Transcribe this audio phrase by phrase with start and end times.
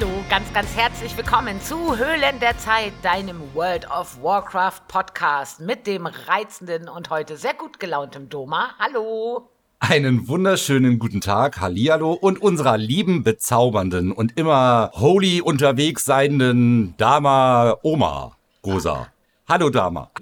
[0.00, 5.88] Hallo, ganz, ganz herzlich willkommen zu Höhlen der Zeit, deinem World of Warcraft Podcast mit
[5.88, 8.76] dem reizenden und heute sehr gut gelaunten Doma.
[8.78, 9.50] Hallo.
[9.80, 17.76] Einen wunderschönen guten Tag, Hallihallo und unserer lieben, bezaubernden und immer holy unterwegs seienden Dama
[17.82, 19.08] Oma Rosa.
[19.48, 20.12] Hallo Dama.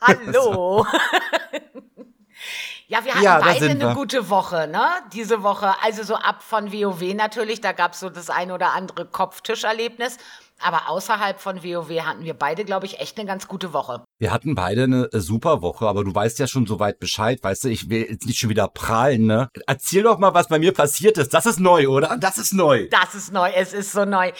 [0.00, 0.86] Hallo.
[2.88, 3.94] Ja, wir hatten ja, beide eine wir.
[3.94, 4.86] gute Woche, ne?
[5.12, 5.74] Diese Woche.
[5.82, 10.18] Also so ab von WoW natürlich, da gab es so das ein oder andere Kopftischerlebnis.
[10.60, 14.04] Aber außerhalb von WoW hatten wir beide, glaube ich, echt eine ganz gute Woche.
[14.18, 17.64] Wir hatten beide eine äh, super Woche, aber du weißt ja schon soweit Bescheid, weißt
[17.64, 19.50] du, ich will jetzt nicht schon wieder prahlen, ne?
[19.66, 21.34] Erzähl doch mal, was bei mir passiert ist.
[21.34, 22.16] Das ist neu, oder?
[22.18, 22.88] Das ist neu.
[22.90, 24.32] Das ist neu, es ist so neu.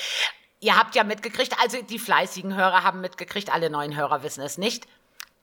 [0.60, 4.56] Ihr habt ja mitgekriegt, also die fleißigen Hörer haben mitgekriegt, alle neuen Hörer wissen es
[4.56, 4.86] nicht.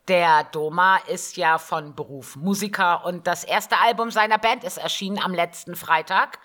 [0.09, 5.17] Der Doma ist ja von Beruf Musiker und das erste Album seiner Band ist erschienen
[5.17, 6.39] am letzten Freitag.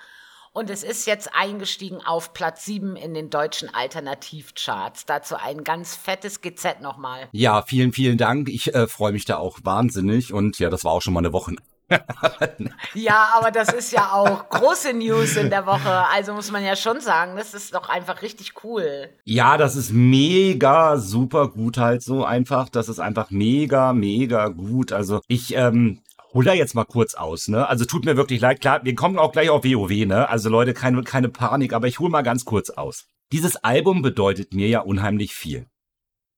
[0.52, 5.06] Und es ist jetzt eingestiegen auf Platz 7 in den deutschen Alternativcharts.
[5.06, 7.28] Dazu ein ganz fettes GZ nochmal.
[7.32, 8.48] Ja, vielen, vielen Dank.
[8.48, 10.32] Ich äh, freue mich da auch wahnsinnig.
[10.32, 11.54] Und ja, das war auch schon mal eine Woche
[12.94, 16.04] ja, aber das ist ja auch große News in der Woche.
[16.12, 19.08] Also muss man ja schon sagen, das ist doch einfach richtig cool.
[19.24, 22.68] Ja, das ist mega super gut halt so einfach.
[22.68, 24.92] Das ist einfach mega, mega gut.
[24.92, 26.00] Also ich, ähm,
[26.34, 27.68] hol da jetzt mal kurz aus, ne?
[27.68, 30.28] Also tut mir wirklich leid, klar, wir kommen auch gleich auf WoW, ne?
[30.28, 33.06] Also Leute, keine, keine Panik, aber ich hol mal ganz kurz aus.
[33.32, 35.66] Dieses Album bedeutet mir ja unheimlich viel.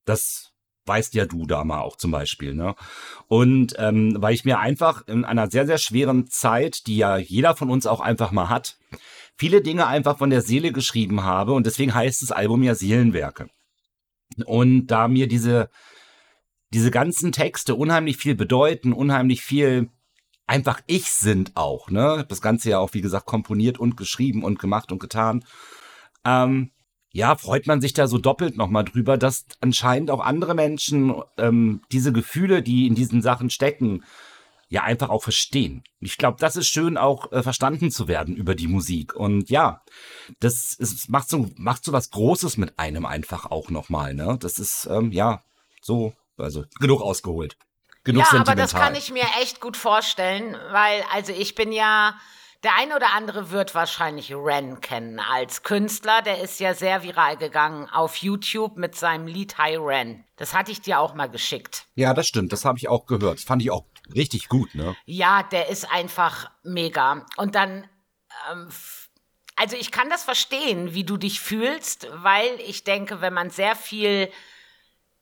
[0.04, 0.49] Das
[0.91, 2.74] weißt ja du da mal auch zum Beispiel, ne?
[3.28, 7.55] Und ähm, weil ich mir einfach in einer sehr, sehr schweren Zeit, die ja jeder
[7.55, 8.77] von uns auch einfach mal hat,
[9.36, 13.48] viele Dinge einfach von der Seele geschrieben habe und deswegen heißt das Album ja Seelenwerke.
[14.46, 15.70] Und da mir diese,
[16.72, 19.90] diese ganzen Texte unheimlich viel bedeuten, unheimlich viel
[20.48, 22.27] einfach ich sind auch, ne?
[22.28, 25.45] Das Ganze ja auch, wie gesagt, komponiert und geschrieben und gemacht und getan.
[26.24, 26.72] Ähm,
[27.12, 31.82] ja, freut man sich da so doppelt nochmal drüber, dass anscheinend auch andere Menschen ähm,
[31.90, 34.04] diese Gefühle, die in diesen Sachen stecken,
[34.68, 35.82] ja einfach auch verstehen.
[35.98, 39.14] Ich glaube, das ist schön auch äh, verstanden zu werden über die Musik.
[39.14, 39.82] Und ja,
[40.38, 44.14] das ist, macht so macht so was Großes mit einem einfach auch nochmal.
[44.14, 45.42] Ne, das ist ähm, ja
[45.82, 47.56] so also genug ausgeholt.
[48.04, 52.14] Genug ja, aber das kann ich mir echt gut vorstellen, weil also ich bin ja
[52.62, 56.22] der eine oder andere wird wahrscheinlich Ren kennen als Künstler.
[56.22, 60.24] Der ist ja sehr viral gegangen auf YouTube mit seinem Lied Hi Ren.
[60.36, 61.86] Das hatte ich dir auch mal geschickt.
[61.94, 62.52] Ja, das stimmt.
[62.52, 63.38] Das habe ich auch gehört.
[63.38, 63.84] Das fand ich auch
[64.14, 64.94] richtig gut, ne?
[65.06, 67.24] Ja, der ist einfach mega.
[67.36, 67.88] Und dann,
[68.50, 68.68] ähm,
[69.56, 73.74] also ich kann das verstehen, wie du dich fühlst, weil ich denke, wenn man sehr
[73.74, 74.30] viel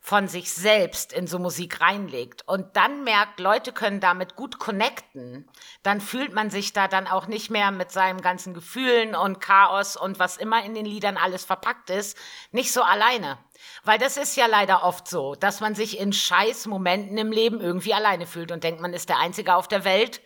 [0.08, 5.46] von sich selbst in so Musik reinlegt und dann merkt, Leute können damit gut connecten,
[5.82, 9.98] dann fühlt man sich da dann auch nicht mehr mit seinen ganzen Gefühlen und Chaos
[9.98, 12.16] und was immer in den Liedern alles verpackt ist,
[12.52, 13.36] nicht so alleine.
[13.84, 17.60] Weil das ist ja leider oft so, dass man sich in scheiß Momenten im Leben
[17.60, 20.22] irgendwie alleine fühlt und denkt, man ist der Einzige auf der Welt,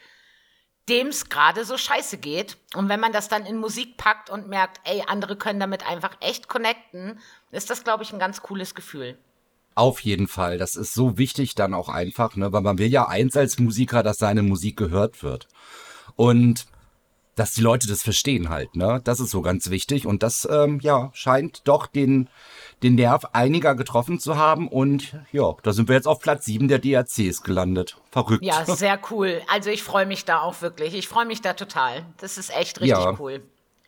[0.89, 2.57] dem es gerade so scheiße geht.
[2.77, 6.17] Und wenn man das dann in Musik packt und merkt, ey, andere können damit einfach
[6.21, 7.19] echt connecten,
[7.51, 9.19] ist das, glaube ich, ein ganz cooles Gefühl.
[9.75, 10.59] Auf jeden Fall.
[10.59, 12.53] Das ist so wichtig dann auch einfach, ne?
[12.53, 15.49] Weil man will ja eins als Musiker, dass seine Musik gehört wird.
[16.17, 16.67] Und
[17.35, 19.01] dass die Leute das verstehen halt, ne?
[19.05, 20.07] Das ist so ganz wichtig.
[20.07, 22.29] Und das, ähm, ja, scheint doch den,
[22.83, 24.69] den Nerv einiger getroffen zu haben.
[24.69, 27.97] Und ja, da sind wir jetzt auf Platz 7 der DRCs gelandet.
[28.11, 28.45] Verrückt.
[28.45, 29.41] Ja, sehr cool.
[29.51, 30.95] Also ich freue mich da auch wirklich.
[30.95, 32.05] Ich freue mich da total.
[32.19, 33.17] Das ist echt richtig ja.
[33.19, 33.43] cool.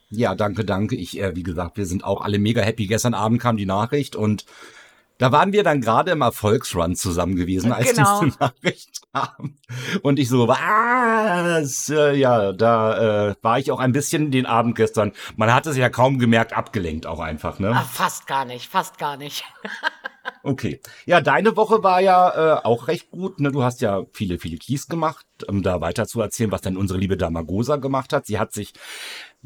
[0.08, 0.96] Ja, danke, danke.
[0.96, 2.86] Ich, äh, wie gesagt, wir sind auch alle mega happy.
[2.86, 4.46] Gestern Abend kam die Nachricht und
[5.18, 8.24] da waren wir dann gerade im Erfolgsrun zusammen gewesen, als genau.
[8.24, 9.56] diese Nachricht kam.
[10.02, 11.88] Und ich so, was?
[11.88, 15.12] Ja, da äh, war ich auch ein bisschen den Abend gestern.
[15.36, 17.72] Man hat es ja kaum gemerkt, abgelenkt auch einfach, ne?
[17.74, 19.44] Ach, fast gar nicht, fast gar nicht.
[20.42, 20.80] okay.
[21.06, 23.38] Ja, deine Woche war ja äh, auch recht gut.
[23.40, 23.52] Ne?
[23.52, 26.98] Du hast ja viele, viele Keys gemacht, um da weiter zu erzählen, was denn unsere
[26.98, 28.26] liebe Damagosa gemacht hat.
[28.26, 28.72] Sie hat sich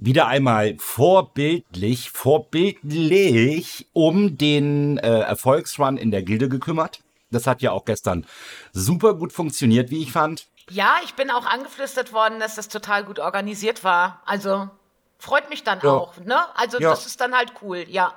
[0.01, 7.01] wieder einmal vorbildlich, vorbildlich um den äh, Erfolgsrun in der Gilde gekümmert.
[7.31, 8.25] Das hat ja auch gestern
[8.73, 10.47] super gut funktioniert, wie ich fand.
[10.71, 14.23] Ja, ich bin auch angeflüstert worden, dass das total gut organisiert war.
[14.25, 14.71] Also
[15.19, 15.91] freut mich dann ja.
[15.91, 16.39] auch, ne?
[16.55, 16.91] Also ja.
[16.91, 18.15] das ist dann halt cool, ja.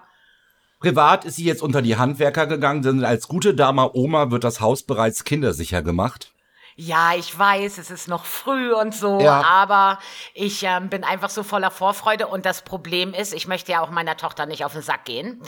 [0.80, 4.62] Privat ist sie jetzt unter die Handwerker gegangen, denn als gute Dame Oma wird das
[4.62, 6.32] Haus bereits kindersicher gemacht
[6.76, 9.42] ja, ich weiß, es ist noch früh und so, ja.
[9.44, 10.00] aber
[10.34, 13.90] ich ähm, bin einfach so voller Vorfreude und das Problem ist, ich möchte ja auch
[13.90, 15.42] meiner Tochter nicht auf den Sack gehen,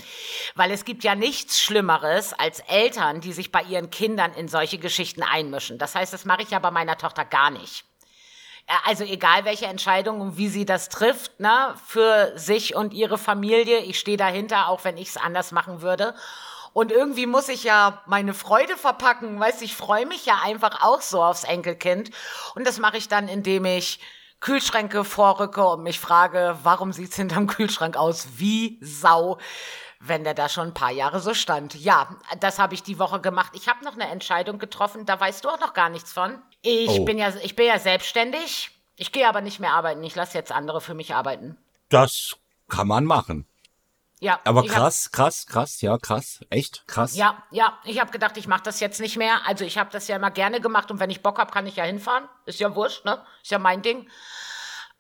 [0.56, 4.78] weil es gibt ja nichts Schlimmeres als Eltern, die sich bei ihren Kindern in solche
[4.78, 5.78] Geschichten einmischen.
[5.78, 7.86] Das heißt, das mache ich ja bei meiner Tochter gar nicht.
[8.86, 13.80] also egal welche Entscheidung und wie sie das trifft, ne, für sich und ihre Familie,
[13.80, 16.16] ich stehe dahinter, auch wenn ich es anders machen würde.
[16.74, 21.02] Und irgendwie muss ich ja meine Freude verpacken, weißt ich freue mich ja einfach auch
[21.02, 22.10] so aufs Enkelkind.
[22.56, 24.00] Und das mache ich dann, indem ich
[24.40, 29.38] Kühlschränke vorrücke und mich frage, warum sieht's hinterm Kühlschrank aus wie Sau,
[30.00, 31.76] wenn der da schon ein paar Jahre so stand.
[31.76, 32.10] Ja,
[32.42, 33.52] das habe ich die Woche gemacht.
[33.56, 36.42] Ich habe noch eine Entscheidung getroffen, da weißt du auch noch gar nichts von.
[36.62, 37.06] Ich Oh.
[37.06, 38.72] bin ja ich bin ja selbstständig.
[38.98, 40.04] Ich gehe aber nicht mehr arbeiten.
[40.04, 41.58] Ich lasse jetzt andere für mich arbeiten.
[41.90, 42.36] Das
[42.68, 43.48] kann man machen.
[44.24, 46.40] Ja, Aber ich hab- krass, krass, krass, ja, krass.
[46.50, 47.14] Echt krass.
[47.14, 49.42] Ja, ja, ich habe gedacht, ich mache das jetzt nicht mehr.
[49.46, 51.76] Also ich habe das ja immer gerne gemacht und wenn ich Bock habe, kann ich
[51.76, 52.30] ja hinfahren.
[52.46, 53.22] Ist ja wurscht, ne?
[53.42, 54.08] Ist ja mein Ding.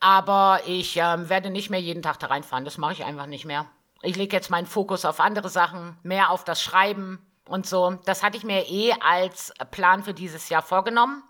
[0.01, 2.65] Aber ich ähm, werde nicht mehr jeden Tag da reinfahren.
[2.65, 3.65] Das mache ich einfach nicht mehr.
[4.01, 7.91] Ich lege jetzt meinen Fokus auf andere Sachen, mehr auf das Schreiben und so.
[8.03, 11.23] Das hatte ich mir eh als Plan für dieses Jahr vorgenommen.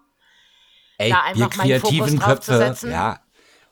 [0.98, 2.92] Ey, da wir einfach meinen Fokus kreativen drauf zu Köpfe, setzen.
[2.92, 3.20] ja.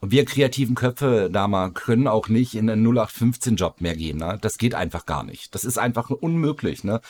[0.02, 4.18] Und wir kreativen Köpfe, Dama, können auch nicht in einen 0815-Job mehr gehen.
[4.18, 4.36] Ne?
[4.40, 5.54] Das geht einfach gar nicht.
[5.54, 6.82] Das ist einfach unmöglich.
[6.82, 7.00] Ne?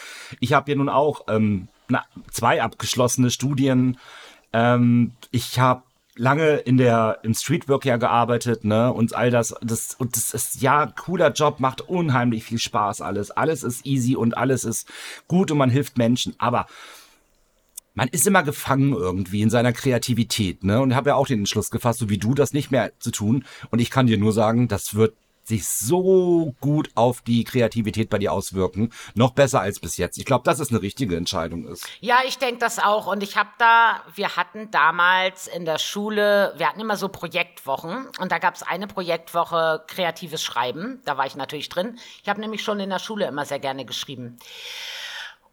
[0.40, 3.96] Ich habe ja nun auch ähm, na, zwei abgeschlossene Studien.
[4.52, 5.84] Ähm, ich habe
[6.16, 10.60] lange in der im Streetwork ja gearbeitet, ne, und all das, das und das ist
[10.60, 13.30] ja cooler Job, macht unheimlich viel Spaß alles.
[13.30, 14.86] Alles ist easy und alles ist
[15.28, 16.66] gut und man hilft Menschen, aber
[17.94, 20.80] man ist immer gefangen irgendwie in seiner Kreativität, ne?
[20.80, 23.44] Und habe ja auch den Entschluss gefasst, so wie du, das nicht mehr zu tun.
[23.70, 28.18] Und ich kann dir nur sagen, das wird sich so gut auf die Kreativität bei
[28.18, 28.92] dir auswirken.
[29.14, 30.18] Noch besser als bis jetzt.
[30.18, 31.86] Ich glaube, dass es eine richtige Entscheidung ist.
[32.00, 33.06] Ja, ich denke das auch.
[33.06, 38.06] Und ich habe da, wir hatten damals in der Schule, wir hatten immer so Projektwochen.
[38.20, 41.00] Und da gab es eine Projektwoche kreatives Schreiben.
[41.04, 41.98] Da war ich natürlich drin.
[42.22, 44.38] Ich habe nämlich schon in der Schule immer sehr gerne geschrieben.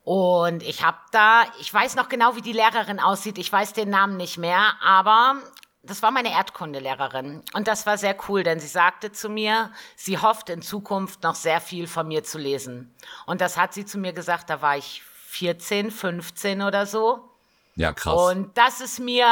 [0.10, 3.38] Und ich habe da, ich weiß noch genau, wie die Lehrerin aussieht.
[3.38, 5.36] Ich weiß den Namen nicht mehr, aber
[5.84, 7.44] das war meine Erdkundelehrerin.
[7.54, 11.36] Und das war sehr cool, denn sie sagte zu mir, sie hofft in Zukunft noch
[11.36, 12.92] sehr viel von mir zu lesen.
[13.28, 17.30] Und das hat sie zu mir gesagt, da war ich 14, 15 oder so.
[17.76, 18.20] Ja, krass.
[18.20, 19.28] Und das ist mir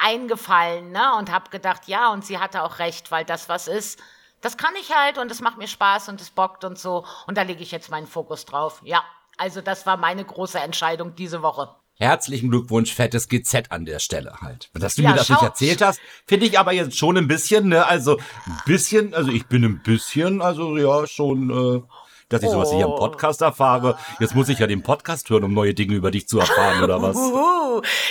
[0.00, 1.14] eingefallen, ne?
[1.18, 4.02] Und habe gedacht, ja, und sie hatte auch recht, weil das was ist,
[4.40, 7.04] das kann ich halt und es macht mir Spaß und es bockt und so.
[7.26, 8.80] Und da lege ich jetzt meinen Fokus drauf.
[8.82, 9.04] Ja,
[9.42, 11.68] also das war meine große Entscheidung diese Woche.
[11.98, 14.70] Herzlichen Glückwunsch, fettes GZ an der Stelle halt.
[14.74, 17.28] Dass du Ja, mir das schau- nicht erzählt hast, finde ich aber jetzt schon ein
[17.28, 17.86] bisschen, ne?
[17.86, 21.82] Also ein bisschen, also ich bin ein bisschen, also ja, schon, äh,
[22.28, 22.96] dass ich sowas hier im Oh.
[22.96, 23.98] Podcast erfahre.
[24.20, 27.02] Jetzt muss ich ja den Podcast hören, um neue Dinge über dich zu erfahren, oder
[27.02, 27.16] was?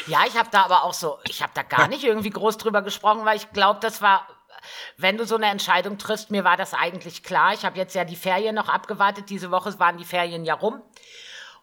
[0.07, 2.81] Ja, ich habe da aber auch so, ich habe da gar nicht irgendwie groß drüber
[2.83, 4.27] gesprochen, weil ich glaube, das war,
[4.97, 7.53] wenn du so eine Entscheidung triffst, mir war das eigentlich klar.
[7.53, 9.29] Ich habe jetzt ja die Ferien noch abgewartet.
[9.29, 10.81] Diese Woche waren die Ferien ja rum.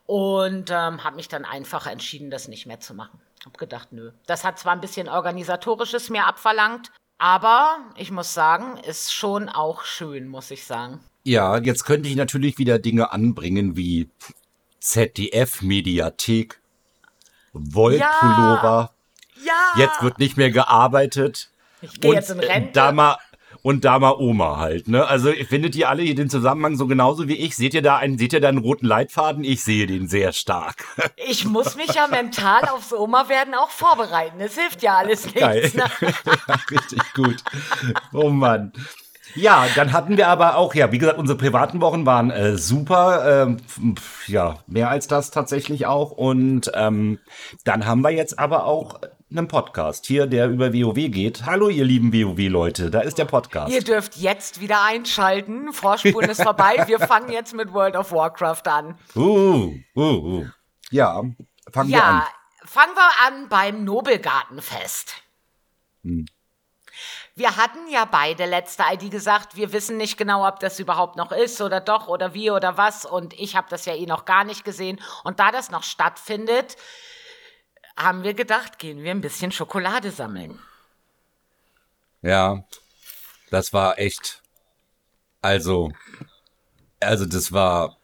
[0.07, 3.21] Und ähm, habe mich dann einfach entschieden, das nicht mehr zu machen.
[3.45, 4.13] Hab gedacht, nö.
[4.27, 9.85] Das hat zwar ein bisschen organisatorisches mir abverlangt, aber ich muss sagen, ist schon auch
[9.85, 11.01] schön, muss ich sagen.
[11.25, 14.09] Ja, jetzt könnte ich natürlich wieder Dinge anbringen wie
[14.81, 16.61] ZDF-Mediathek,
[17.53, 18.95] Wollpullover.
[19.45, 19.73] Ja!
[19.77, 21.51] Jetzt wird nicht mehr gearbeitet.
[21.83, 22.73] Ich gehe jetzt in Rente.
[22.73, 23.17] Da mal,
[23.63, 25.07] und da mal Oma halt, ne?
[25.07, 27.57] Also findet ihr alle hier den Zusammenhang so genauso wie ich?
[27.57, 29.45] Seht ihr da einen, seht ihr da einen roten Leitfaden?
[29.45, 30.85] Ich sehe den sehr stark.
[31.31, 34.41] Ich muss mich ja mental aufs Oma-werden auch vorbereiten.
[34.41, 35.41] Es hilft ja alles nichts.
[35.41, 35.71] Geil.
[35.75, 35.85] Ne?
[36.71, 37.37] Richtig gut.
[38.15, 38.73] Oh Mann.
[39.35, 43.45] Ja, dann hatten wir aber auch, ja, wie gesagt, unsere privaten Wochen waren äh, super.
[43.45, 46.13] Ähm, ja, mehr als das tatsächlich auch.
[46.13, 47.19] Und ähm,
[47.65, 51.45] dann haben wir jetzt aber auch einen Podcast hier, der über WoW geht.
[51.45, 53.73] Hallo, ihr lieben WoW-Leute, da ist der Podcast.
[53.73, 55.73] Ihr dürft jetzt wieder einschalten.
[55.73, 56.83] Vorspulen ist vorbei.
[56.87, 58.99] Wir fangen jetzt mit World of Warcraft an.
[59.15, 60.47] Uh, uh, uh.
[60.91, 61.23] Ja,
[61.71, 62.23] fangen wir Ja, an.
[62.65, 65.15] fangen wir an beim Nobelgartenfest.
[67.35, 71.31] Wir hatten ja beide letzte ID gesagt, wir wissen nicht genau, ob das überhaupt noch
[71.33, 73.05] ist oder doch oder wie oder was.
[73.05, 74.99] Und ich habe das ja eh noch gar nicht gesehen.
[75.25, 76.77] Und da das noch stattfindet,
[77.99, 80.59] haben wir gedacht, gehen wir ein bisschen Schokolade sammeln.
[82.23, 82.65] Ja,
[83.51, 84.43] das war echt.
[85.43, 85.93] Also,
[87.01, 87.97] also das war.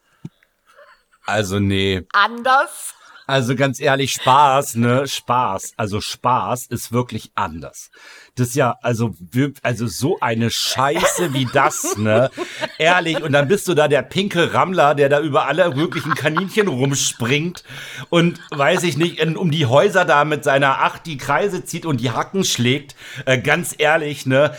[1.25, 2.07] Also nee.
[2.13, 2.95] Anders?
[3.27, 5.07] Also ganz ehrlich, Spaß, ne?
[5.07, 5.73] Spaß.
[5.77, 7.91] Also Spaß ist wirklich anders.
[8.37, 9.14] Das ist ja, also,
[9.62, 12.31] also so eine Scheiße wie das, ne?
[12.79, 13.23] Ehrlich.
[13.23, 17.62] Und dann bist du da der pinke Rammler, der da über alle möglichen Kaninchen rumspringt
[18.11, 21.87] und weiß ich nicht, in, um die Häuser da mit seiner Acht die Kreise zieht
[21.87, 22.97] und die Hacken schlägt.
[23.25, 24.53] Äh, ganz ehrlich, ne?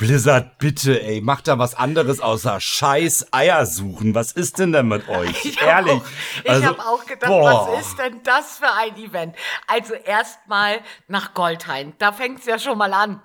[0.00, 4.14] Blizzard, bitte, ey, macht da was anderes außer scheiß Eier suchen.
[4.14, 5.44] Was ist denn denn mit euch?
[5.44, 5.92] Ich Ehrlich.
[5.92, 6.04] Auch,
[6.42, 7.68] ich also, habe auch gedacht, boah.
[7.68, 9.36] was ist denn das für ein Event?
[9.66, 11.92] Also erstmal nach Goldhain.
[11.98, 13.20] Da fängt's ja schon mal an.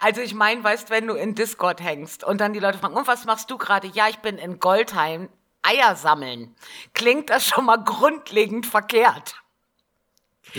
[0.00, 3.06] Also ich meine, weißt, wenn du in Discord hängst und dann die Leute fragen, und
[3.06, 3.88] was machst du gerade?
[3.88, 5.28] Ja, ich bin in Goldheim
[5.60, 6.56] Eier sammeln.
[6.94, 9.34] Klingt das schon mal grundlegend verkehrt.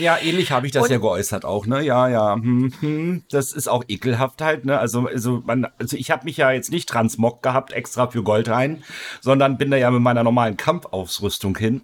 [0.00, 1.82] Ja, ähnlich habe ich das Und- ja geäußert auch, ne?
[1.82, 2.34] Ja, ja.
[2.34, 3.22] Hm, hm.
[3.30, 4.78] Das ist auch ekelhaft halt, ne?
[4.78, 8.82] Also, also, man, also ich habe mich ja jetzt nicht transmog gehabt, extra für Goldhain,
[9.20, 11.82] sondern bin da ja mit meiner normalen Kampfausrüstung hin.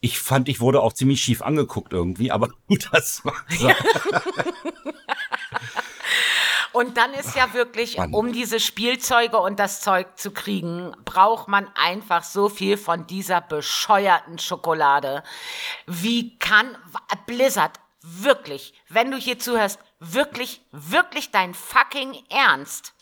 [0.00, 3.70] Ich fand, ich wurde auch ziemlich schief angeguckt irgendwie, aber gut, das war so.
[6.76, 8.12] Und dann ist ja wirklich, Mann.
[8.12, 13.40] um diese Spielzeuge und das Zeug zu kriegen, braucht man einfach so viel von dieser
[13.40, 15.22] bescheuerten Schokolade.
[15.86, 16.76] Wie kann
[17.26, 22.92] Blizzard wirklich, wenn du hier zuhörst, wirklich, wirklich dein fucking Ernst,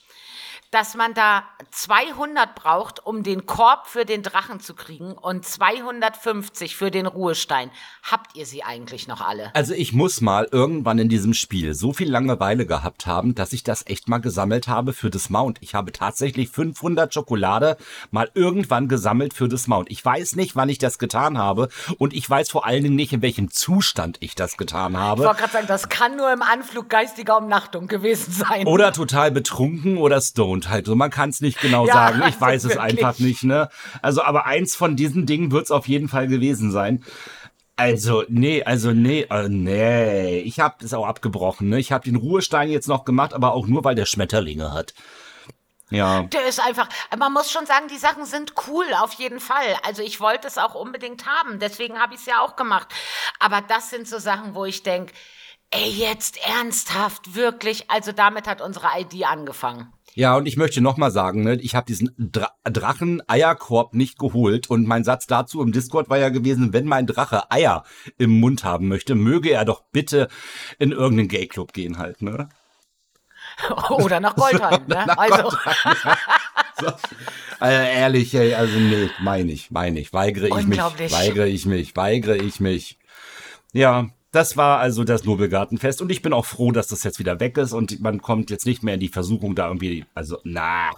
[0.74, 6.74] dass man da 200 braucht, um den Korb für den Drachen zu kriegen und 250
[6.74, 7.70] für den Ruhestein.
[8.02, 9.54] Habt ihr sie eigentlich noch alle?
[9.54, 13.62] Also ich muss mal irgendwann in diesem Spiel so viel Langeweile gehabt haben, dass ich
[13.62, 15.58] das echt mal gesammelt habe für das Mount.
[15.60, 17.76] Ich habe tatsächlich 500 Schokolade
[18.10, 19.92] mal irgendwann gesammelt für das Mount.
[19.92, 23.12] Ich weiß nicht, wann ich das getan habe und ich weiß vor allen Dingen nicht,
[23.12, 25.22] in welchem Zustand ich das getan Ich habe.
[25.22, 28.66] wollte gerade sagen, das kann nur im Anflug geistiger Umnachtung gewesen sein.
[28.66, 30.86] Oder total betrunken oder stoned halt.
[30.86, 32.18] So, man kann es nicht genau Ja, sagen.
[32.18, 33.04] Ich also weiß es wirklich.
[33.04, 33.68] einfach nicht, ne?
[34.02, 37.04] Also, aber eins von diesen Dingen wird es auf jeden Fall gewesen sein.
[37.76, 40.38] Also, nee, also nee, äh, nee.
[40.40, 41.78] Ich habe das auch abgebrochen, ne?
[41.80, 44.94] Ich habe den Ruhestein jetzt noch gemacht, aber auch nur, weil der Schmetterlinge hat.
[45.90, 46.22] Ja.
[46.22, 49.76] Der ist einfach, man muss schon sagen, die Sachen sind cool, auf jeden Fall.
[49.84, 52.88] Also ich wollte es auch unbedingt haben, deswegen habe ich es ja auch gemacht.
[53.38, 55.12] Aber das sind so Sachen, wo ich denke,
[55.70, 57.90] ey, jetzt ernsthaft, wirklich.
[57.90, 59.92] Also damit hat unsere ID angefangen.
[60.14, 64.70] Ja, und ich möchte noch mal sagen, ne, ich habe diesen Dra Drachen-Eierkorb nicht geholt
[64.70, 67.84] und mein Satz dazu im Discord war ja gewesen, wenn mein Drache Eier
[68.16, 70.28] im Mund haben möchte, möge er doch bitte
[70.78, 72.48] in irgendeinen Gay-Club gehen halt, ne?
[73.90, 74.84] Oder nach Goldheim.
[74.88, 75.18] ne?
[75.18, 75.50] Also,
[76.80, 76.92] So.
[77.60, 81.12] Also ehrlich, ey, also nee, meine ich, meine ich, weigere ich mich, Unglaublich.
[81.12, 82.98] weigere ich mich, weigere ich mich.
[83.72, 87.40] Ja, das war also das Nobelgartenfest und ich bin auch froh, dass das jetzt wieder
[87.40, 90.90] weg ist und man kommt jetzt nicht mehr in die Versuchung da irgendwie, also na,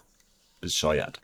[0.61, 1.21] bescheuert.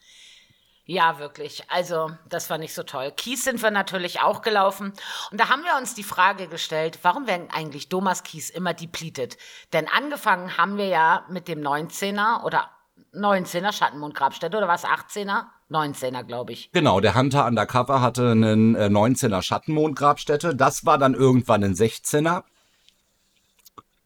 [0.85, 1.65] Ja, wirklich.
[1.71, 3.13] Also, das war nicht so toll.
[3.17, 4.93] Kies sind wir natürlich auch gelaufen.
[5.31, 9.39] Und da haben wir uns die Frage gestellt, warum werden eigentlich Domas Kies immer depleted?
[9.73, 12.69] Denn angefangen haben wir ja mit dem 19er oder
[13.15, 15.45] 19er Schattenmond Grabstätte oder was 18er?
[15.73, 16.71] 19er, glaube ich.
[16.73, 20.55] Genau, der Hunter Undercover hatte einen äh, 19er Schattenmond-Grabstätte.
[20.55, 22.45] Das war dann irgendwann ein 16er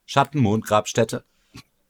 [0.06, 1.24] Schattenmond-Grabstätte.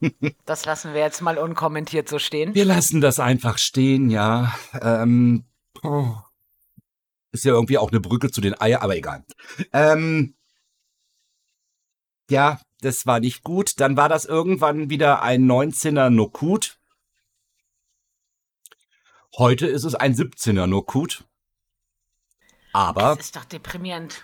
[0.45, 2.55] Das lassen wir jetzt mal unkommentiert so stehen.
[2.55, 4.55] Wir lassen das einfach stehen, ja.
[4.83, 5.45] Ähm,
[5.83, 6.15] oh.
[7.33, 9.25] Ist ja irgendwie auch eine Brücke zu den Eier, aber egal.
[9.73, 10.35] Ähm,
[12.31, 13.81] ja, das war nicht gut.
[13.81, 16.79] Dann war das irgendwann wieder ein 19er Nokut.
[19.39, 21.25] Heute ist es ein 17er Nokut.
[22.73, 24.23] Aber Das ist doch deprimierend.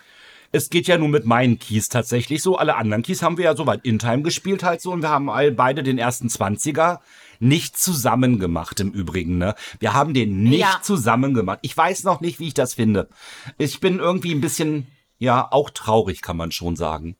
[0.51, 2.57] es geht ja nun mit meinen Keys tatsächlich so.
[2.57, 5.29] Alle anderen Keys haben wir ja soweit in Time gespielt halt so und wir haben
[5.29, 6.99] all, beide den ersten 20er
[7.39, 9.55] nicht zusammen gemacht im Übrigen, ne?
[9.79, 10.79] Wir haben den nicht Ja.
[10.81, 11.59] zusammen gemacht.
[11.63, 13.09] Ich weiß noch nicht, wie ich das finde.
[13.57, 17.17] Ich bin irgendwie ein bisschen, ja, auch traurig, kann man schon sagen.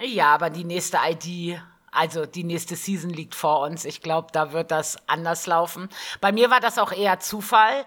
[0.00, 1.60] Ja, aber die nächste ID,
[1.98, 3.84] also die nächste Season liegt vor uns.
[3.84, 5.88] Ich glaube, da wird das anders laufen.
[6.20, 7.84] Bei mir war das auch eher Zufall.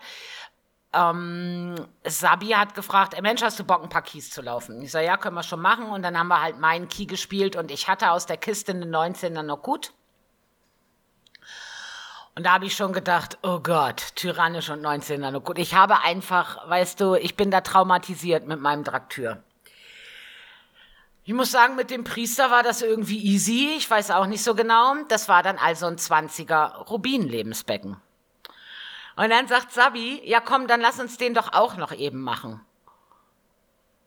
[0.91, 4.81] Ähm, Sabi hat gefragt, ey Mensch, hast du Bock, ein paar Keys zu laufen?
[4.81, 5.85] Ich sage, ja, können wir schon machen.
[5.85, 8.93] Und dann haben wir halt meinen Key gespielt und ich hatte aus der Kiste einen
[8.93, 9.93] 19er noch gut.
[12.35, 15.57] Und da habe ich schon gedacht, oh Gott, tyrannisch und 19er noch gut.
[15.57, 19.41] Ich habe einfach, weißt du, ich bin da traumatisiert mit meinem Draktür.
[21.23, 23.75] Ich muss sagen, mit dem Priester war das irgendwie easy.
[23.77, 24.95] Ich weiß auch nicht so genau.
[25.07, 27.97] Das war dann also ein 20er Rubin-Lebensbecken.
[29.15, 32.61] Und dann sagt Sabi, ja komm, dann lass uns den doch auch noch eben machen.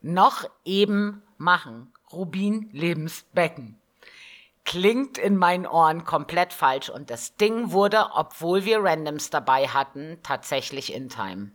[0.02, 1.92] Noch eben machen.
[2.12, 3.78] Rubin-Lebensbecken.
[4.64, 10.18] Klingt in meinen Ohren komplett falsch und das Ding wurde, obwohl wir Randoms dabei hatten,
[10.22, 11.52] tatsächlich in Time.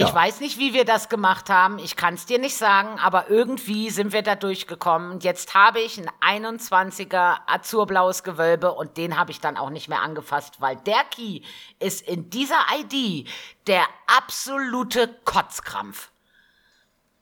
[0.00, 0.14] Ich Ja.
[0.14, 1.80] weiß nicht, wie wir das gemacht haben.
[1.80, 5.10] Ich kann es dir nicht sagen, aber irgendwie sind wir da durchgekommen.
[5.10, 6.08] Und Jetzt habe ich ein
[6.40, 11.40] 21er azurblaues Gewölbe und den habe ich dann auch nicht mehr angefasst, weil der Key
[11.80, 13.28] ist in dieser ID
[13.66, 16.12] der absolute Kotzkrampf.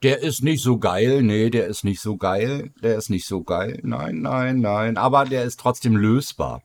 [0.03, 3.43] Der ist nicht so geil, nee, der ist nicht so geil, der ist nicht so
[3.43, 6.61] geil, nein, nein, nein, aber der ist trotzdem lösbar,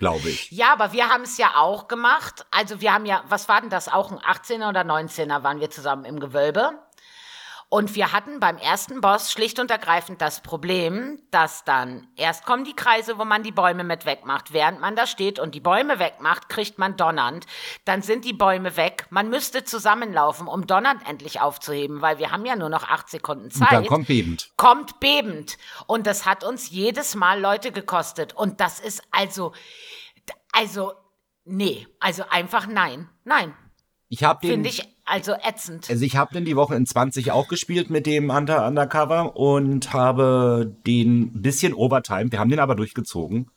[0.00, 0.50] glaube ich.
[0.50, 2.46] Ja, aber wir haben es ja auch gemacht.
[2.50, 5.70] Also wir haben ja, was war denn das, auch ein 18er oder 19er waren wir
[5.70, 6.72] zusammen im Gewölbe.
[7.72, 12.64] Und wir hatten beim ersten Boss schlicht und ergreifend das Problem, dass dann erst kommen
[12.64, 14.52] die Kreise, wo man die Bäume mit wegmacht.
[14.52, 17.46] Während man da steht und die Bäume wegmacht, kriegt man donnernd.
[17.84, 19.06] Dann sind die Bäume weg.
[19.10, 23.52] Man müsste zusammenlaufen, um donnernd endlich aufzuheben, weil wir haben ja nur noch acht Sekunden
[23.52, 23.70] Zeit.
[23.70, 24.50] Und dann kommt bebend.
[24.56, 25.56] Kommt bebend.
[25.86, 28.32] Und das hat uns jedes Mal Leute gekostet.
[28.32, 29.52] Und das ist also,
[30.50, 30.94] also,
[31.44, 33.54] nee, also einfach nein, nein.
[34.08, 34.50] Ich habe den.
[34.50, 35.90] Finde ich also ätzend.
[35.90, 39.92] Also ich habe den die Woche in 20 auch gespielt mit dem Hunter Undercover und
[39.92, 42.30] habe den bisschen Overtime.
[42.30, 43.50] Wir haben den aber durchgezogen.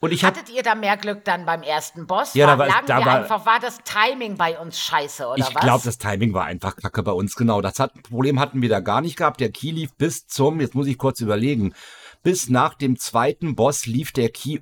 [0.00, 2.34] Und ich Hattet ihr da mehr Glück dann beim ersten Boss?
[2.34, 5.46] Ja, war, da war, da war einfach, war das Timing bei uns scheiße oder ich
[5.46, 5.50] was?
[5.50, 7.60] Ich glaube, das Timing war einfach kacke bei uns, genau.
[7.60, 9.40] Das hat, Problem hatten wir da gar nicht gehabt.
[9.40, 11.74] Der Key lief bis zum, jetzt muss ich kurz überlegen,
[12.22, 14.60] bis nach dem zweiten Boss lief der Key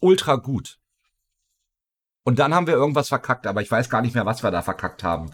[0.00, 0.78] ultra gut.
[2.24, 4.62] Und dann haben wir irgendwas verkackt, aber ich weiß gar nicht mehr, was wir da
[4.62, 5.30] verkackt haben.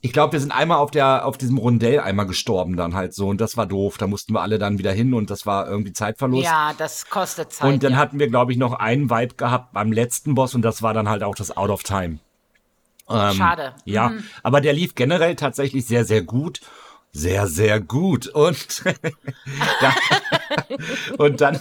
[0.00, 3.28] Ich glaube, wir sind einmal auf der auf diesem Rundell einmal gestorben dann halt so
[3.28, 3.98] und das war doof.
[3.98, 6.44] Da mussten wir alle dann wieder hin und das war irgendwie Zeitverlust.
[6.44, 7.72] Ja, das kostet Zeit.
[7.72, 7.98] Und dann ja.
[7.98, 11.08] hatten wir glaube ich noch einen Vibe gehabt beim letzten Boss und das war dann
[11.08, 12.18] halt auch das Out of Time.
[13.08, 13.74] Ähm, Schade.
[13.86, 14.22] Ja, mhm.
[14.44, 16.60] aber der lief generell tatsächlich sehr sehr gut.
[17.10, 18.28] Sehr, sehr gut.
[18.28, 18.84] Und,
[21.18, 21.58] und dann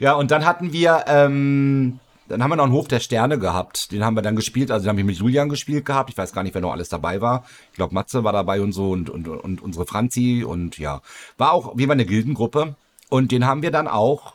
[0.00, 3.92] ja, und dann hatten wir ähm, dann haben wir noch einen Hof der Sterne gehabt.
[3.92, 4.70] Den haben wir dann gespielt.
[4.70, 6.10] Also den haben wir mit Julian gespielt gehabt.
[6.10, 7.44] Ich weiß gar nicht, wer noch alles dabei war.
[7.70, 11.02] Ich glaube, Matze war dabei und so und, und, und unsere Franzi und ja.
[11.38, 12.74] War auch wie immer eine Gildengruppe.
[13.08, 14.34] Und den haben wir dann auch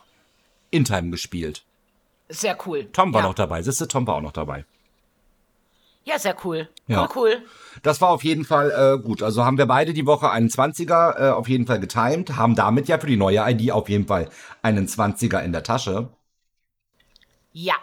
[0.69, 1.63] in Time gespielt.
[2.29, 2.87] Sehr cool.
[2.93, 3.27] Tom war ja.
[3.27, 3.61] noch dabei.
[3.61, 4.65] Siehste, Tom war auch noch dabei.
[6.03, 6.67] Ja, sehr cool.
[6.87, 7.03] Ja.
[7.03, 7.41] Cool, cool.
[7.83, 9.21] Das war auf jeden Fall äh, gut.
[9.21, 12.87] Also haben wir beide die Woche einen 20er äh, auf jeden Fall getimed, haben damit
[12.87, 14.29] ja für die neue ID auf jeden Fall
[14.61, 16.09] einen 20er in der Tasche.
[17.51, 17.75] Ja.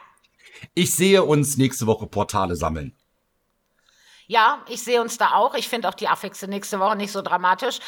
[0.74, 2.94] Ich sehe uns nächste Woche Portale sammeln.
[4.26, 5.54] Ja, ich sehe uns da auch.
[5.54, 7.78] Ich finde auch die Affixe nächste Woche nicht so dramatisch.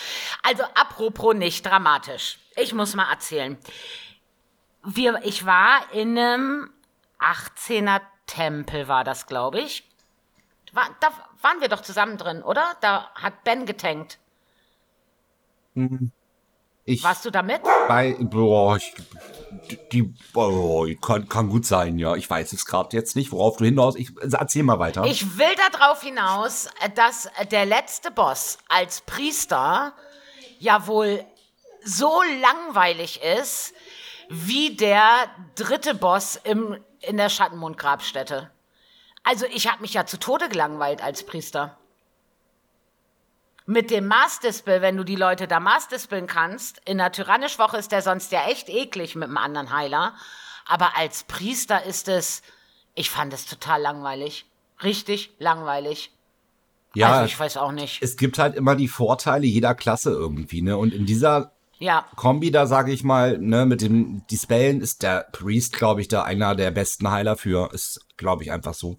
[0.42, 2.38] Also apropos nicht dramatisch.
[2.56, 3.58] Ich muss mal erzählen.
[4.82, 6.70] Wir, ich war in einem
[7.18, 9.84] 18er Tempel, war das, glaube ich.
[10.72, 11.08] War, da
[11.42, 12.74] waren wir doch zusammen drin, oder?
[12.80, 14.18] Da hat Ben getankt.
[15.74, 16.10] Mhm.
[16.90, 17.62] Ich, Warst du damit?
[17.86, 18.92] Bei, boah, ich,
[19.92, 22.16] die, oh, kann, kann gut sein, ja.
[22.16, 23.94] Ich weiß es gerade jetzt nicht, worauf du hinaus.
[23.94, 25.04] Ich erzähl mal weiter.
[25.04, 29.92] Ich will darauf hinaus, dass der letzte Boss als Priester
[30.58, 31.24] ja wohl
[31.84, 33.72] so langweilig ist,
[34.28, 35.04] wie der
[35.54, 38.50] dritte Boss im, in der Schattenmondgrabstätte.
[39.22, 41.78] Also ich habe mich ja zu Tode gelangweilt als Priester.
[43.70, 48.02] Mit dem Mars-Dispel, wenn du die Leute da Mars-Dispeln kannst, in der Tyrannisch-Woche ist der
[48.02, 50.14] sonst ja echt eklig mit einem anderen Heiler.
[50.66, 52.42] Aber als Priester ist es,
[52.96, 54.44] ich fand es total langweilig.
[54.82, 56.10] Richtig langweilig.
[56.96, 58.02] Ja, also ich weiß auch nicht.
[58.02, 60.76] Es gibt halt immer die Vorteile jeder Klasse irgendwie, ne?
[60.76, 62.06] Und in dieser ja.
[62.16, 66.24] Kombi, da sage ich mal, ne, mit dem Dispellen ist der Priest, glaube ich, da
[66.24, 67.72] einer der besten Heiler für.
[67.72, 68.98] Ist, glaube ich, einfach so.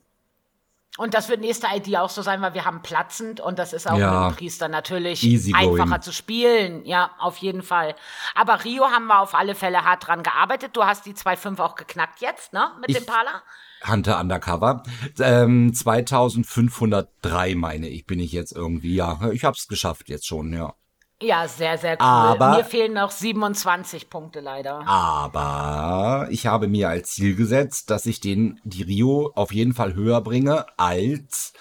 [0.98, 3.90] Und das wird nächste ID auch so sein, weil wir haben platzend und das ist
[3.90, 4.12] auch ja.
[4.12, 5.24] mit dem Priester natürlich
[5.54, 6.86] einfacher zu spielen.
[6.86, 7.96] Ja, auf jeden Fall.
[8.36, 10.72] Aber Rio haben wir auf alle Fälle hart dran gearbeitet.
[10.76, 12.72] Du hast die 2.5 auch geknackt jetzt, ne?
[12.82, 13.42] Mit ich, dem Pala?
[13.88, 14.84] Hunter Undercover.
[15.20, 18.96] Ähm, 2503 meine ich, bin ich jetzt irgendwie.
[18.96, 20.74] Ja, ich hab's geschafft jetzt schon, ja.
[21.22, 22.06] Ja, sehr, sehr cool.
[22.06, 24.86] Aber, mir fehlen noch 27 Punkte leider.
[24.88, 29.94] Aber ich habe mir als Ziel gesetzt, dass ich den, die Rio auf jeden Fall
[29.94, 31.54] höher bringe als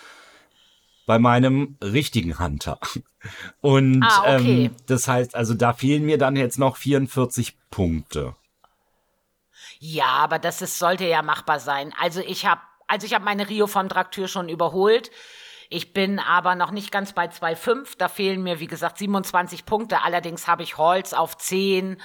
[1.07, 2.79] bei meinem richtigen Hunter.
[3.61, 4.67] Und ah, okay.
[4.67, 8.35] ähm, das heißt, also da fehlen mir dann jetzt noch 44 Punkte.
[9.79, 11.93] Ja, aber das ist, sollte ja machbar sein.
[11.99, 15.13] Also ich habe also ich habe meine Rio vom Draktür schon überholt.
[15.73, 17.95] Ich bin aber noch nicht ganz bei 2,5.
[17.97, 20.03] Da fehlen mir, wie gesagt, 27 Punkte.
[20.03, 21.97] Allerdings habe ich Holz auf 10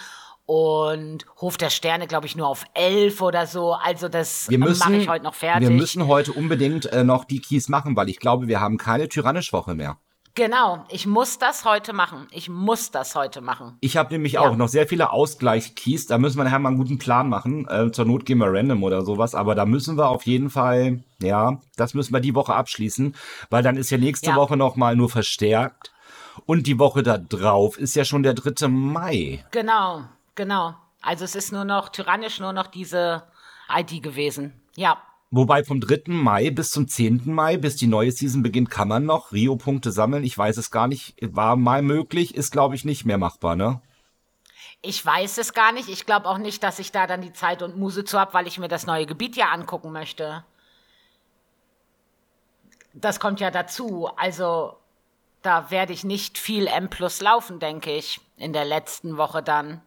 [0.45, 3.73] und Hof der Sterne, glaube ich, nur auf 11 oder so.
[3.73, 5.67] Also das mache ich heute noch fertig.
[5.67, 9.09] Wir müssen heute unbedingt äh, noch die Keys machen, weil ich glaube, wir haben keine
[9.09, 9.97] Tyrannisch-Woche mehr.
[10.35, 12.27] Genau, ich muss das heute machen.
[12.31, 13.77] Ich muss das heute machen.
[13.79, 14.41] Ich habe nämlich ja.
[14.41, 16.07] auch noch sehr viele Ausgleichskeys.
[16.07, 17.65] Da müssen wir nachher mal einen guten Plan machen.
[17.69, 19.33] Äh, zur Not gehen wir random oder sowas.
[19.33, 23.15] Aber da müssen wir auf jeden Fall, ja, das müssen wir die Woche abschließen,
[23.49, 24.35] weil dann ist ja nächste ja.
[24.35, 25.93] Woche noch mal nur verstärkt.
[26.45, 28.67] Und die Woche da drauf ist ja schon der 3.
[28.67, 29.45] Mai.
[29.51, 30.03] Genau,
[30.35, 30.75] genau.
[31.01, 33.23] Also es ist nur noch tyrannisch, nur noch diese
[33.73, 34.53] ID gewesen.
[34.75, 34.97] Ja.
[35.31, 36.03] Wobei vom 3.
[36.07, 37.23] Mai bis zum 10.
[37.25, 40.23] Mai, bis die neue Season beginnt, kann man noch Rio-Punkte sammeln.
[40.23, 41.15] Ich weiß es gar nicht.
[41.21, 43.81] War mal möglich, ist glaube ich nicht mehr machbar, ne?
[44.81, 45.89] Ich weiß es gar nicht.
[45.89, 48.47] Ich glaube auch nicht, dass ich da dann die Zeit und Muse zu habe, weil
[48.47, 50.45] ich mir das neue Gebiet ja angucken möchte.
[52.93, 54.07] Das kommt ja dazu.
[54.15, 54.77] Also
[55.41, 59.81] da werde ich nicht viel M plus laufen, denke ich, in der letzten Woche dann.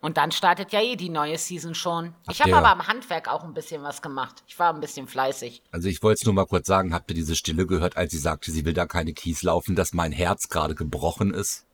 [0.00, 2.14] Und dann startet ja eh die neue Season schon.
[2.26, 4.44] Habt ich habe aber am Handwerk auch ein bisschen was gemacht.
[4.46, 5.62] Ich war ein bisschen fleißig.
[5.72, 8.18] Also ich wollte es nur mal kurz sagen, habt ihr diese Stille gehört, als sie
[8.18, 11.66] sagte, sie will da keine Keys laufen, dass mein Herz gerade gebrochen ist?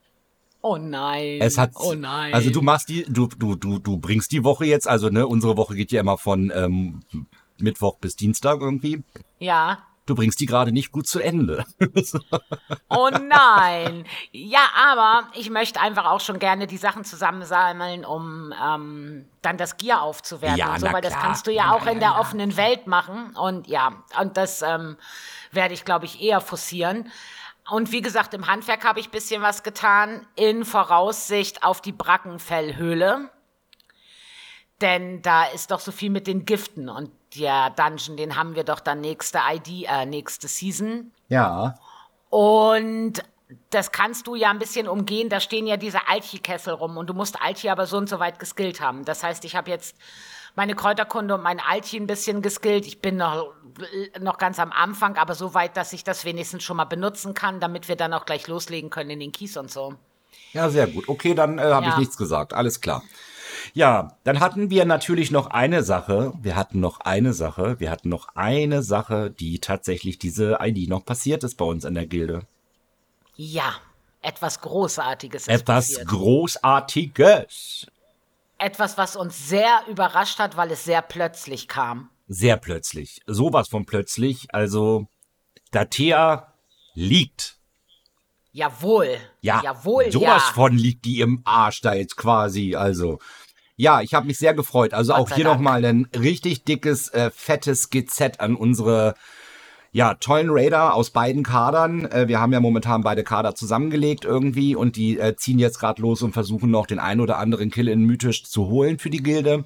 [0.62, 1.42] Oh nein.
[1.42, 2.32] Es hat, oh nein.
[2.32, 5.58] also du machst die, du, du, du, du bringst die Woche jetzt, also ne, unsere
[5.58, 7.00] Woche geht ja immer von ähm,
[7.58, 9.02] Mittwoch bis Dienstag irgendwie.
[9.38, 9.84] Ja.
[10.06, 11.64] Du bringst die gerade nicht gut zu Ende.
[12.88, 14.04] Oh nein.
[14.30, 19.76] Ja, aber ich möchte einfach auch schon gerne die Sachen zusammensammeln, um ähm, dann das
[19.76, 21.24] Gier aufzuwerten Ja, und so, weil das klar.
[21.24, 22.18] kannst du ja auch ja, in der ja.
[22.18, 23.34] offenen Welt machen.
[23.36, 24.96] Und ja, und das ähm,
[25.50, 27.10] werde ich, glaube ich, eher forcieren.
[27.68, 31.92] Und wie gesagt, im Handwerk habe ich ein bisschen was getan, in Voraussicht auf die
[31.92, 33.30] Brackenfellhöhle.
[34.80, 38.64] Denn da ist doch so viel mit den Giften und der Dungeon, den haben wir
[38.64, 41.11] doch dann nächste ID, äh, nächste Season.
[41.29, 41.75] Ja.
[42.31, 43.23] Und
[43.70, 45.29] das kannst du ja ein bisschen umgehen.
[45.29, 48.38] Da stehen ja diese Alchi-Kessel rum und du musst Alchi aber so und so weit
[48.38, 49.05] geskillt haben.
[49.05, 49.97] Das heißt, ich habe jetzt
[50.57, 52.87] meine Kräuterkunde und mein Alchi ein bisschen geskillt.
[52.87, 53.53] Ich bin noch,
[54.20, 57.61] noch ganz am Anfang, aber so weit, dass ich das wenigstens schon mal benutzen kann,
[57.61, 59.94] damit wir dann auch gleich loslegen können in den Kies und so.
[60.53, 61.09] Ja, sehr gut.
[61.09, 61.99] Okay, dann äh, habe ich Ja.
[61.99, 62.55] nichts gesagt.
[62.55, 63.03] Alles klar.
[63.72, 66.33] Ja, dann hatten wir natürlich noch eine Sache.
[66.40, 67.81] Wir hatten noch eine Sache.
[67.81, 71.94] Wir hatten noch eine Sache, die tatsächlich diese ID noch passiert ist bei uns in
[71.94, 72.42] der Gilde.
[73.37, 73.74] Ja,
[74.22, 76.09] etwas Großartiges ist Etwas passiert.
[76.09, 77.87] Großartiges.
[78.59, 82.11] Etwas, was uns sehr überrascht hat, weil es sehr plötzlich kam.
[82.29, 83.20] Sehr plötzlich.
[83.27, 84.46] Sowas von plötzlich.
[84.55, 85.09] Also,
[85.72, 86.55] Datea
[86.94, 87.59] liegt.
[88.53, 89.18] Jawohl.
[89.42, 90.53] Ja, Jawohl, sowas ja.
[90.55, 92.77] von liegt die im Arsch da jetzt quasi.
[92.77, 93.18] Also,
[93.76, 94.94] ja, ich habe mich sehr gefreut.
[94.94, 99.14] Also Gott auch hier nochmal ein richtig dickes, äh, fettes GZ an unsere
[99.94, 102.06] ja, tollen Raider aus beiden Kadern.
[102.06, 106.02] Äh, wir haben ja momentan beide Kader zusammengelegt irgendwie und die äh, ziehen jetzt gerade
[106.02, 109.22] los und versuchen noch den ein oder anderen Kill in Mythisch zu holen für die
[109.22, 109.64] Gilde.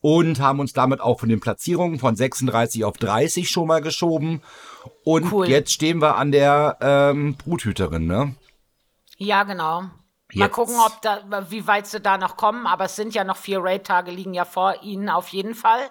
[0.00, 4.40] Und haben uns damit auch von den Platzierungen von 36 auf 30 schon mal geschoben.
[5.04, 5.48] Und Cool.
[5.48, 8.34] jetzt stehen wir an der ähm, Bruthüterin, ne?
[9.18, 9.84] Ja, genau.
[10.40, 12.66] Mal gucken, ob da, wie weit sie da noch kommen.
[12.66, 15.90] Aber es sind ja noch vier Raid-Tage, liegen ja vor ihnen auf jeden Fall.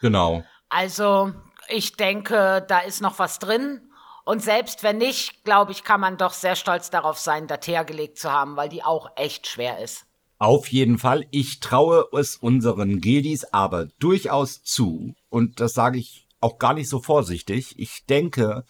[0.00, 0.44] Genau.
[0.68, 1.32] Also,
[1.68, 3.80] ich denke, da ist noch was drin.
[4.24, 8.18] Und selbst wenn nicht, glaube ich, kann man doch sehr stolz darauf sein, Datea gelegt
[8.18, 10.06] zu haben, weil die auch echt schwer ist.
[10.38, 11.26] Auf jeden Fall.
[11.30, 15.14] Ich traue es unseren Gildis aber durchaus zu.
[15.28, 17.78] Und das sage ich auch gar nicht so vorsichtig.
[17.78, 18.64] Ich denke,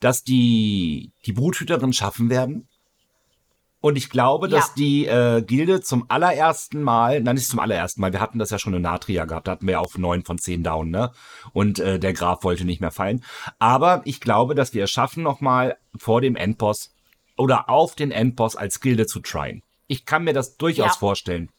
[0.00, 2.68] dass die die Bruthüterin schaffen werden.
[3.82, 4.56] Und ich glaube, Ja.
[4.56, 8.48] dass die äh, Gilde zum allerersten Mal, nein, nicht zum allerersten Mal, wir hatten das
[8.50, 11.10] ja schon in Natria gehabt, da hatten wir auch neun von zehn down, ne?
[11.52, 13.22] Und äh, der Graf wollte nicht mehr fallen.
[13.58, 16.94] Aber ich glaube, dass wir es schaffen, nochmal vor dem Endboss
[17.36, 19.62] oder auf den Endboss als Gilde zu tryen.
[19.88, 20.98] Ich kann mir das durchaus Ja.
[20.98, 21.50] vorstellen.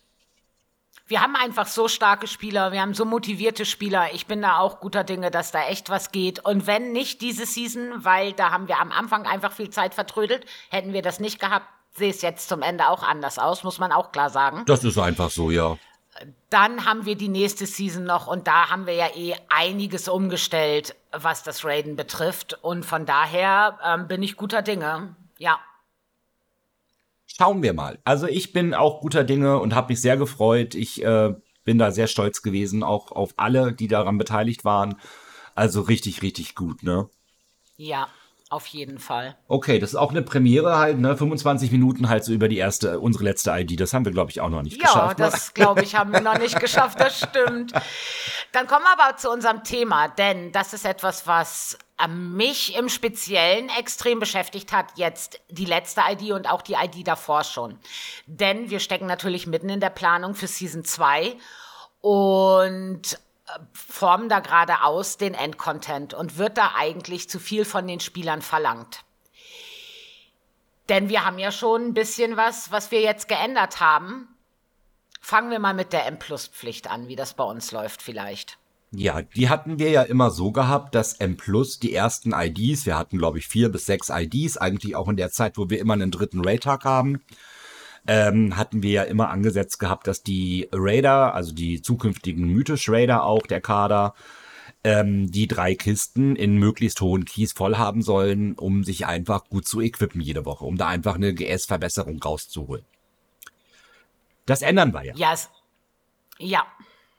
[1.07, 4.13] Wir haben einfach so starke Spieler, wir haben so motivierte Spieler.
[4.13, 6.39] Ich bin da auch guter Dinge, dass da echt was geht.
[6.45, 10.45] Und wenn nicht diese Season, weil da haben wir am Anfang einfach viel Zeit vertrödelt,
[10.69, 13.91] hätten wir das nicht gehabt, sehe es jetzt zum Ende auch anders aus, muss man
[13.91, 14.63] auch klar sagen.
[14.65, 15.77] Das ist einfach so, ja.
[16.49, 20.95] Dann haben wir die nächste Season noch und da haben wir ja eh einiges umgestellt,
[21.11, 22.59] was das Raiden betrifft.
[22.61, 25.15] Und von daher ähm, bin ich guter Dinge.
[25.39, 25.59] Ja.
[27.25, 27.97] Schauen wir mal.
[28.03, 30.75] Also ich bin auch guter Dinge und habe mich sehr gefreut.
[30.75, 34.99] Ich äh, bin da sehr stolz gewesen, auch auf alle, die daran beteiligt waren.
[35.55, 37.09] Also richtig, richtig gut, ne?
[37.75, 38.07] Ja,
[38.53, 39.35] auf jeden Fall.
[39.47, 41.17] Okay, das ist auch eine Premiere halt, ne?
[41.17, 43.79] 25 Minuten halt so über die erste, unsere letzte ID.
[43.79, 45.19] Das haben wir, glaube ich, auch noch nicht Ja, geschafft.
[45.19, 45.25] ne?
[45.25, 47.73] das glaube ich, haben wir noch nicht geschafft, das stimmt.
[48.51, 52.87] Dann kommen wir aber zu unserem Thema, denn das ist etwas, was äh, mich im
[52.89, 57.79] Speziellen extrem beschäftigt hat, jetzt die letzte ID und auch die ID davor schon.
[58.27, 61.35] Denn wir stecken natürlich mitten in der Planung für Season 2
[62.01, 63.17] und
[63.73, 68.41] formen da gerade aus den Endcontent und wird da eigentlich zu viel von den Spielern
[68.41, 69.03] verlangt.
[70.89, 74.27] Denn wir haben ja schon ein bisschen was, was wir jetzt geändert haben.
[75.21, 78.57] Fangen wir mal mit der M-Plus-Pflicht an, wie das bei uns läuft vielleicht.
[78.95, 82.95] Ja, die hatten wir ja immer so gehabt, dass M Plus die ersten IDs, wir
[82.95, 85.93] hatten glaube ich vier bis sechs IDs, eigentlich auch in der Zeit, wo wir immer
[85.93, 87.23] einen dritten Raid-Tag haben,
[88.07, 93.23] ähm, hatten wir ja immer angesetzt gehabt, dass die Raider, also die zukünftigen Mythisch Raider
[93.23, 94.13] auch, der Kader,
[94.83, 99.65] ähm, die drei Kisten in möglichst hohen Keys voll haben sollen, um sich einfach gut
[99.65, 102.83] zu equippen jede Woche, um da einfach eine GS-Verbesserung rauszuholen.
[104.45, 105.13] Das ändern wir ja.
[105.15, 105.49] Ja, es,
[106.37, 106.63] ja.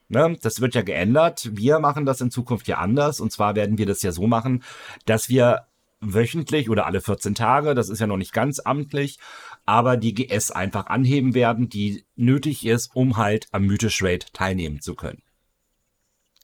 [0.08, 1.48] Ne, das wird ja geändert.
[1.52, 3.20] Wir machen das in Zukunft ja anders.
[3.20, 4.62] Und zwar werden wir das ja so machen,
[5.06, 5.66] dass wir
[6.00, 9.18] wöchentlich oder alle 14 Tage, das ist ja noch nicht ganz amtlich,
[9.66, 14.80] aber die GS einfach anheben werden, die nötig ist, um halt am Mythisch Raid teilnehmen
[14.80, 15.22] zu können.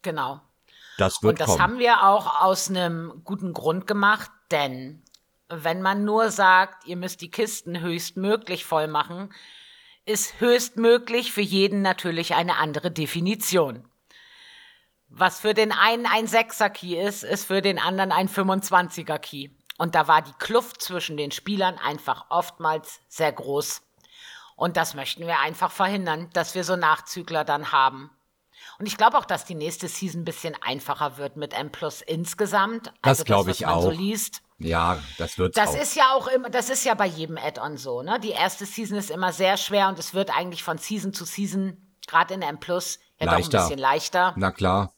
[0.03, 0.41] Genau.
[0.97, 1.63] Das wird Und das kommen.
[1.63, 5.03] haben wir auch aus einem guten Grund gemacht, denn
[5.49, 9.33] wenn man nur sagt, ihr müsst die Kisten höchstmöglich voll machen,
[10.07, 13.87] ist höchstmöglich für jeden natürlich eine andere Definition.
[15.09, 19.51] Was für den einen ein 6er Key ist, ist für den anderen ein 25er Key.
[19.81, 23.81] Und da war die Kluft zwischen den Spielern einfach oftmals sehr groß.
[24.55, 28.11] Und das möchten wir einfach verhindern, dass wir so Nachzügler dann haben.
[28.79, 32.03] Und ich glaube auch, dass die nächste Season ein bisschen einfacher wird mit M Plus
[32.03, 32.89] insgesamt.
[33.01, 33.93] Das Also glaube was ich man So auch.
[33.93, 34.43] liest.
[34.59, 35.81] Ja, das wird Das auch.
[35.81, 38.21] ist ja auch immer, das ist ja bei jedem Add-on so, ne?
[38.21, 41.79] Die erste Season ist immer sehr schwer und es wird eigentlich von Season zu Season,
[42.07, 44.35] gerade in M Plus, ja doch ein bisschen leichter.
[44.37, 44.93] Na klar.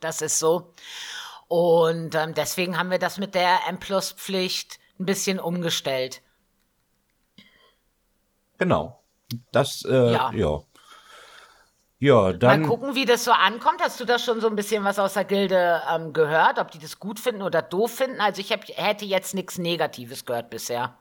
[0.00, 0.72] Das ist so.
[1.48, 6.22] Und ähm, deswegen haben wir das mit der M Plus Pflicht ein bisschen umgestellt.
[8.58, 9.02] Genau.
[9.52, 10.30] Das, äh, Ja.
[10.32, 10.60] ja.
[11.98, 12.60] Ja, dann.
[12.60, 13.80] Mal gucken, wie das so ankommt.
[13.80, 16.78] Hast du da schon so ein bisschen was aus der Gilde ähm, gehört, ob die
[16.78, 18.20] das gut finden oder doof finden?
[18.20, 20.98] Also ich hab, hätte jetzt nichts Negatives gehört bisher.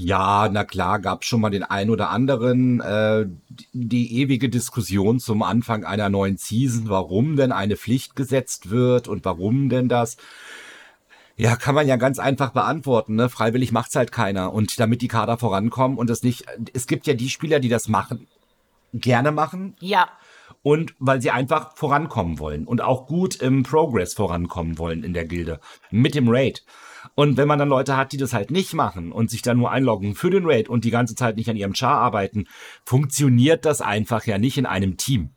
[0.00, 2.80] Ja, na klar, gab schon mal den ein oder anderen.
[2.80, 3.26] Äh,
[3.72, 9.24] die, ewige Diskussion zum Anfang einer neuen Season, warum denn eine Pflicht gesetzt wird und
[9.24, 10.16] warum denn das.
[11.36, 13.16] Ja, kann man ja ganz einfach beantworten.
[13.16, 13.28] Ne?
[13.28, 14.52] Freiwillig macht's halt keiner.
[14.52, 16.44] Und damit die Kader vorankommen und es nicht.
[16.72, 18.28] Es gibt ja die Spieler, die das machen,
[18.92, 20.08] gerne machen Ja,
[20.62, 25.24] und weil sie einfach vorankommen wollen und auch gut im Progress vorankommen wollen in der
[25.24, 26.64] Gilde mit dem Raid.
[27.14, 29.70] Und wenn man dann Leute hat, die das halt nicht machen und sich dann nur
[29.70, 32.46] einloggen für den Raid und die ganze Zeit nicht an ihrem Char arbeiten,
[32.84, 35.30] funktioniert das einfach ja nicht in einem Team.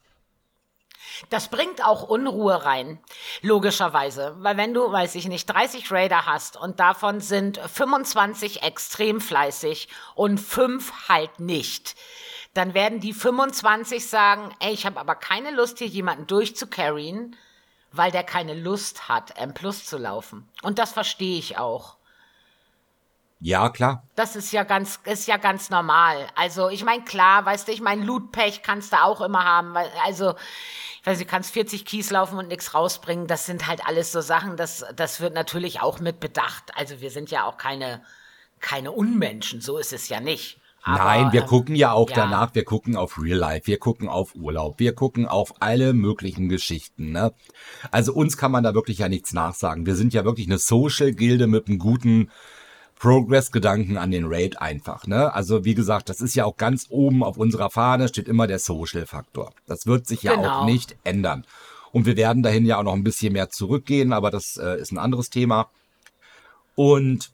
[1.29, 2.99] Das bringt auch Unruhe rein,
[3.41, 4.35] logischerweise.
[4.39, 9.87] Weil wenn du, weiß ich nicht, 30 Raider hast und davon sind 25 extrem fleißig
[10.15, 11.95] und 5 halt nicht,
[12.53, 17.35] dann werden die 25 sagen, ey, ich habe aber keine Lust, hier jemanden durchzucarryen,
[17.91, 20.47] weil der keine Lust hat, M Plus zu laufen.
[20.61, 21.97] Und das verstehe ich auch.
[23.43, 24.03] Ja, klar.
[24.15, 26.27] Das ist ja ganz, ist ja ganz normal.
[26.35, 29.73] Also, ich meine, klar, weißt du, ich meine, Lootpech kannst du auch immer haben.
[29.73, 30.35] weil- Also,
[31.01, 33.25] ich weiß nicht, du kannst 40 Keys laufen und nichts rausbringen.
[33.25, 36.65] Das sind halt alles so Sachen, das, das wird natürlich auch mit bedacht.
[36.75, 38.03] Also, wir sind ja auch keine,
[38.59, 39.59] keine Unmenschen.
[39.59, 40.60] So ist es ja nicht.
[40.83, 42.15] Aber, Nein, wir ähm, gucken ja auch ja.
[42.15, 46.49] danach, wir gucken auf Real Life, wir gucken auf Urlaub, wir gucken auf alle möglichen
[46.49, 47.11] Geschichten.
[47.11, 47.33] Ne?
[47.91, 49.85] Also uns kann man da wirklich ja nichts nachsagen.
[49.85, 52.31] Wir sind ja wirklich eine Social-Gilde mit einem guten
[52.97, 55.05] Progress-Gedanken an den Raid einfach.
[55.05, 55.33] Ne?
[55.33, 58.59] Also wie gesagt, das ist ja auch ganz oben auf unserer Fahne, steht immer der
[58.59, 59.53] Social-Faktor.
[59.67, 60.61] Das wird sich ja Genau.
[60.61, 61.45] auch nicht ändern.
[61.91, 64.91] Und wir werden dahin ja auch noch ein bisschen mehr zurückgehen, aber das äh, ist
[64.91, 65.69] ein anderes Thema.
[66.75, 67.31] Und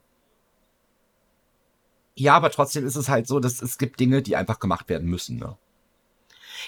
[2.20, 5.08] ja, aber trotzdem ist es halt so, dass es gibt Dinge, die einfach gemacht werden
[5.08, 5.38] müssen.
[5.38, 5.56] Ne?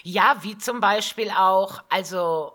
[0.04, 2.54] Ja, wie zum Beispiel auch, also,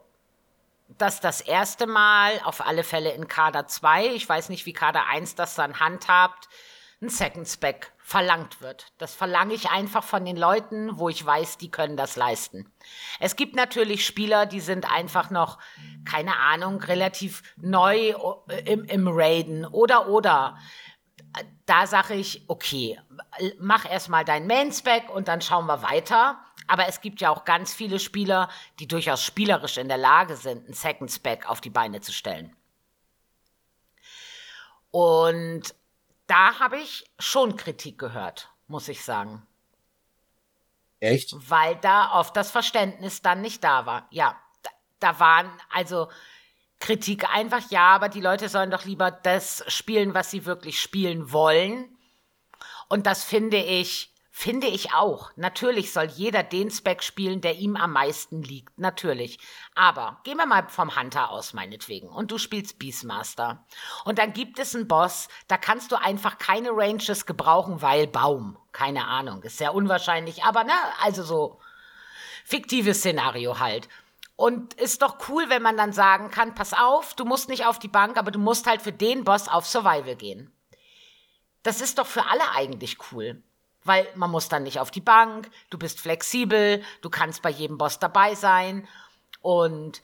[0.96, 5.07] dass das erste Mal, auf alle Fälle in Kader 2, ich weiß nicht, wie Kader
[5.09, 6.48] 1 das dann handhabt,
[7.02, 8.92] ein Second Spec verlangt wird.
[8.98, 12.70] Das verlange ich einfach von den Leuten, wo ich weiß, die können das leisten.
[13.18, 15.59] Es gibt natürlich Spieler, die sind einfach noch,
[16.04, 18.14] keine Ahnung, relativ neu
[18.48, 20.59] äh, im, im Raiden oder oder
[21.66, 23.01] da sage ich, okay,
[23.59, 26.38] mach erstmal dein Main-Spec und dann schauen wir weiter.
[26.66, 30.64] Aber es gibt ja auch ganz viele Spieler, die durchaus spielerisch in der Lage sind,
[30.64, 32.57] einen Second-Spec auf die Beine zu stellen.
[34.90, 35.75] Und
[36.27, 39.47] da habe ich schon Kritik gehört, muss ich sagen.
[41.01, 41.35] Echt?
[41.51, 44.07] Weil da oft das Verständnis dann nicht da war.
[44.11, 44.70] Ja, da,
[45.01, 46.09] da waren also
[46.85, 51.33] Kritik einfach, ja, aber die Leute sollen doch lieber das spielen, was sie wirklich spielen
[51.33, 51.97] wollen.
[52.90, 55.31] Und das finde ich, finde ich auch.
[55.35, 58.79] Natürlich soll jeder den Spec spielen, der ihm am meisten liegt.
[58.79, 59.38] Natürlich.
[59.75, 62.11] Aber gehen wir mal vom Hunter aus, meinetwegen.
[62.11, 63.64] Und du spielst Beastmaster.
[64.05, 68.59] Und dann gibt es einen Boss, da kannst du einfach keine Ranges gebrauchen, weil Baum.
[68.73, 69.42] Keine Ahnung.
[69.42, 71.61] Ist sehr unwahrscheinlich, aber ne, also so
[72.44, 73.88] fiktives Szenario halt.
[74.37, 77.79] Und ist doch cool, wenn man dann sagen kann, pass auf, du musst nicht auf
[77.79, 80.53] die Bank, aber du musst halt für den Boss auf Survival gehen.
[81.62, 83.42] Das ist doch für alle eigentlich cool.
[83.85, 87.79] Weil man muss dann nicht auf die Bank, du bist flexibel, du kannst bei jedem
[87.79, 88.88] Boss dabei sein.
[89.40, 90.01] Und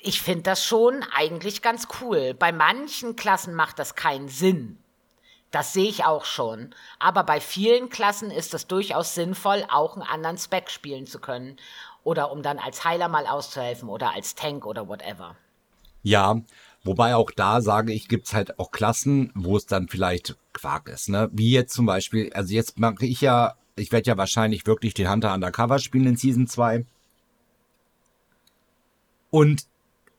[0.00, 2.34] ich finde das schon eigentlich ganz cool.
[2.34, 4.78] Bei manchen Klassen macht das keinen Sinn.
[5.50, 6.74] Das sehe ich auch schon.
[6.98, 11.58] Aber bei vielen Klassen ist es durchaus sinnvoll, auch einen anderen Spec spielen zu können.
[12.04, 15.36] Oder um dann als Heiler mal auszuhelfen oder als Tank oder whatever.
[16.02, 16.40] Ja,
[16.84, 20.88] wobei auch da sage ich, gibt es halt auch Klassen, wo es dann vielleicht Quark
[20.88, 21.08] ist.
[21.08, 21.28] Ne?
[21.32, 25.10] Wie jetzt zum Beispiel, also jetzt mache ich ja, ich werde ja wahrscheinlich wirklich den
[25.10, 26.84] Hunter Undercover spielen in Season 2.
[29.30, 29.64] Und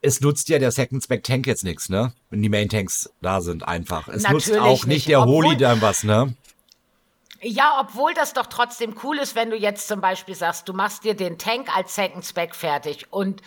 [0.01, 2.13] es nutzt ja der Second Spec Tank jetzt nichts, ne?
[2.29, 4.07] Wenn die Main Tanks da sind einfach.
[4.07, 5.07] Es Natürlich nutzt auch nicht, nicht.
[5.09, 6.35] der Obwohl- Holy dann was, ne?
[7.41, 11.05] Ja, obwohl das doch trotzdem cool ist, wenn du jetzt zum Beispiel sagst, du machst
[11.05, 13.41] dir den Tank als Second Spec fertig und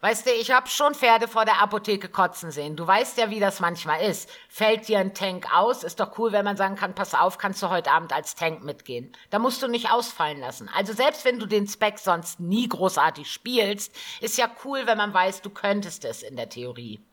[0.00, 2.74] weißt du, ich habe schon Pferde vor der Apotheke kotzen sehen.
[2.74, 4.28] Du weißt ja, wie das manchmal ist.
[4.48, 7.62] Fällt dir ein Tank aus, ist doch cool, wenn man sagen kann, pass auf, kannst
[7.62, 9.12] du heute Abend als Tank mitgehen.
[9.30, 10.68] Da musst du nicht ausfallen lassen.
[10.74, 15.14] Also selbst wenn du den Spec sonst nie großartig spielst, ist ja cool, wenn man
[15.14, 17.07] weiß, du könntest es in der Theorie.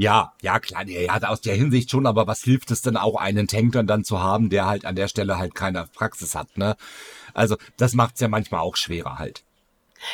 [0.00, 3.16] Ja, ja, klar, ja, ja, aus der Hinsicht schon, aber was hilft es denn auch,
[3.16, 6.56] einen Tank dann, dann zu haben, der halt an der Stelle halt keine Praxis hat,
[6.56, 6.76] ne?
[7.34, 9.42] Also, das macht's ja manchmal auch schwerer halt.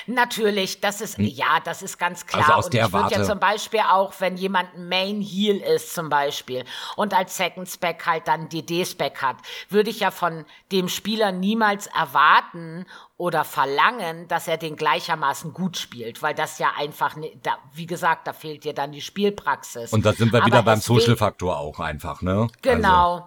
[0.07, 2.42] Natürlich, das ist, ja, das ist ganz klar.
[2.42, 2.47] Hm.
[2.47, 5.94] Also aus und der ich würde ja zum Beispiel auch, wenn jemand Main Heal ist
[5.94, 6.64] zum Beispiel
[6.97, 9.37] und als Second Spec halt dann DD-Spec hat,
[9.68, 15.77] würde ich ja von dem Spieler niemals erwarten oder verlangen, dass er den gleichermaßen gut
[15.77, 19.92] spielt, weil das ja einfach, ne, da, wie gesagt, da fehlt dir dann die Spielpraxis.
[19.92, 22.49] Und da sind wir wieder Aber beim es will- Social-Faktor auch einfach, ne?
[22.62, 23.14] Genau.
[23.14, 23.27] Also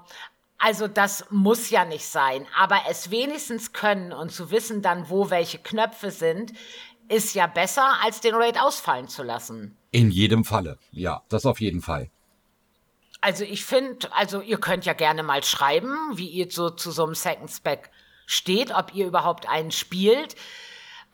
[0.87, 5.59] das muss ja nicht sein, aber es wenigstens können und zu wissen dann, wo welche
[5.59, 6.53] Knöpfe sind,
[7.09, 9.77] ist ja besser, als den Raid ausfallen zu lassen.
[9.91, 10.77] In jedem Falle.
[10.91, 12.09] Ja, das auf jeden Fall.
[13.21, 17.05] Also ich finde, also ihr könnt ja gerne mal schreiben, wie ihr so zu so
[17.05, 17.89] einem Second Spec
[18.25, 20.35] steht, ob ihr überhaupt einen spielt.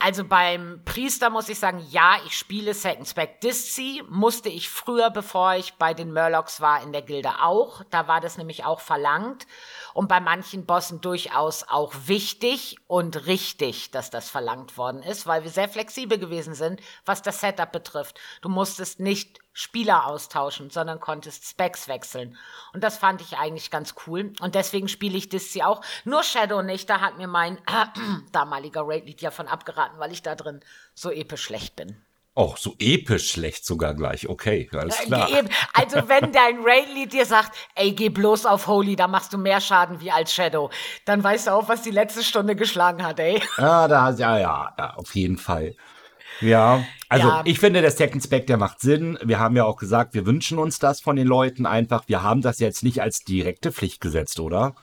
[0.05, 4.03] Also beim Priester muss ich sagen, ja, ich spiele Second Spec Disci.
[4.09, 7.83] Musste ich früher, bevor ich bei den Murlocs war, in der Gilde auch.
[7.89, 9.47] Da war das nämlich auch verlangt.
[9.93, 15.45] Und bei manchen Bossen durchaus auch wichtig und richtig, dass das verlangt worden ist, weil
[15.45, 18.19] wir sehr flexibel gewesen sind, was das Setup betrifft.
[18.41, 22.37] Du musstest nicht Spieler austauschen, sondern konntest Specs wechseln.
[22.73, 24.33] Und das fand ich eigentlich ganz cool.
[24.41, 25.81] Und deswegen spiele ich Disci auch.
[26.05, 26.89] Nur Shadow nicht.
[26.89, 27.59] Da hat mir mein
[28.31, 30.61] damaliger Raid-Lead ja von abgeraten, weil ich da drin
[30.95, 31.95] so episch schlecht bin.
[32.35, 34.27] Och, so episch schlecht sogar gleich.
[34.27, 35.29] Okay, alles klar.
[35.29, 35.47] Eben.
[35.73, 39.61] Also wenn dein Raid-Lead dir sagt, ey, geh bloß auf Holy, da machst du mehr
[39.61, 40.71] Schaden wie als Shadow,
[41.05, 43.39] dann weißt du auch, was die letzte Stunde geschlagen hat, ey.
[43.59, 45.75] Ja, da, ja, ja, ja, auf jeden Fall.
[46.41, 47.41] Ja, also Ja.
[47.45, 49.17] ich finde, der Second Spec, der macht Sinn.
[49.23, 52.03] Wir haben ja auch gesagt, wir wünschen uns das von den Leuten einfach.
[52.07, 54.75] Wir haben das jetzt nicht als direkte Pflicht gesetzt, oder?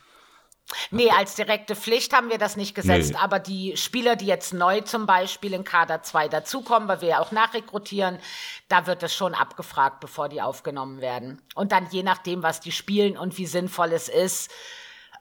[0.92, 3.18] Nee, als direkte Pflicht haben wir das nicht gesetzt, Nee.
[3.18, 7.18] aber die Spieler, die jetzt neu zum Beispiel in Kader 2 dazukommen, weil wir ja
[7.18, 8.20] auch nachrekrutieren,
[8.68, 11.42] da wird es schon abgefragt, bevor die aufgenommen werden.
[11.56, 14.48] Und dann je nachdem, was die spielen und wie sinnvoll es ist,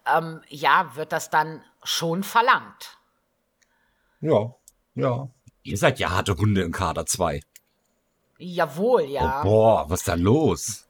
[0.05, 2.97] ähm, ja, wird das dann schon verlangt.
[4.21, 4.53] Ja,
[4.93, 5.29] ja.
[5.63, 7.41] Ihr seid ja harte Hunde in Kader 2.
[8.37, 9.41] Jawohl, ja.
[9.41, 10.85] Oh, boah, was ist da los?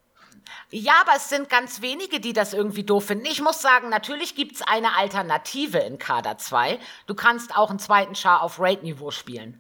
[0.71, 3.25] Ja, aber es sind ganz wenige, die das irgendwie doof finden.
[3.25, 6.79] Ich muss sagen, natürlich gibt's eine Alternative in Kader 2.
[7.07, 9.59] Du kannst auch einen zweiten Char auf Raid-Niveau spielen.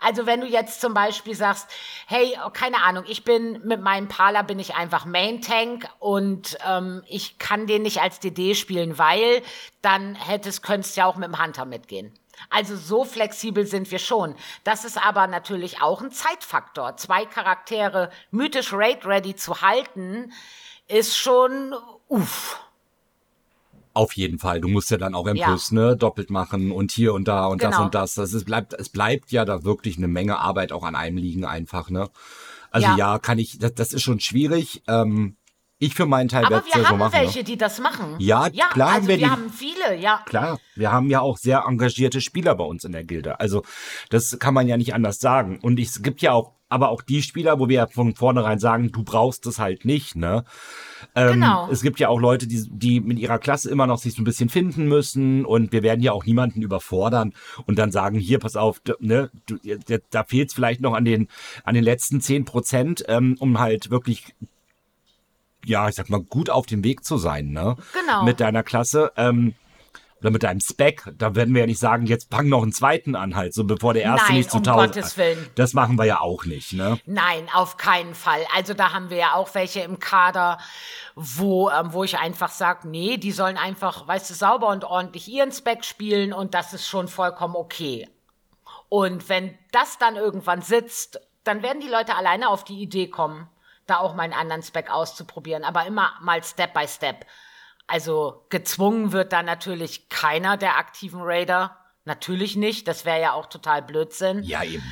[0.00, 1.68] Also wenn du jetzt zum Beispiel sagst,
[2.06, 6.58] hey, oh, keine Ahnung, ich bin mit meinem Pala bin ich einfach Main Tank und
[6.66, 9.42] ähm, ich kann den nicht als DD spielen, weil
[9.82, 12.12] dann hättest, könntest ja auch mit dem Hunter mitgehen.
[12.50, 14.34] Also so flexibel sind wir schon.
[14.64, 16.96] Das ist aber natürlich auch ein Zeitfaktor.
[16.96, 20.32] Zwei Charaktere mythisch Raid ready zu halten,
[20.88, 21.74] ist schon
[22.08, 22.60] uff.
[23.94, 24.60] Auf jeden Fall.
[24.60, 25.46] Du musst ja dann auch M Ja.
[25.46, 27.84] Plus, ne, doppelt machen und hier und da und das Genau.
[27.86, 28.14] und das.
[28.14, 31.46] Das ist, bleibt, es bleibt ja da wirklich eine Menge Arbeit auch an einem liegen
[31.46, 32.10] einfach, ne?
[32.70, 33.18] Also ja, Ja.
[33.18, 34.82] kann ich, das, das ist schon schwierig.
[34.86, 35.36] Ähm,
[35.78, 37.12] ich für meinen Teil Aber werde es wir ja so haben machen.
[37.12, 37.44] welche, Ne?
[37.44, 38.14] die das machen.
[38.18, 39.30] Ja, ja klar haben also wir wir die.
[39.30, 40.20] haben viele, ja.
[40.26, 43.40] Klar, wir haben ja auch sehr engagierte Spieler bei uns in der Gilde.
[43.40, 43.62] Also
[44.10, 45.58] das kann man ja nicht anders sagen.
[45.60, 48.90] Und es gibt ja auch, aber auch die Spieler, wo wir ja von vornherein sagen,
[48.90, 50.44] du brauchst es halt nicht, ne?
[51.14, 51.68] Ähm, Genau.
[51.70, 54.24] Es gibt ja auch Leute, die, die mit ihrer Klasse immer noch sich so ein
[54.24, 57.34] bisschen finden müssen und wir werden ja auch niemanden überfordern
[57.66, 59.30] und dann sagen, hier, pass auf, ne,
[60.10, 61.28] da fehlt es vielleicht noch an den,
[61.64, 64.34] an den letzten zehn Prozent, ähm, um halt wirklich
[65.68, 67.76] ja, ich sag mal, gut auf dem Weg zu sein, ne?
[67.92, 68.22] Genau.
[68.24, 69.12] Mit deiner Klasse.
[69.16, 69.54] Ähm,
[70.20, 73.14] oder mit deinem Spec, da werden wir ja nicht sagen, jetzt fang noch einen zweiten
[73.14, 74.94] an halt, so bevor der erste Nein, nicht zu um tausend.
[74.94, 75.46] Gottes Willen.
[75.56, 76.98] Das machen wir ja auch nicht, ne?
[77.04, 78.40] Nein, auf keinen Fall.
[78.54, 80.58] Also da haben wir ja auch welche im Kader,
[81.14, 85.28] wo, ähm, wo ich einfach sage, nee, die sollen einfach, weißt du, sauber und ordentlich
[85.28, 88.08] ihren Spec spielen und das ist schon vollkommen okay.
[88.88, 93.48] Und wenn das dann irgendwann sitzt, dann werden die Leute alleine auf die Idee kommen,
[93.86, 97.26] da auch mal einen anderen Spec auszuprobieren, aber immer mal Step by Step.
[97.86, 101.76] Also gezwungen wird da natürlich keiner der aktiven Raider.
[102.04, 104.42] Natürlich nicht, das wäre ja auch total Blödsinn.
[104.42, 104.82] Ja, eben.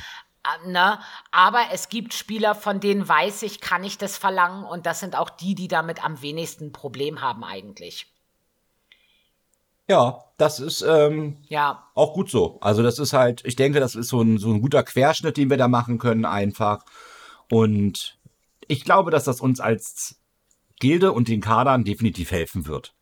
[0.43, 0.99] Äh, ne?
[1.31, 5.15] Aber es gibt Spieler, von denen weiß ich, kann ich das verlangen und das sind
[5.15, 8.11] auch die, die damit am wenigsten Problem haben eigentlich.
[9.87, 11.87] Ja, das ist ähm, ja.
[11.93, 12.59] auch gut so.
[12.61, 15.49] Also das ist halt, ich denke, das ist so ein, so ein guter Querschnitt, den
[15.49, 16.83] wir da machen können einfach.
[17.51, 18.17] Und
[18.67, 20.19] ich glaube, dass das uns als
[20.79, 22.93] Gilde und den Kadern definitiv helfen wird.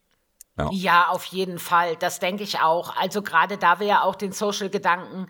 [0.58, 0.70] Ja.
[0.72, 1.96] ja, auf jeden Fall.
[1.96, 2.96] Das denke ich auch.
[2.96, 5.28] Also gerade da wir ja auch den Social-Gedanken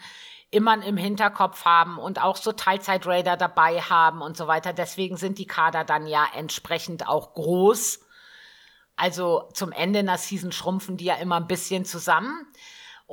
[0.51, 4.73] immer im Hinterkopf haben und auch so Teilzeit-Raider dabei haben und so weiter.
[4.73, 8.01] Deswegen sind die Kader dann ja entsprechend auch groß.
[8.95, 12.45] Also zum Ende einer Season schrumpfen die ja immer ein bisschen zusammen.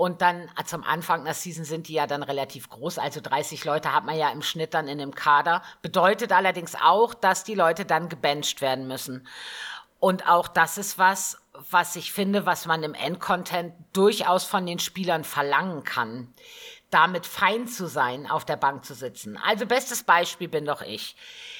[0.01, 2.96] Und dann äh, zum Anfang einer Season sind die ja dann relativ groß.
[2.96, 5.62] Also 30 Leute hat man ja im Schnitt dann in dem Kader.
[5.82, 9.28] Bedeutet allerdings auch, dass die Leute dann gebencht werden müssen.
[9.98, 14.78] Und auch das ist was, was ich finde, was man im Endcontent durchaus von den
[14.78, 16.32] Spielern verlangen kann.
[16.88, 19.36] Damit fein zu sein, auf der Bank zu sitzen.
[19.36, 21.14] Also bestes Beispiel bin doch ich.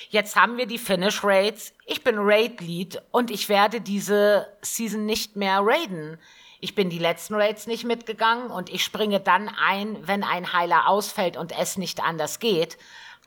[0.09, 1.75] Jetzt haben wir die Finish Raids.
[1.85, 6.19] Ich bin Raid Lead und ich werde diese Season nicht mehr raiden.
[6.61, 10.89] Ich bin die letzten Raids nicht mitgegangen und ich springe dann ein, wenn ein Heiler
[10.89, 12.77] ausfällt und es nicht anders geht.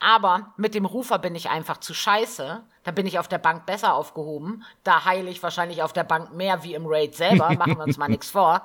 [0.00, 2.62] Aber mit dem Rufer bin ich einfach zu scheiße.
[2.82, 4.64] Da bin ich auf der Bank besser aufgehoben.
[4.82, 7.50] Da heile ich wahrscheinlich auf der Bank mehr wie im Raid selber.
[7.54, 8.62] Machen wir uns mal nichts vor.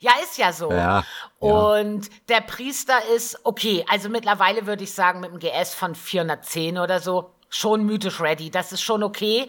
[0.00, 0.70] Ja, ist ja so.
[0.70, 1.04] Ja,
[1.38, 6.78] und der Priester ist, okay, also mittlerweile würde ich sagen, mit einem GS von 410
[6.78, 8.50] oder so, schon mythisch ready.
[8.50, 9.48] Das ist schon okay.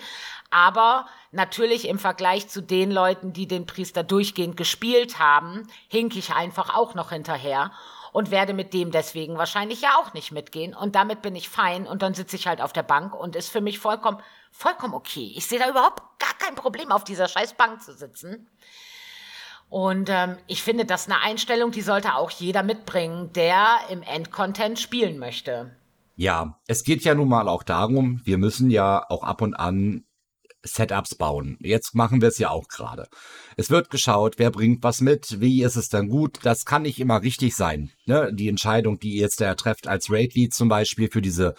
[0.50, 6.34] Aber natürlich im Vergleich zu den Leuten, die den Priester durchgehend gespielt haben, hink ich
[6.34, 7.72] einfach auch noch hinterher
[8.14, 10.76] und werde mit dem deswegen wahrscheinlich ja auch nicht mitgehen.
[10.76, 13.50] Und damit bin ich fein und dann sitze ich halt auf der Bank und ist
[13.50, 14.20] für mich vollkommen,
[14.52, 15.34] vollkommen okay.
[15.36, 18.48] Ich sehe da überhaupt gar kein Problem, auf dieser scheiß Bank zu sitzen.
[19.70, 24.04] Und ähm, ich finde, das ist eine Einstellung, die sollte auch jeder mitbringen, der im
[24.04, 25.76] Endcontent spielen möchte.
[26.16, 30.06] Ja, es geht ja nun mal auch darum, wir müssen ja auch ab und an
[30.64, 31.58] Setups bauen.
[31.62, 33.08] Jetzt machen wir es ja auch gerade.
[33.58, 36.40] Es wird geschaut, wer bringt was mit, wie ist es dann gut.
[36.44, 37.92] Das kann nicht immer richtig sein.
[38.06, 38.32] Ne?
[38.34, 41.56] Die Entscheidung, die ihr jetzt da trefft als Raid Lead zum Beispiel für diese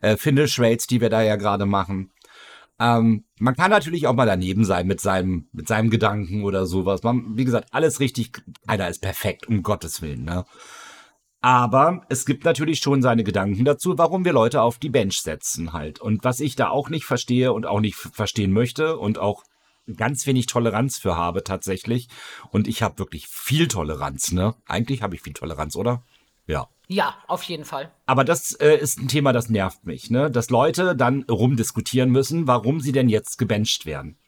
[0.00, 2.10] äh, Finish Raids, die wir da ja gerade machen.
[2.80, 7.02] Ähm, man kann natürlich auch mal daneben sein mit seinem, mit seinem Gedanken oder sowas.
[7.02, 8.32] Man, wie gesagt, alles richtig.
[8.66, 10.24] Keiner ist perfekt, um Gottes Willen.
[10.24, 10.44] Ne?
[11.40, 15.72] Aber es gibt natürlich schon seine Gedanken dazu, warum wir Leute auf die Bench setzen
[15.72, 16.00] halt.
[16.00, 19.44] Und was ich da auch nicht verstehe und auch nicht verstehen möchte und auch
[19.96, 22.08] ganz wenig Toleranz für habe tatsächlich.
[22.50, 24.54] Und ich habe wirklich viel Toleranz, ne?
[24.66, 26.02] Eigentlich habe ich viel Toleranz, oder?
[26.46, 26.68] Ja.
[26.88, 27.92] Ja, auf jeden Fall.
[28.06, 30.30] Aber das äh, ist ein Thema, das nervt mich, ne?
[30.30, 34.18] Dass Leute dann rumdiskutieren müssen, warum sie denn jetzt gebencht werden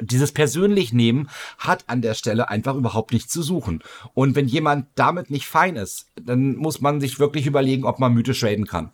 [0.00, 1.28] dieses persönlich nehmen
[1.58, 3.82] hat an der Stelle einfach überhaupt nichts zu suchen.
[4.14, 8.12] Und wenn jemand damit nicht fein ist, dann muss man sich wirklich überlegen, ob man
[8.12, 8.92] mythisch traden kann.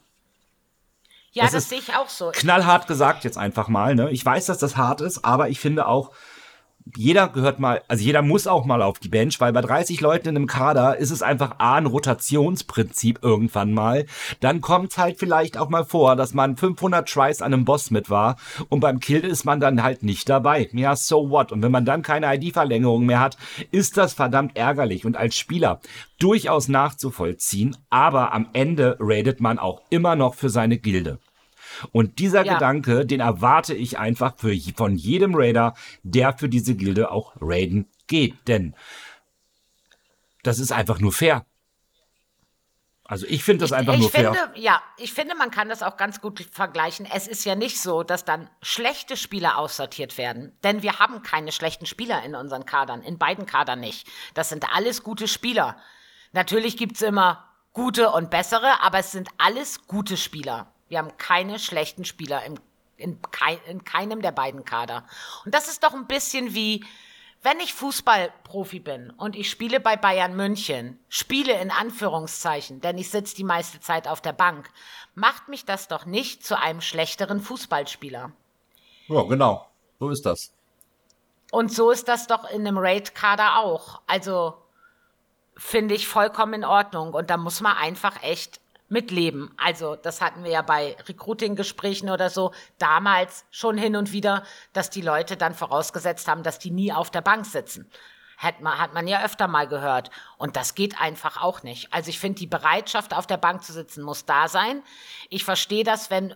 [1.32, 2.30] Ja, das, das sehe ich auch so.
[2.32, 3.94] Knallhart gesagt jetzt einfach mal.
[3.94, 4.10] Ne?
[4.10, 6.12] Ich weiß, dass das hart ist, aber ich finde auch,
[6.96, 10.28] jeder gehört mal, also jeder muss auch mal auf die Bench, weil bei 30 Leuten
[10.28, 14.04] in einem Kader ist es einfach A, ein Rotationsprinzip irgendwann mal.
[14.40, 17.90] Dann kommt es halt vielleicht auch mal vor, dass man 500 Tries an einem Boss
[17.90, 18.36] mit war
[18.68, 20.68] und beim Kill ist man dann halt nicht dabei.
[20.72, 21.52] Ja, so what?
[21.52, 23.38] Und wenn man dann keine ID-Verlängerung mehr hat,
[23.70, 25.80] ist das verdammt ärgerlich und als Spieler
[26.18, 31.18] durchaus nachzuvollziehen, aber am Ende raidet man auch immer noch für seine Gilde.
[31.92, 32.54] Und dieser ja.
[32.54, 37.86] Gedanke, den erwarte ich einfach für, von jedem Raider, der für diese Gilde auch raiden
[38.06, 38.34] geht.
[38.48, 38.74] Denn
[40.42, 41.44] das ist einfach nur fair.
[43.06, 44.52] Also ich finde das einfach ich, ich nur finde, fair.
[44.54, 47.06] Ja, ich finde, man kann das auch ganz gut vergleichen.
[47.12, 50.56] Es ist ja nicht so, dass dann schlechte Spieler aussortiert werden.
[50.64, 54.08] Denn wir haben keine schlechten Spieler in unseren Kadern, in beiden Kadern nicht.
[54.32, 55.76] Das sind alles gute Spieler.
[56.32, 57.44] Natürlich gibt es immer
[57.74, 60.73] gute und bessere, aber es sind alles gute Spieler.
[60.88, 62.54] Wir haben keine schlechten Spieler im,
[62.96, 65.04] in, kei, in keinem der beiden Kader.
[65.44, 66.84] Und das ist doch ein bisschen wie,
[67.42, 73.10] wenn ich Fußballprofi bin und ich spiele bei Bayern München, spiele in Anführungszeichen, denn ich
[73.10, 74.70] sitze die meiste Zeit auf der Bank,
[75.14, 78.32] macht mich das doch nicht zu einem schlechteren Fußballspieler.
[79.08, 79.68] Ja, genau.
[80.00, 80.54] So ist das.
[81.50, 84.00] Und so ist das doch in einem Raid-Kader auch.
[84.06, 84.54] Also
[85.56, 87.14] finde ich vollkommen in Ordnung.
[87.14, 89.50] Und da muss man einfach echt mitleben.
[89.56, 94.90] Also das hatten wir ja bei Recruiting-Gesprächen oder so damals schon hin und wieder, dass
[94.90, 97.88] die Leute dann vorausgesetzt haben, dass die nie auf der Bank sitzen.
[98.36, 100.10] Hat man, hat man ja öfter mal gehört.
[100.38, 101.92] Und das geht einfach auch nicht.
[101.92, 104.82] Also ich finde, die Bereitschaft, auf der Bank zu sitzen, muss da sein.
[105.30, 106.34] Ich verstehe das, wenn äh,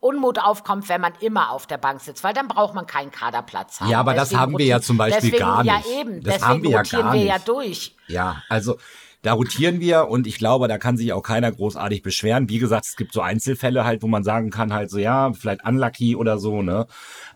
[0.00, 3.80] Unmut aufkommt, wenn man immer auf der Bank sitzt, weil dann braucht man keinen Kaderplatz
[3.80, 3.88] haben.
[3.88, 5.72] Ja, aber deswegen das haben wir ja zum Beispiel deswegen, gar nicht.
[5.72, 6.22] Ja, eben.
[6.22, 7.28] Das deswegen haben wir ja gar wir nicht.
[7.28, 7.96] ja durch.
[8.08, 8.76] Ja, also
[9.22, 12.48] da rotieren wir und ich glaube, da kann sich auch keiner großartig beschweren.
[12.48, 15.64] Wie gesagt, es gibt so Einzelfälle halt, wo man sagen kann halt so, ja, vielleicht
[15.64, 16.86] unlucky oder so, ne?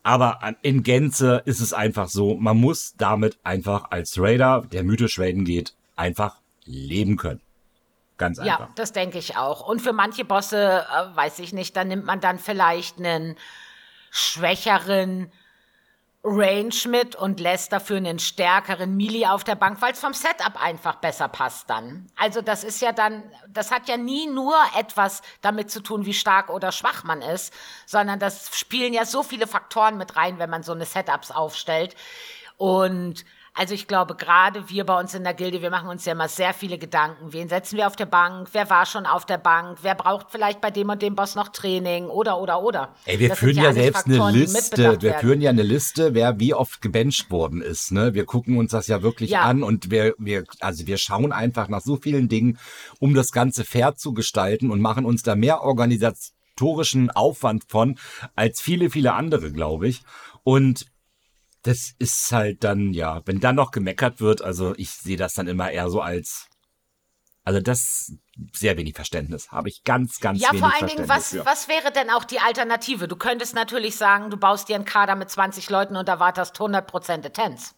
[0.03, 5.18] Aber in Gänze ist es einfach so, man muss damit einfach als Raider, der mythisch
[5.18, 7.41] Raiden geht, einfach leben können.
[8.18, 8.61] Ganz einfach.
[8.61, 9.66] Ja, das denke ich auch.
[9.66, 13.37] Und für manche Bosse, äh, weiß ich nicht, da nimmt man dann vielleicht einen
[14.11, 15.33] schwächeren
[16.25, 20.61] Range mit und lässt dafür einen stärkeren Melee auf der Bank, weil es vom Setup
[20.62, 22.07] einfach besser passt dann.
[22.16, 26.14] Also das ist ja dann, das hat ja nie nur etwas damit zu tun, wie
[26.14, 27.53] stark oder schwach man ist,
[27.87, 31.97] sondern das spielen ja so viele Faktoren mit rein, wenn man so eine Setups aufstellt.
[32.57, 36.12] Und also ich glaube, gerade wir bei uns in der Gilde, wir machen uns ja
[36.12, 37.32] immer sehr viele Gedanken.
[37.34, 38.48] Wen setzen wir auf der Bank?
[38.53, 39.78] Wer war schon auf der Bank?
[39.82, 42.07] Wer braucht vielleicht bei dem und dem Boss noch Training?
[42.07, 42.94] Oder, oder, oder.
[43.05, 45.20] Ey, wir Das führen ja alles selbst eine Faktoren, die Liste, wir werden.
[45.20, 48.14] führen ja eine Liste, wer wie oft gebencht worden ist, ne?
[48.14, 49.42] Wir gucken uns das ja wirklich Ja.
[49.42, 52.59] an und wir, wir, also wir schauen einfach nach so vielen Dingen,
[53.00, 57.98] um das Ganze fair zu gestalten und machen uns da mehr organisatorischen Aufwand von
[58.34, 60.03] als viele, viele andere, glaube ich.
[60.42, 60.86] Und
[61.63, 65.47] das ist halt dann, ja, wenn dann noch gemeckert wird, also ich sehe das dann
[65.47, 66.49] immer eher so als,
[67.45, 68.13] also das
[68.53, 71.47] sehr wenig Verständnis, habe ich ganz, ganz Ja, wenig vor allen Dingen, was, für.
[71.47, 73.07] was wäre denn auch die Alternative?
[73.07, 77.25] Du könntest natürlich sagen, du baust dir einen Kader mit 20 Leuten und erwartest 100%
[77.27, 77.75] Attends.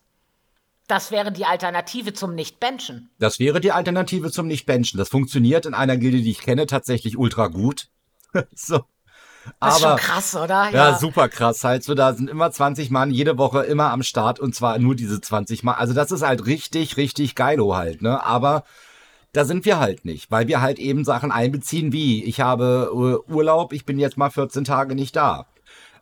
[0.87, 3.11] Das wäre die Alternative zum Nicht-Benchen.
[3.19, 4.99] Das wäre die Alternative zum Nicht-Benchen.
[4.99, 7.89] Das funktioniert in einer Gilde, die ich kenne, tatsächlich ultra gut.
[8.55, 8.85] so.
[9.61, 10.71] Das ist Aber schon krass, oder?
[10.71, 11.65] ja, super krass.
[11.65, 14.95] Halt so, da sind immer 20 Mann jede Woche immer am Start und zwar nur
[14.95, 15.77] diese 20 Mann.
[15.77, 18.25] Also das ist halt richtig, richtig geilo halt, ne?
[18.25, 18.65] Aber
[19.33, 22.91] da sind wir halt nicht, weil wir halt eben Sachen einbeziehen wie, ich habe
[23.29, 25.47] äh, Urlaub, ich bin jetzt mal 14 Tage nicht da.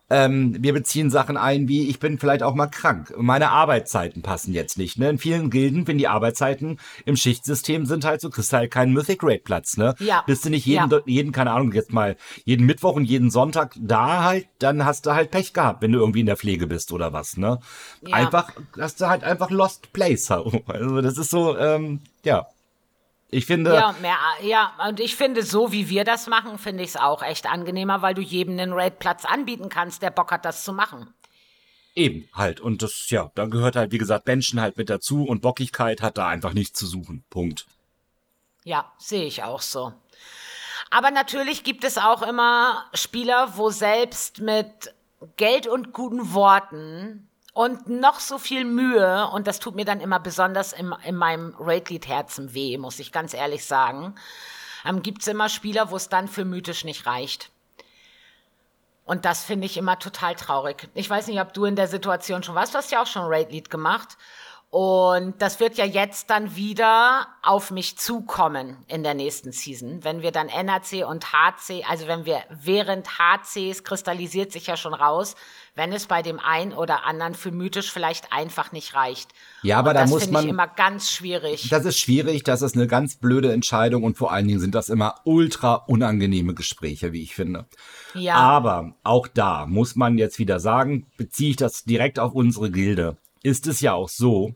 [0.09, 3.13] Ähm, wir beziehen Sachen ein, wie ich bin vielleicht auch mal krank.
[3.17, 4.99] Meine Arbeitszeiten passen jetzt nicht.
[4.99, 5.09] Ne?
[5.09, 8.93] In vielen Gilden, wenn die Arbeitszeiten im Schichtsystem sind, halt so, kriegst du halt keinen
[8.93, 9.77] Mythic Rate Platz.
[9.77, 9.95] Ne?
[9.99, 10.23] Ja.
[10.27, 10.99] Bist du nicht jeden, Ja.
[11.05, 15.13] jeden, keine Ahnung, jetzt mal jeden Mittwoch und jeden Sonntag da halt, dann hast du
[15.13, 17.37] halt Pech gehabt, wenn du irgendwie in der Pflege bist oder was.
[17.37, 17.59] Ne?
[18.05, 18.15] Ja.
[18.17, 20.29] Einfach, hast du halt einfach Lost Place.
[20.67, 22.47] Also das ist so, ähm, ja.
[23.33, 26.89] Ich finde, Ja, mehr, ja, und ich finde, so wie wir das machen, finde ich
[26.89, 30.63] es auch echt angenehmer, weil du jedem einen Raid-Platz anbieten kannst, der Bock hat, das
[30.63, 31.13] zu machen.
[31.95, 32.59] Eben, halt.
[32.59, 36.17] Und das, ja, da gehört halt, wie gesagt, Menschen halt mit dazu und Bockigkeit hat
[36.17, 37.23] da einfach nichts zu suchen.
[37.29, 37.65] Punkt.
[38.63, 39.93] Ja, sehe ich auch so.
[40.89, 44.93] Aber natürlich gibt es auch immer Spieler, wo selbst mit
[45.37, 50.19] Geld und guten Worten und noch so viel Mühe, und das tut mir dann immer
[50.19, 54.15] besonders in, in meinem Raid-Lead-Herzen weh, muss ich ganz ehrlich sagen,
[54.85, 57.51] ähm, gibt es immer Spieler, wo es dann für mythisch nicht reicht.
[59.05, 60.89] Und das finde ich immer total traurig.
[60.93, 62.73] Ich weiß nicht, ob du in der Situation schon warst.
[62.73, 64.17] Du hast ja auch schon Raid-Lead gemacht.
[64.73, 70.23] Und das wird ja jetzt dann wieder auf mich zukommen in der nächsten Season, wenn
[70.23, 75.35] wir dann NAC und HC, also wenn wir während HCs kristallisiert sich ja schon raus,
[75.75, 79.29] wenn es bei dem einen oder anderen für mythisch vielleicht einfach nicht reicht.
[79.61, 81.69] Ja, aber und da das muss man- ich immer ganz schwierig.
[81.69, 84.89] Das ist schwierig, das ist eine ganz blöde Entscheidung und vor allen Dingen sind das
[84.89, 87.67] immer ultra unangenehme Gespräche, wie ich finde.
[88.15, 88.37] Ja.
[88.37, 93.17] Aber auch da muss man jetzt wieder sagen, beziehe ich das direkt auf unsere Gilde,
[93.43, 94.53] ist es ja auch so,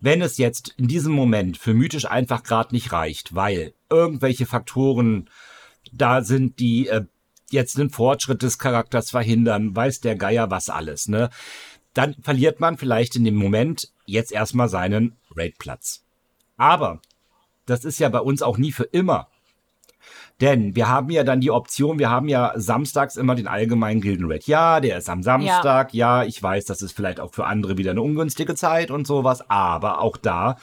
[0.00, 5.28] wenn es jetzt in diesem Moment für mythisch einfach gerade nicht reicht, weil irgendwelche Faktoren
[5.92, 7.04] da sind, die äh,
[7.50, 11.30] jetzt den Fortschritt des Charakters verhindern, weiß der Geier was alles, ne?
[11.92, 16.04] Dann verliert man vielleicht in dem Moment jetzt erstmal seinen Raidplatz.
[16.56, 17.00] Aber
[17.66, 19.29] das ist ja bei uns auch nie für immer.
[20.40, 24.46] Denn wir haben ja dann die Option, wir haben ja samstags immer den allgemeinen Gildenraid.
[24.46, 25.92] Ja, der ist am Samstag.
[25.92, 26.24] Ja.
[26.24, 29.48] ich weiß, das ist vielleicht auch für andere wieder eine ungünstige Zeit und sowas.
[29.50, 30.56] Aber auch da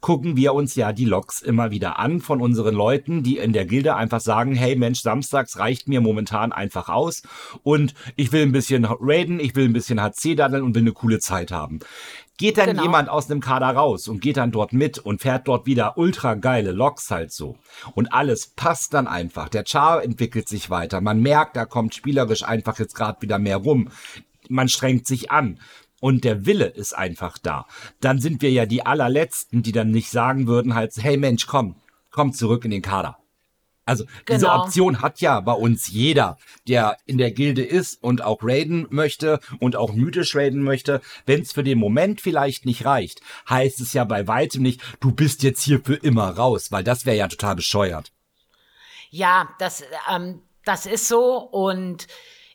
[0.00, 3.64] gucken wir uns ja die Logs immer wieder an von unseren Leuten, die in der
[3.64, 7.22] Gilde einfach sagen, hey Mensch, samstags reicht mir momentan einfach aus
[7.62, 10.92] und ich will ein bisschen raiden, ich will ein bisschen HC daddeln und will eine
[10.92, 11.80] coole Zeit haben.
[12.38, 12.82] Geht dann Genau.
[12.82, 16.34] jemand aus einem Kader raus und geht dann dort mit und fährt dort wieder ultra
[16.34, 17.56] geile Loks halt so.
[17.94, 19.48] Und alles passt dann einfach.
[19.48, 21.00] Der Char entwickelt sich weiter.
[21.00, 23.90] Man merkt, da kommt spielerisch einfach jetzt gerade wieder mehr rum.
[24.48, 25.60] Man strengt sich an.
[26.00, 27.66] Und der Wille ist einfach da.
[28.00, 31.76] Dann sind wir ja die allerletzten, die dann nicht sagen würden halt, hey Mensch, komm,
[32.10, 33.18] komm zurück in den Kader.
[33.84, 34.36] Also genau.
[34.36, 38.86] diese Option hat ja bei uns jeder, der in der Gilde ist und auch raiden
[38.90, 41.00] möchte und auch mythisch raiden möchte.
[41.26, 45.10] Wenn es für den Moment vielleicht nicht reicht, heißt es ja bei weitem nicht, du
[45.12, 48.12] bist jetzt hier für immer raus, weil das wäre ja total bescheuert.
[49.10, 52.06] Ja, das, ähm, das ist so und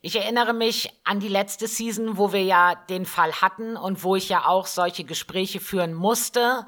[0.08, 4.16] ich erinnere mich an die letzte Season, wo wir ja den Fall hatten und wo
[4.16, 6.66] ich ja auch solche Gespräche führen musste.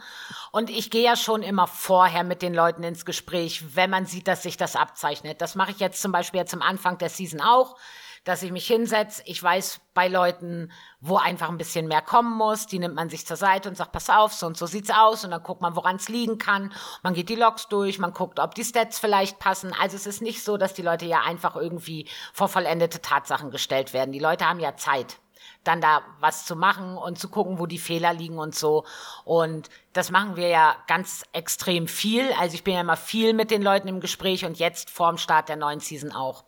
[0.51, 4.27] Und ich gehe ja schon immer vorher mit den Leuten ins Gespräch, wenn man sieht,
[4.27, 5.39] dass sich das abzeichnet.
[5.39, 7.77] Das mache ich jetzt zum Beispiel jetzt am Anfang der Season auch
[8.23, 9.21] dass ich mich hinsetze.
[9.25, 13.25] Ich weiß bei Leuten, wo einfach ein bisschen mehr kommen muss, die nimmt man sich
[13.25, 15.75] zur Seite und sagt, pass auf, so und so sieht's aus und dann guckt man,
[15.75, 16.73] woran es liegen kann.
[17.03, 19.73] Man geht die Logs durch, man guckt, ob die Stats vielleicht passen.
[19.79, 23.93] Also es ist nicht so, dass die Leute ja einfach irgendwie vor vollendete Tatsachen gestellt
[23.93, 24.11] werden.
[24.11, 25.17] Die Leute haben ja Zeit
[25.63, 28.85] dann da was zu machen und zu gucken, wo die Fehler liegen und so.
[29.25, 32.31] Und das machen wir ja ganz extrem viel.
[32.39, 35.49] Also ich bin ja immer viel mit den Leuten im Gespräch und jetzt vorm Start
[35.49, 36.43] der neuen Season auch.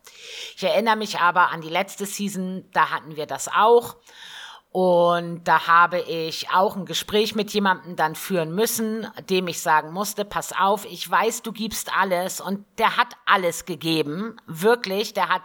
[0.56, 3.98] Ich erinnere mich aber an die letzte Season, da hatten wir das auch.
[4.74, 9.92] Und da habe ich auch ein Gespräch mit jemandem dann führen müssen, dem ich sagen
[9.92, 12.40] musste, pass auf, ich weiß, du gibst alles.
[12.40, 15.14] Und der hat alles gegeben, wirklich.
[15.14, 15.42] Der hat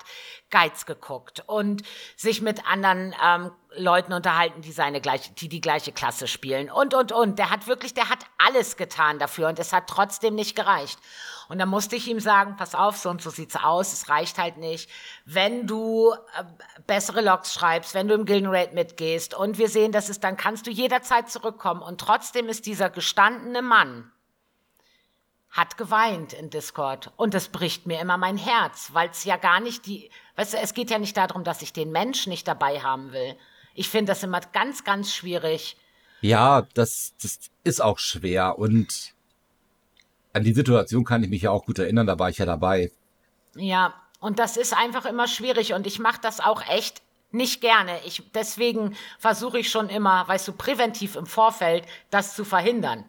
[0.51, 1.83] Geiz geguckt und
[2.17, 6.95] sich mit anderen ähm, Leuten unterhalten, die seine gleiche, die die gleiche Klasse spielen und
[6.95, 7.39] und und.
[7.39, 10.99] Der hat wirklich, der hat alles getan dafür und es hat trotzdem nicht gereicht.
[11.49, 14.39] Und dann musste ich ihm sagen, pass auf, so und so sieht's aus, es reicht
[14.39, 14.91] halt nicht.
[15.25, 16.45] Wenn du äh,
[16.87, 20.67] bessere Logs schreibst, wenn du im Gildenraid mitgehst und wir sehen, dass es, dann kannst
[20.67, 21.83] du jederzeit zurückkommen.
[21.83, 24.11] Und trotzdem ist dieser gestandene Mann,
[25.57, 27.11] hat geweint in Discord.
[27.17, 30.59] Und das bricht mir immer mein Herz, weil es ja gar nicht die, weißt du,
[30.59, 33.37] es geht ja nicht darum, dass ich den Mensch nicht dabei haben will.
[33.75, 35.77] Ich finde das immer ganz, ganz schwierig.
[36.21, 38.59] Ja, das, das ist auch schwer.
[38.59, 39.15] Und
[40.35, 42.93] an die Situation kann ich mich ja auch gut erinnern, da war ich ja dabei.
[43.55, 45.73] Ja, und das ist einfach immer schwierig.
[45.73, 47.99] Und ich mache das auch echt nicht gerne.
[48.05, 53.05] Ich, deswegen versuche ich schon immer, weißt du, präventiv im Vorfeld das zu verhindern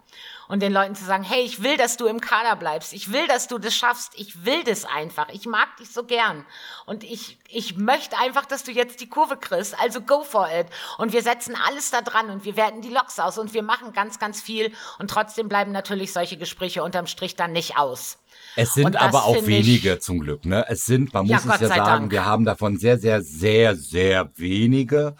[0.47, 2.93] und den Leuten zu sagen, hey, ich will, dass du im Kader bleibst.
[2.93, 4.13] Ich will, dass du das schaffst.
[4.15, 5.29] Ich will das einfach.
[5.29, 6.45] Ich mag dich so gern.
[6.85, 9.77] Und ich, ich möchte einfach, dass du jetzt die Kurve kriegst.
[9.79, 10.67] Also go for it.
[10.97, 13.93] Und wir setzen alles da dran und wir werten die Loks aus und wir machen
[13.93, 14.71] ganz, ganz viel.
[14.99, 18.17] Und trotzdem bleiben natürlich solche Gespräche unterm Strich dann nicht aus.
[18.55, 20.65] Es sind aber auch wenige ich, zum Glück, ne?
[20.67, 22.11] Es sind, man muss ja, es ja sagen, Dank.
[22.11, 25.15] wir haben davon sehr, sehr, sehr, sehr wenige.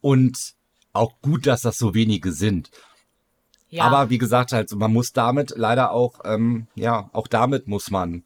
[0.00, 0.54] Und
[0.92, 2.70] auch gut, dass das so wenige sind.
[3.74, 3.82] Ja.
[3.82, 8.22] Aber wie gesagt, halt, man muss damit leider auch, ähm, ja, auch damit muss man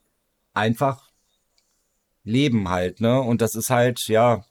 [0.52, 1.08] einfach
[2.22, 3.18] leben halt, ne?
[3.18, 4.44] Und das ist halt, ja,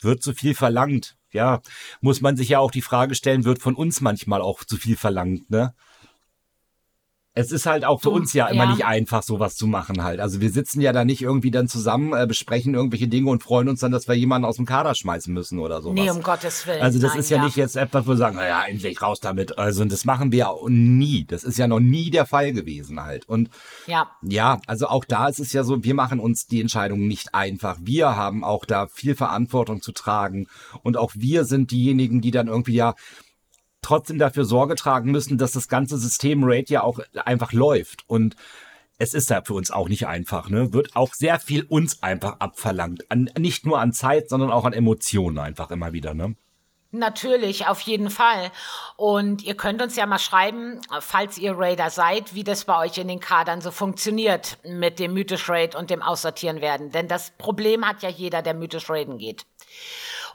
[0.00, 1.16] wird zu viel verlangt.
[1.32, 1.60] Ja,
[2.00, 4.96] muss man sich ja auch die Frage stellen, wird von uns manchmal auch zu viel
[4.96, 5.74] verlangt, ne?
[7.38, 8.70] Es ist halt auch für uns ja immer ja.
[8.72, 10.18] nicht einfach, sowas zu machen halt.
[10.18, 13.68] Also wir sitzen ja da nicht irgendwie dann zusammen, äh, besprechen irgendwelche Dinge und freuen
[13.68, 15.94] uns dann, dass wir jemanden aus dem Kader schmeißen müssen oder sowas.
[15.94, 16.82] Nee, um Gottes Willen.
[16.82, 19.20] Also das Nein, ist ja, ja, nicht jetzt etwas, wo wir sagen, naja, endlich raus
[19.20, 19.56] damit.
[19.56, 21.26] Also das machen wir auch nie.
[21.26, 23.28] Das ist ja noch nie der Fall gewesen halt.
[23.28, 23.50] Und
[23.86, 27.36] ja, ja also auch da ist es ja so, wir machen uns die Entscheidung nicht
[27.36, 27.78] einfach.
[27.80, 30.48] Wir haben auch da viel Verantwortung zu tragen.
[30.82, 32.96] Und auch wir sind diejenigen, die dann irgendwie ja
[33.88, 38.04] trotzdem dafür Sorge tragen müssen, dass das ganze System Raid ja auch einfach läuft.
[38.06, 38.36] Und
[38.98, 40.74] es ist ja für uns auch nicht einfach, ne?
[40.74, 43.10] Wird auch sehr viel uns einfach abverlangt.
[43.10, 46.34] An, nicht nur an Zeit, sondern auch an Emotionen einfach immer wieder, ne?
[46.90, 48.50] Natürlich, auf jeden Fall.
[48.96, 52.96] Und ihr könnt uns ja mal schreiben, falls ihr Raider seid, wie das bei euch
[52.98, 56.90] in den Kadern so funktioniert mit dem Mythisch Raid und dem Aussortieren werden.
[56.90, 59.44] Denn das Problem hat ja jeder, der Mythisch Raiden geht.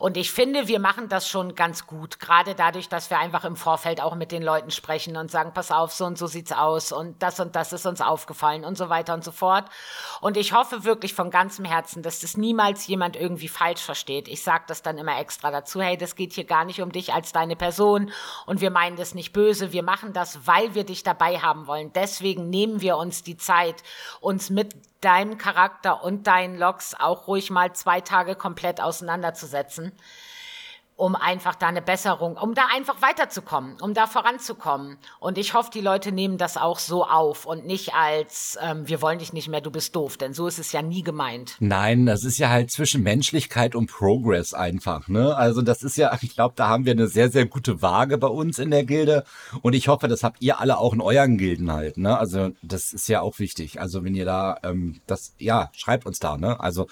[0.04, 3.56] Und ich finde, wir machen das schon ganz gut, gerade dadurch, dass wir einfach im
[3.56, 6.92] Vorfeld auch mit den Leuten sprechen und sagen, pass auf, so und so sieht's aus
[6.92, 9.64] und das und das ist uns aufgefallen und so weiter und so fort.
[10.20, 14.28] Und ich hoffe wirklich von ganzem Herzen, dass das niemals jemand irgendwie falsch versteht.
[14.28, 17.14] Ich sage das dann immer extra dazu, hey, das geht hier gar nicht um dich
[17.14, 18.12] als deine Person
[18.46, 21.94] und wir meinen das nicht böse, wir machen das, weil wir dich dabei haben wollen.
[21.94, 23.84] Deswegen nehmen wir uns die Zeit,
[24.20, 29.92] uns mit deinem Charakter und deinen Logs auch ruhig mal zwei Tage komplett auseinanderzusetzen
[30.96, 34.98] um einfach da eine Besserung, um da einfach weiterzukommen, um da voranzukommen.
[35.20, 39.02] Und ich hoffe, die Leute nehmen das auch so auf und nicht als, ähm, wir
[39.02, 41.56] wollen dich nicht mehr, du bist doof, denn so ist es ja nie gemeint.
[41.60, 45.36] Nein, das ist ja halt zwischen Menschlichkeit und Progress einfach, ne?
[45.36, 48.28] Also das ist ja, ich glaube, da haben wir eine sehr, sehr gute Waage bei
[48.28, 49.24] uns in der Gilde
[49.62, 52.18] und ich hoffe, das habt ihr alle auch in euren Gilden halt, ne?
[52.18, 53.82] Also das ist ja auch wichtig.
[53.82, 56.60] Also wenn ihr da, ähm, das, ja, schreibt uns da, ne?
[56.60, 56.88] Also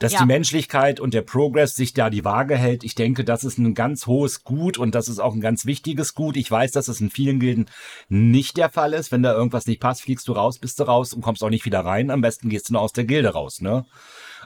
[0.00, 0.20] dass ja.
[0.20, 2.84] die Menschlichkeit und der Progress sich da die Waage hält.
[2.84, 6.14] Ich denke, das ist ein ganz hohes Gut und das ist auch ein ganz wichtiges
[6.14, 6.38] Gut.
[6.38, 7.66] Ich weiß, dass es in vielen Gilden
[8.08, 9.12] nicht der Fall ist.
[9.12, 11.66] Wenn da irgendwas nicht passt, fliegst du raus, bist du raus und kommst auch nicht
[11.66, 12.10] wieder rein.
[12.10, 13.84] Am besten gehst du nur aus der Gilde raus, ne?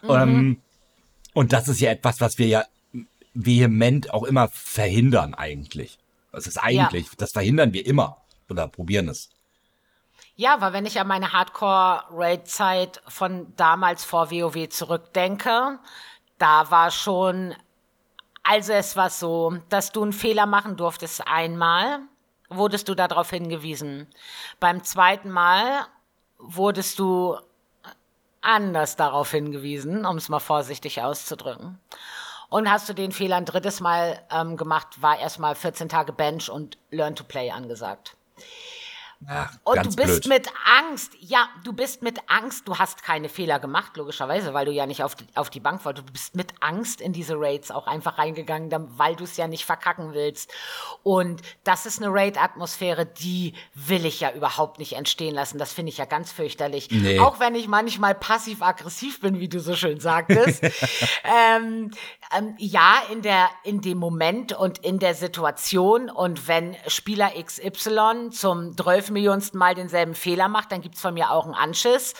[0.03, 0.11] Mhm.
[0.11, 0.57] Ähm,
[1.35, 2.65] und das ist ja etwas, was wir ja
[3.33, 5.99] vehement auch immer verhindern eigentlich.
[6.33, 7.13] Das ist eigentlich, ja.
[7.17, 8.19] das verhindern wir immer
[8.51, 9.31] oder probieren es.
[10.37, 15.78] Ja, weil wenn ich an meine Hardcore-Raid-Zeit von damals vor WoW zurückdenke,
[16.39, 17.55] da war schon,
[18.43, 22.01] also es war so, dass du einen Fehler machen durftest einmal,
[22.49, 24.09] wurdest du darauf hingewiesen.
[24.59, 25.87] Beim zweiten Mal
[26.39, 27.39] wurdest du
[28.41, 31.78] anders darauf hingewiesen, um es mal vorsichtig auszudrücken.
[32.49, 36.51] Und hast du den Fehler ein drittes Mal ähm, gemacht, war erstmal 14 Tage Bench
[36.51, 38.16] und Learn to Play angesagt.
[39.27, 40.27] Ach, und du bist blöd.
[40.29, 44.73] mit Angst, ja, du bist mit Angst, du hast keine Fehler gemacht, logischerweise, weil du
[44.73, 46.09] ja nicht auf die, auf die Bank wolltest.
[46.09, 49.65] Du bist mit Angst in diese Raids auch einfach reingegangen, weil du es ja nicht
[49.65, 50.53] verkacken willst.
[51.03, 55.59] Und das ist eine Raid-Atmosphäre, die will ich ja überhaupt nicht entstehen lassen.
[55.59, 56.89] Das finde ich ja ganz fürchterlich.
[56.91, 57.19] Nee.
[57.19, 60.62] Auch wenn ich manchmal passiv-aggressiv bin, wie du so schön sagtest.
[61.25, 61.91] ähm,
[62.37, 68.31] ähm, ja, in, der, in dem Moment und in der Situation und wenn Spieler XY
[68.31, 72.12] zum 12 millionsten Mal denselben Fehler macht, dann gibt es von mir auch einen Anschiss.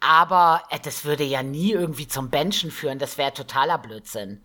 [0.00, 2.98] Aber äh, das würde ja nie irgendwie zum Benchen führen.
[2.98, 4.42] Das wäre totaler Blödsinn.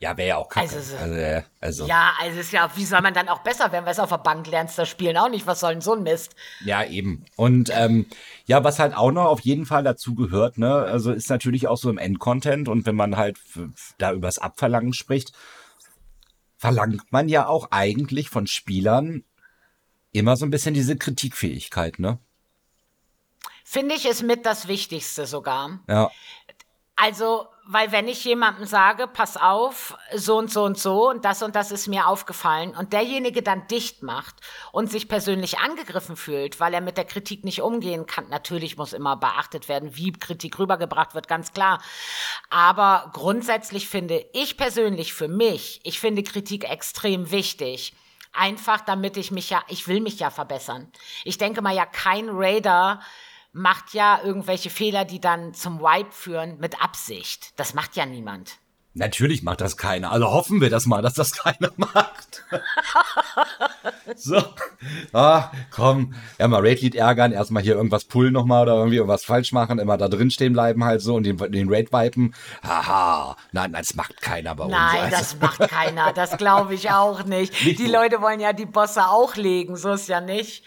[0.00, 0.74] Ja, wäre ja auch kacke.
[0.74, 3.92] Also, also, also, Ja, also ist ja, wie soll man dann auch besser werden, weil
[3.92, 5.46] es auf der Bank lernst, das Spielen auch nicht.
[5.46, 6.34] Was soll denn so ein Mist?
[6.64, 7.26] Ja, eben.
[7.36, 8.06] Und ähm,
[8.46, 11.76] ja, was halt auch noch auf jeden Fall dazu gehört, ne, also ist natürlich auch
[11.76, 13.38] so im Endcontent und wenn man halt
[13.98, 15.32] da übers Abverlangen spricht,
[16.56, 19.24] verlangt man ja auch eigentlich von Spielern
[20.12, 22.18] immer so ein bisschen diese Kritikfähigkeit, ne?
[23.64, 25.78] Finde ich ist mit das Wichtigste sogar.
[25.88, 26.10] Ja.
[26.96, 31.42] Also, weil wenn ich jemandem sage, pass auf, so und so und so und das
[31.42, 34.34] und das ist mir aufgefallen und derjenige dann dicht macht
[34.72, 38.92] und sich persönlich angegriffen fühlt, weil er mit der Kritik nicht umgehen kann, natürlich muss
[38.92, 41.80] immer beachtet werden, wie Kritik rübergebracht wird, ganz klar.
[42.50, 47.94] Aber grundsätzlich finde ich persönlich für mich, ich finde Kritik extrem wichtig.
[48.32, 50.90] Einfach damit ich mich ja, ich will mich ja verbessern.
[51.24, 53.00] Ich denke mal ja, kein Raider
[53.52, 57.58] macht ja irgendwelche Fehler, die dann zum Wipe führen, mit Absicht.
[57.58, 58.59] Das macht ja niemand.
[58.92, 60.10] Natürlich macht das keiner.
[60.10, 62.44] Also hoffen wir das mal, dass das keiner macht.
[64.16, 64.42] so.
[65.12, 66.14] Ah, komm.
[66.38, 69.96] Ja, mal Raid-Lead ärgern, erstmal hier irgendwas pullen nochmal oder irgendwie irgendwas falsch machen, immer
[69.96, 72.34] da drin stehen bleiben halt so und den, den Raid wipen.
[72.64, 73.36] Haha.
[73.52, 74.72] Nein, das macht keiner bei uns.
[74.72, 75.16] Nein, also.
[75.16, 76.12] das macht keiner.
[76.12, 77.64] Das glaube ich auch nicht.
[77.64, 79.76] nicht die Leute wollen ja die Bosse auch legen.
[79.76, 80.64] So ist ja nicht.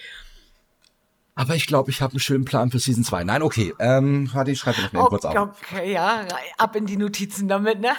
[1.36, 3.24] Aber ich glaube, ich habe einen schönen Plan für Season 2.
[3.24, 3.74] Nein, okay.
[3.80, 5.36] Ähm, warte, ich schreibe noch mal okay, kurz auf.
[5.36, 6.26] Okay, ja,
[6.58, 7.96] ab in die Notizen damit, ne?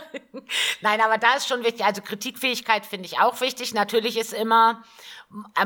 [0.82, 1.84] Nein, aber da ist schon wichtig.
[1.84, 3.72] Also Kritikfähigkeit finde ich auch wichtig.
[3.72, 4.82] Natürlich ist immer,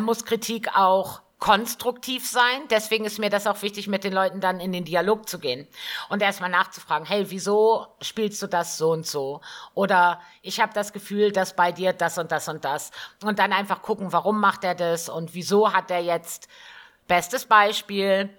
[0.01, 2.63] muss Kritik auch konstruktiv sein.
[2.71, 5.67] Deswegen ist mir das auch wichtig, mit den Leuten dann in den Dialog zu gehen
[6.09, 9.41] und erstmal nachzufragen, hey, wieso spielst du das so und so?
[9.75, 12.93] Oder ich habe das Gefühl, dass bei dir das und das und das.
[13.23, 16.49] Und dann einfach gucken, warum macht er das und wieso hat er jetzt
[17.07, 18.31] Bestes Beispiel.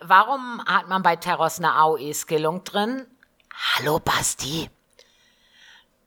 [0.00, 3.06] Warum hat man bei Terros eine AOE-Skillung drin?
[3.52, 4.70] Hallo Basti.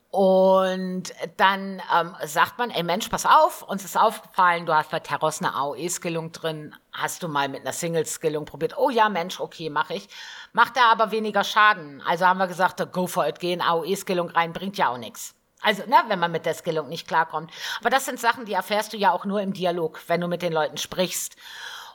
[0.10, 5.00] Und dann ähm, sagt man, ey Mensch, pass auf, uns ist aufgefallen, du hast bei
[5.00, 6.76] Terros eine AOE-Skillung drin.
[6.92, 8.78] Hast du mal mit einer Single-Skillung probiert?
[8.78, 10.08] Oh ja, Mensch, okay, mache ich.
[10.54, 12.02] Macht er aber weniger Schaden.
[12.02, 15.36] Also haben wir gesagt, go for it, gehen AOE-Skillung rein, bringt ja auch nichts.
[15.64, 17.52] Also, ne, wenn man mit der Skillung nicht klarkommt.
[17.80, 20.42] Aber das sind Sachen, die erfährst du ja auch nur im Dialog, wenn du mit
[20.42, 21.36] den Leuten sprichst.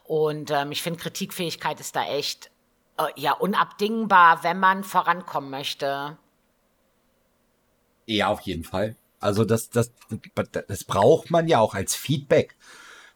[0.05, 2.51] Und ähm, ich finde, Kritikfähigkeit ist da echt
[2.97, 6.17] äh, ja unabdingbar, wenn man vorankommen möchte.
[8.07, 8.97] Ja, auf jeden Fall.
[9.21, 9.93] Also das, das,
[10.45, 12.57] das braucht man ja auch als Feedback.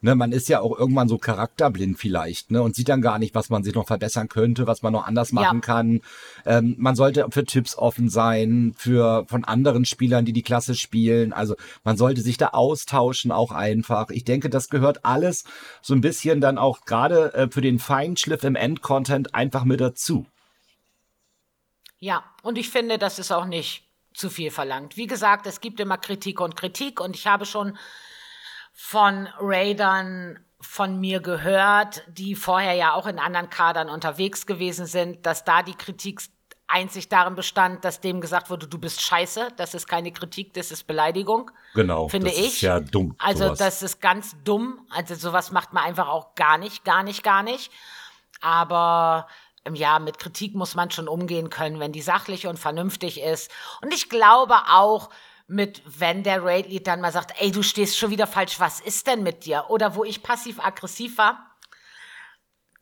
[0.04, 3.36] Ne, man ist ja auch irgendwann so charakterblind vielleicht, ne, und sieht dann gar nicht,
[3.36, 5.60] was man sich noch verbessern könnte, was man noch anders machen ja.
[5.60, 6.00] kann.
[6.44, 11.32] Ähm, man sollte für Tipps offen sein, für von anderen Spielern, die die Klasse spielen.
[11.32, 14.10] Also man sollte sich da austauschen auch einfach.
[14.10, 15.44] Ich denke, das gehört alles
[15.82, 20.26] so ein bisschen dann auch gerade äh, für den Feinschliff im Endcontent einfach mit dazu.
[22.00, 23.84] Ja, und ich finde, das ist auch nicht
[24.14, 24.96] zu viel verlangt.
[24.96, 27.78] Wie gesagt, es gibt immer Kritik und Kritik und ich habe schon
[28.84, 35.24] von Raidern von mir gehört, die vorher ja auch in anderen Kadern unterwegs gewesen sind,
[35.24, 36.20] dass da die Kritik
[36.66, 39.50] einzig darin bestand, dass dem gesagt wurde, du bist scheiße.
[39.56, 41.52] Das ist keine Kritik, das ist Beleidigung.
[41.74, 42.08] Genau.
[42.08, 42.54] Finde das ich.
[42.54, 43.14] Ist ja dumm.
[43.18, 43.58] Also sowas.
[43.60, 44.84] das ist ganz dumm.
[44.90, 47.70] Also sowas macht man einfach auch gar nicht, gar nicht, gar nicht.
[48.40, 49.28] Aber
[49.72, 53.48] ja, mit Kritik muss man schon umgehen können, wenn die sachlich und vernünftig ist.
[53.80, 55.08] Und ich glaube auch,
[55.46, 59.06] mit, wenn der Raid-Lead dann mal sagt, ey, du stehst schon wieder falsch, was ist
[59.06, 59.66] denn mit dir?
[59.68, 61.56] Oder wo ich passiv-aggressiv war,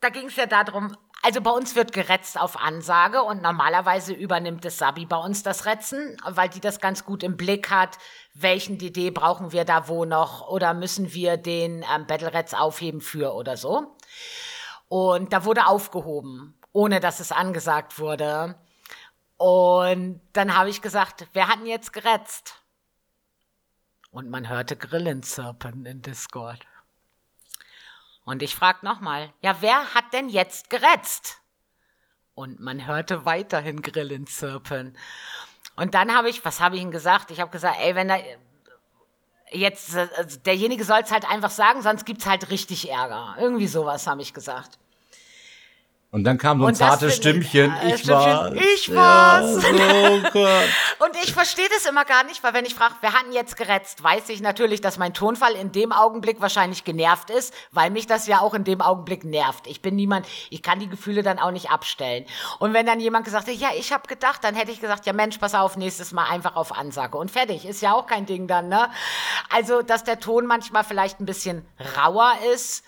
[0.01, 4.65] da ging es ja darum, also bei uns wird geretzt auf Ansage und normalerweise übernimmt
[4.65, 7.99] es Sabi bei uns das Retzen, weil die das ganz gut im Blick hat,
[8.33, 13.01] welchen DD brauchen wir da wo noch oder müssen wir den ähm, Battle Reds aufheben
[13.01, 13.95] für oder so.
[14.87, 18.55] Und da wurde aufgehoben, ohne dass es angesagt wurde.
[19.41, 22.61] Und dann habe ich gesagt, wer hat denn jetzt geretzt?
[24.11, 26.59] Und man hörte Grillen zirpen in Discord.
[28.23, 31.41] Und ich frag nochmal, ja, wer hat denn jetzt geretzt?
[32.35, 34.95] Und man hörte weiterhin Grillen zirpen.
[35.75, 37.31] Und dann habe ich, was habe ich ihm gesagt?
[37.31, 38.17] Ich habe gesagt, ey, wenn da
[39.49, 43.37] jetzt, also derjenige soll es halt einfach sagen, sonst gibt es halt richtig Ärger.
[43.39, 44.77] Irgendwie sowas habe ich gesagt.
[46.13, 48.53] Und dann kam so ein zartes Stimmchen, äh, ich war.
[48.53, 49.63] Ich war's.
[49.63, 53.27] Ja, oh und ich verstehe das immer gar nicht, weil wenn ich frage, wer hat
[53.27, 57.53] ihn jetzt geretzt, weiß ich natürlich, dass mein Tonfall in dem Augenblick wahrscheinlich genervt ist,
[57.71, 59.67] weil mich das ja auch in dem Augenblick nervt.
[59.67, 62.25] Ich bin niemand, ich kann die Gefühle dann auch nicht abstellen.
[62.59, 65.13] Und wenn dann jemand gesagt hat, ja, ich habe gedacht, dann hätte ich gesagt, ja
[65.13, 67.65] Mensch, pass auf, nächstes Mal einfach auf Ansage und fertig.
[67.65, 68.89] Ist ja auch kein Ding dann, ne?
[69.49, 72.83] Also, dass der Ton manchmal vielleicht ein bisschen rauer ist,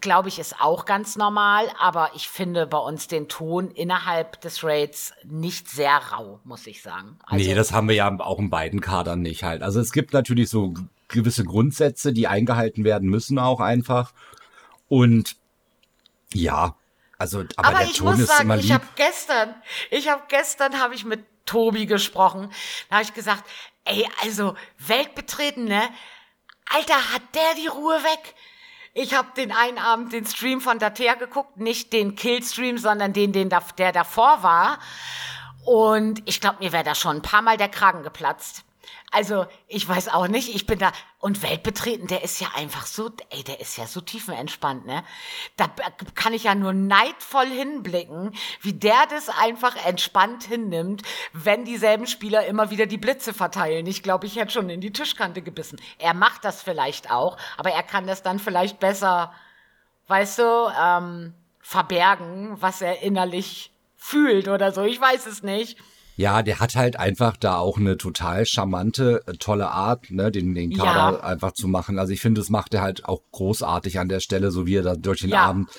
[0.00, 4.64] glaube ich, ist auch ganz normal, aber ich finde bei uns den Ton innerhalb des
[4.64, 7.18] Raids nicht sehr rau, muss ich sagen.
[7.24, 9.62] Also, nee, das haben wir ja auch in beiden Kadern nicht halt.
[9.62, 10.74] Also es gibt natürlich so
[11.08, 14.12] gewisse Grundsätze, die eingehalten werden müssen auch einfach.
[14.88, 15.36] Und
[16.32, 16.76] ja,
[17.18, 18.64] also aber, aber der ich Ton muss ist sagen, immer lieb.
[18.64, 19.54] ich habe gestern,
[19.90, 22.50] ich habe gestern habe ich mit Tobi gesprochen.
[22.88, 23.44] Da habe ich gesagt,
[23.84, 25.82] ey, also Weltbetreten, ne?
[26.66, 28.34] Alter, hat der die Ruhe weg?
[28.96, 33.32] Ich habe den einen Abend den Stream von Datea geguckt, nicht den Killstream, sondern den,
[33.32, 34.78] den da, der davor war.
[35.64, 38.64] Und ich glaube, mir wäre da schon ein paar Mal der Kragen geplatzt.
[39.14, 40.90] Also, ich weiß auch nicht, ich bin da,
[41.20, 45.04] und Weltbetreten, der ist ja einfach so, ey, der ist ja so tiefenentspannt, ne?
[45.56, 45.68] Da
[46.16, 51.02] kann ich ja nur neidvoll hinblicken, wie der das einfach entspannt hinnimmt,
[51.32, 53.86] wenn dieselben Spieler immer wieder die Blitze verteilen.
[53.86, 55.80] Ich glaube, ich hätte schon in die Tischkante gebissen.
[55.98, 59.32] Er macht das vielleicht auch, aber er kann das dann vielleicht besser,
[60.08, 64.82] weißt du, ähm, verbergen, was er innerlich fühlt oder so.
[64.82, 65.78] Ich weiß es nicht.
[66.16, 70.54] Ja, der hat halt einfach da auch eine total charmante, äh, tolle Art, ne, den,
[70.54, 71.20] den Kader ja.
[71.24, 71.98] einfach zu machen.
[71.98, 74.82] Also ich finde, das macht er halt auch großartig an der Stelle, so wie er
[74.82, 75.44] da durch den ja.
[75.44, 75.70] Abend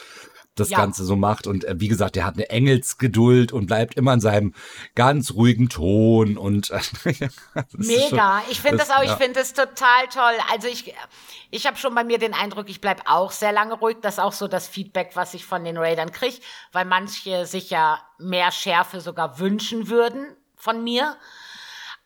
[0.56, 0.78] das ja.
[0.78, 1.48] Ganze so macht.
[1.48, 4.54] Und äh, wie gesagt, der hat eine Engelsgeduld und bleibt immer in seinem
[4.96, 6.80] ganz ruhigen Ton und äh,
[7.74, 8.42] Mega.
[8.42, 9.12] Schon, ich finde das, das, auch, ja.
[9.12, 10.34] ich finde das total toll.
[10.52, 10.94] Also ich,
[11.52, 13.98] ich habe schon bei mir den Eindruck, ich bleib auch sehr lange ruhig.
[14.02, 16.38] Das ist auch so das Feedback, was ich von den Raidern kriege,
[16.72, 21.18] weil manche sich ja mehr Schärfe sogar wünschen würden von mir.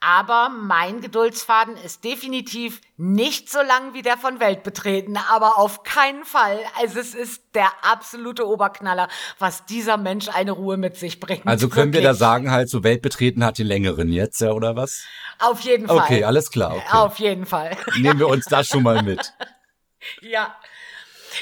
[0.01, 6.23] Aber mein Geduldsfaden ist definitiv nicht so lang wie der von Weltbetreten, aber auf keinen
[6.23, 6.57] Fall.
[6.79, 11.45] Also es ist der absolute Oberknaller, was dieser Mensch eine Ruhe mit sich bringt.
[11.45, 12.03] Also können wirklich.
[12.03, 15.03] wir da sagen, halt so Weltbetreten hat die längeren jetzt, ja, oder was?
[15.37, 15.97] Auf jeden Fall.
[15.97, 16.75] Okay, alles klar.
[16.75, 16.97] Okay.
[16.97, 17.75] Auf jeden Fall.
[17.97, 19.33] Nehmen wir uns das schon mal mit.
[20.21, 20.55] ja.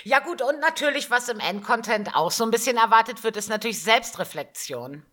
[0.04, 3.82] Ja gut, und natürlich, was im Endcontent auch so ein bisschen erwartet wird, ist natürlich
[3.82, 5.04] Selbstreflexion.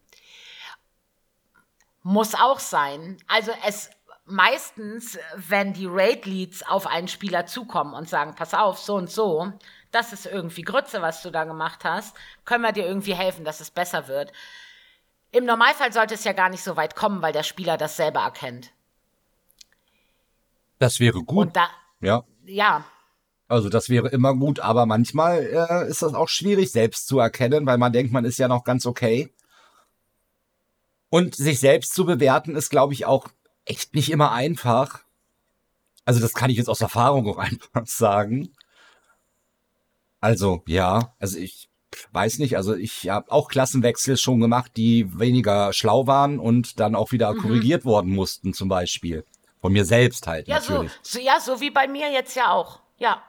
[2.04, 3.16] Muss auch sein.
[3.26, 3.90] Also es
[4.26, 9.52] meistens, wenn die Raid-Leads auf einen Spieler zukommen und sagen, pass auf, so und so,
[9.90, 13.60] das ist irgendwie Grütze, was du da gemacht hast, können wir dir irgendwie helfen, dass
[13.60, 14.32] es besser wird.
[15.30, 18.20] Im Normalfall sollte es ja gar nicht so weit kommen, weil der Spieler das selber
[18.20, 18.72] erkennt.
[20.78, 21.48] Das wäre gut.
[21.48, 21.68] Und da,
[22.00, 22.24] ja.
[22.44, 22.84] Ja.
[23.46, 27.66] Also das wäre immer gut, aber manchmal äh, ist das auch schwierig selbst zu erkennen,
[27.66, 29.32] weil man denkt, man ist ja noch ganz okay.
[31.14, 33.28] Und sich selbst zu bewerten ist, glaube ich, auch
[33.66, 35.04] echt nicht immer einfach.
[36.04, 38.52] Also das kann ich jetzt aus Erfahrung auch einfach sagen.
[40.20, 41.68] Also ja, also ich
[42.10, 46.96] weiß nicht, also ich habe auch Klassenwechsel schon gemacht, die weniger schlau waren und dann
[46.96, 47.38] auch wieder mhm.
[47.38, 49.24] korrigiert worden mussten zum Beispiel.
[49.60, 50.90] Von mir selbst halt ja, natürlich.
[51.02, 52.80] So, so, ja, so wie bei mir jetzt ja auch.
[52.98, 53.22] Ja.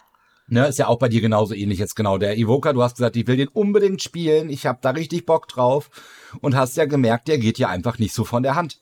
[0.48, 2.20] Ne, ist ja auch bei dir genauso ähnlich jetzt genau.
[2.20, 5.48] Der Evoker, du hast gesagt, ich will den unbedingt spielen, ich habe da richtig Bock
[5.48, 5.90] drauf
[6.42, 8.80] und hast ja gemerkt, der geht ja einfach nicht so von der Hand.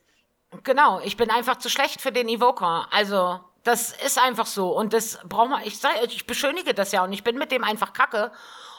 [0.64, 2.88] Genau, ich bin einfach zu schlecht für den Evoker.
[2.92, 7.14] Also, das ist einfach so und das braucht man, ich ich beschönige das ja und
[7.14, 8.32] ich bin mit dem einfach kacke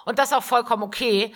[0.04, 1.32] und das ist auch vollkommen okay.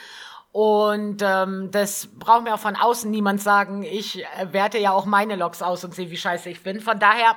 [0.51, 3.82] Und ähm, das braucht mir auch von außen niemand sagen.
[3.82, 6.80] Ich äh, werte ja auch meine Logs aus und sehe, wie scheiße ich bin.
[6.80, 7.36] Von daher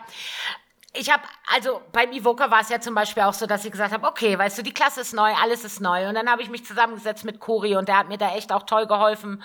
[0.94, 1.24] ich habe,
[1.54, 4.38] also beim Evoker war es ja zum Beispiel auch so, dass ich gesagt habe, okay,
[4.38, 6.10] weißt du, die Klasse ist neu, alles ist neu.
[6.10, 8.64] Und dann habe ich mich zusammengesetzt mit Cori und der hat mir da echt auch
[8.64, 9.42] toll geholfen.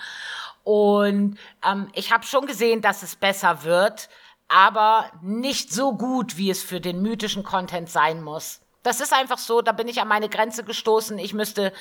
[0.63, 4.09] Und ähm, ich habe schon gesehen, dass es besser wird,
[4.49, 8.59] aber nicht so gut, wie es für den mythischen Content sein muss.
[8.83, 11.17] Das ist einfach so, da bin ich an meine Grenze gestoßen.
[11.19, 11.71] Ich müsste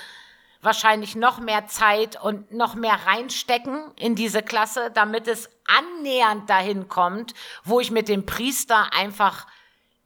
[0.63, 6.89] wahrscheinlich noch mehr Zeit und noch mehr reinstecken in diese Klasse, damit es annähernd dahin
[6.89, 9.47] kommt, wo ich mit dem Priester einfach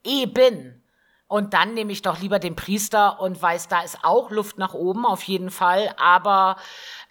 [0.04, 0.80] bin.
[1.30, 4.74] Und dann nehme ich doch lieber den Priester und weiß, da ist auch Luft nach
[4.74, 5.94] oben, auf jeden Fall.
[5.96, 6.56] Aber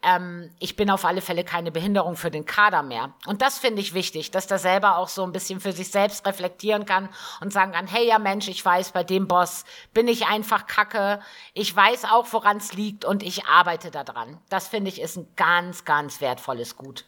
[0.04, 3.14] ähm, ich bin auf alle Fälle keine Behinderung für den Kader mehr.
[3.28, 6.28] Und das finde ich wichtig, dass der selber auch so ein bisschen für sich selbst
[6.28, 7.08] reflektieren kann
[7.40, 9.64] und sagen kann, hey ja Mensch, ich weiß, bei dem Boss
[9.94, 11.22] bin ich einfach kacke.
[11.54, 14.38] Ich weiß auch, woran es liegt und ich arbeite daran.
[14.50, 17.06] Das finde ich ist ein ganz, ganz wertvolles Gut.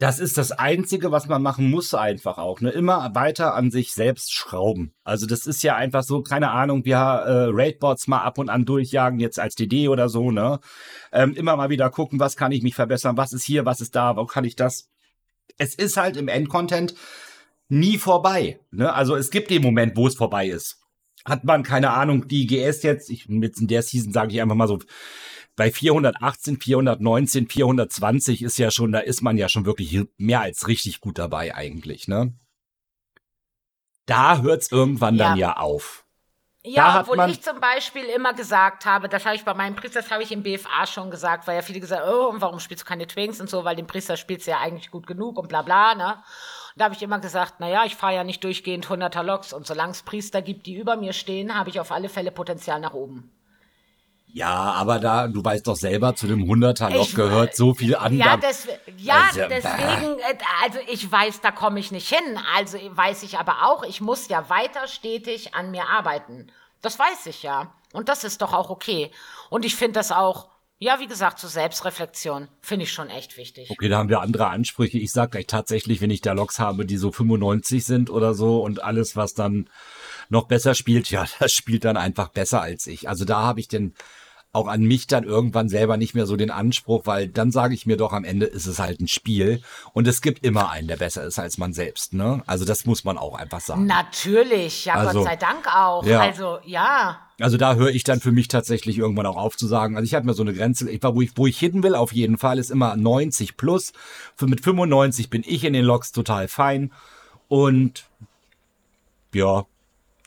[0.00, 2.62] Das ist das Einzige, was man machen muss, einfach auch.
[2.62, 2.70] Ne?
[2.70, 4.94] Immer weiter an sich selbst schrauben.
[5.04, 8.64] Also das ist ja einfach so, keine Ahnung, wir äh, Raidbots mal ab und an
[8.64, 10.58] durchjagen, jetzt als DD oder so, ne?
[11.12, 13.94] Ähm, immer mal wieder gucken, was kann ich mich verbessern, was ist hier, was ist
[13.94, 14.88] da, wo kann ich das.
[15.58, 16.94] Es ist halt im Endcontent
[17.68, 18.58] nie vorbei.
[18.70, 18.90] Ne?
[18.90, 20.80] Also es gibt den Moment, wo es vorbei ist.
[21.26, 24.56] Hat man, keine Ahnung, die GS jetzt, ich, jetzt in der Season sage ich einfach
[24.56, 24.78] mal so,
[25.56, 30.68] bei 418, 419, 420 ist ja schon, da ist man ja schon wirklich mehr als
[30.68, 32.32] richtig gut dabei eigentlich, ne?
[34.06, 35.28] Da hört es irgendwann ja.
[35.28, 36.04] dann ja auf.
[36.62, 40.10] Ja, obwohl ich zum Beispiel immer gesagt habe, das habe ich bei meinem Priester, das
[40.10, 42.88] habe ich im BFA schon gesagt, weil ja viele gesagt haben, oh, warum spielst du
[42.88, 45.62] keine Twinks und so, weil dem Priester spielst du ja eigentlich gut genug und bla
[45.62, 46.16] bla, ne?
[46.16, 49.66] Und da habe ich immer gesagt, naja, ich fahre ja nicht durchgehend 100er Loks und
[49.66, 52.92] solange es Priester gibt, die über mir stehen, habe ich auf alle Fälle Potenzial nach
[52.92, 53.32] oben.
[54.32, 58.16] Ja, aber da, du weißt doch selber, zu dem 100er Loch gehört so viel an.
[58.16, 62.38] Ja, des, ja also, deswegen, äh, also ich weiß, da komme ich nicht hin.
[62.54, 66.52] Also weiß ich aber auch, ich muss ja weiter stetig an mir arbeiten.
[66.82, 67.72] Das weiß ich ja.
[67.92, 69.10] Und das ist doch auch okay.
[69.48, 73.70] Und ich finde das auch, ja, wie gesagt, zur Selbstreflexion finde ich schon echt wichtig.
[73.70, 74.96] Okay, da haben wir andere Ansprüche.
[74.96, 78.62] Ich sage gleich tatsächlich, wenn ich da Loks habe, die so 95 sind oder so
[78.62, 79.68] und alles, was dann
[80.30, 83.08] noch besser spielt, ja, das spielt dann einfach besser als ich.
[83.08, 83.94] Also da habe ich den
[84.52, 87.86] auch an mich dann irgendwann selber nicht mehr so den Anspruch, weil dann sage ich
[87.86, 90.96] mir doch, am Ende ist es halt ein Spiel und es gibt immer einen, der
[90.96, 92.14] besser ist als man selbst.
[92.14, 92.42] Ne?
[92.46, 93.86] Also das muss man auch einfach sagen.
[93.86, 96.04] Natürlich, ja, also, Gott sei Dank auch.
[96.04, 96.20] Ja.
[96.20, 97.20] Also ja.
[97.38, 99.96] Also da höre ich dann für mich tatsächlich irgendwann auch auf zu sagen.
[99.96, 101.94] Also ich habe mir so eine Grenze, ich war, wo ich, wo ich hin will,
[101.94, 103.92] auf jeden Fall, ist immer 90 plus.
[104.34, 106.92] Für mit 95 bin ich in den Logs total fein.
[107.48, 108.04] Und
[109.32, 109.64] ja,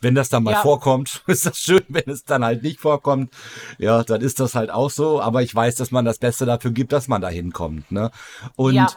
[0.03, 0.61] wenn das dann mal ja.
[0.61, 1.83] vorkommt, ist das schön.
[1.87, 3.33] Wenn es dann halt nicht vorkommt,
[3.77, 5.21] ja, dann ist das halt auch so.
[5.21, 7.91] Aber ich weiß, dass man das Beste dafür gibt, dass man da hinkommt.
[7.91, 8.11] Ne?
[8.55, 8.87] Und ja.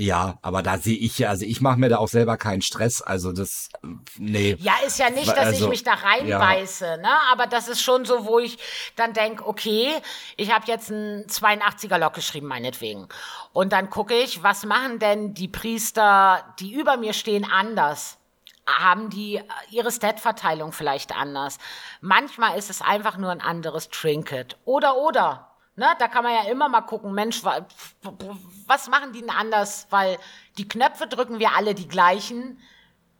[0.00, 3.02] Ja, aber da sehe ich ja, also ich mache mir da auch selber keinen Stress.
[3.02, 3.68] Also das,
[4.16, 4.56] nee.
[4.60, 6.96] Ja, ist ja nicht, dass also, ich mich da reinbeiße, ja.
[6.98, 7.08] ne?
[7.32, 8.58] Aber das ist schon so, wo ich
[8.94, 9.88] dann denke, okay,
[10.36, 13.08] ich habe jetzt einen 82er Lok geschrieben, meinetwegen.
[13.52, 18.18] Und dann gucke ich, was machen denn die Priester, die über mir stehen, anders?
[18.68, 21.58] Haben die äh, ihre Stat-Verteilung vielleicht anders.
[22.00, 24.56] Manchmal ist es einfach nur ein anderes Trinket.
[24.64, 25.48] Oder, oder.
[25.76, 29.86] Ne, da kann man ja immer mal gucken, Mensch, was machen die denn anders?
[29.90, 30.18] Weil
[30.58, 32.58] die Knöpfe drücken wir alle die gleichen,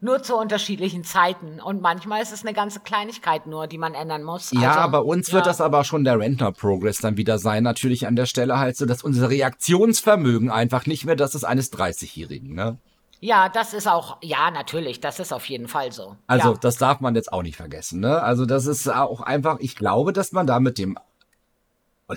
[0.00, 1.60] nur zu unterschiedlichen Zeiten.
[1.60, 4.50] Und manchmal ist es eine ganze Kleinigkeit nur, die man ändern muss.
[4.52, 5.34] Ja, also, bei uns ja.
[5.34, 7.62] wird das aber schon der Rentner-Progress dann wieder sein.
[7.62, 11.72] Natürlich an der Stelle halt so, dass unser Reaktionsvermögen einfach nicht mehr das ist eines
[11.72, 12.54] 30-Jährigen.
[12.54, 12.78] Ne?
[13.20, 16.16] Ja, das ist auch, ja, natürlich, das ist auf jeden Fall so.
[16.26, 16.58] Also, ja.
[16.60, 18.22] das darf man jetzt auch nicht vergessen, ne?
[18.22, 20.98] Also, das ist auch einfach, ich glaube, dass man da mit dem,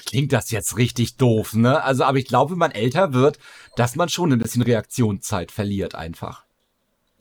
[0.05, 1.83] klingt das jetzt richtig doof, ne?
[1.83, 3.39] Also, aber ich glaube, wenn man älter wird,
[3.75, 6.45] dass man schon ein bisschen Reaktionszeit verliert einfach.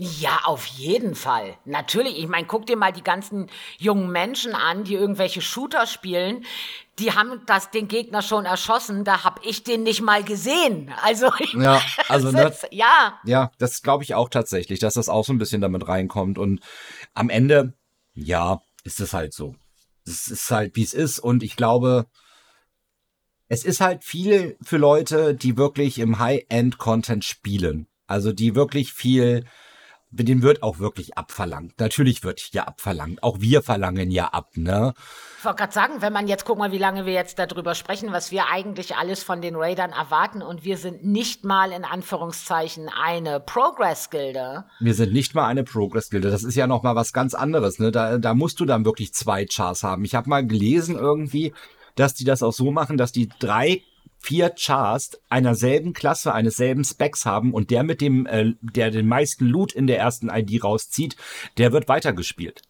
[0.03, 1.59] Ja, auf jeden Fall.
[1.67, 2.19] Natürlich.
[2.19, 6.47] Ich meine, guck dir mal die ganzen jungen Menschen an, die irgendwelche Shooter spielen.
[6.99, 9.05] Die haben das den Gegner schon erschossen.
[9.05, 10.91] Da hab ich den nicht mal gesehen.
[11.03, 15.35] Also ja, also ne, ja, ja, das glaube ich auch tatsächlich, dass das auch so
[15.35, 16.39] ein bisschen damit reinkommt.
[16.39, 16.61] Und
[17.13, 17.75] am Ende,
[18.15, 19.55] ja, ist es halt so.
[20.07, 21.19] Es ist halt wie es ist.
[21.19, 22.07] Und ich glaube,
[23.49, 27.87] es ist halt viel für Leute, die wirklich im High-End-Content spielen.
[28.07, 29.45] Also die wirklich viel
[30.13, 31.79] den wird auch wirklich abverlangt.
[31.79, 33.23] Natürlich wird hier abverlangt.
[33.23, 34.93] Auch wir verlangen ja ab, ne?
[35.39, 38.13] Ich wollte gerade sagen, wenn man jetzt, guck mal, wie lange wir jetzt darüber sprechen,
[38.13, 42.89] was wir eigentlich alles von den Raidern erwarten und wir sind nicht mal in Anführungszeichen
[42.89, 44.65] eine Progress-Gilde.
[44.81, 46.31] Wir sind nicht mal eine Progress-Gilde.
[46.31, 47.93] Das ist ja noch mal was ganz anderes, ne?
[47.93, 50.05] Da, da musst du dann wirklich zwei Chars haben.
[50.05, 51.55] Ich habe mal gelesen irgendwie,
[51.95, 53.83] dass die das auch so machen, dass die drei
[54.21, 58.91] vier Chars einer selben Klasse, eines selben Specs haben und der mit dem, äh, der
[58.91, 61.17] den meisten Loot in der ersten ID rauszieht,
[61.57, 62.63] der wird weitergespielt.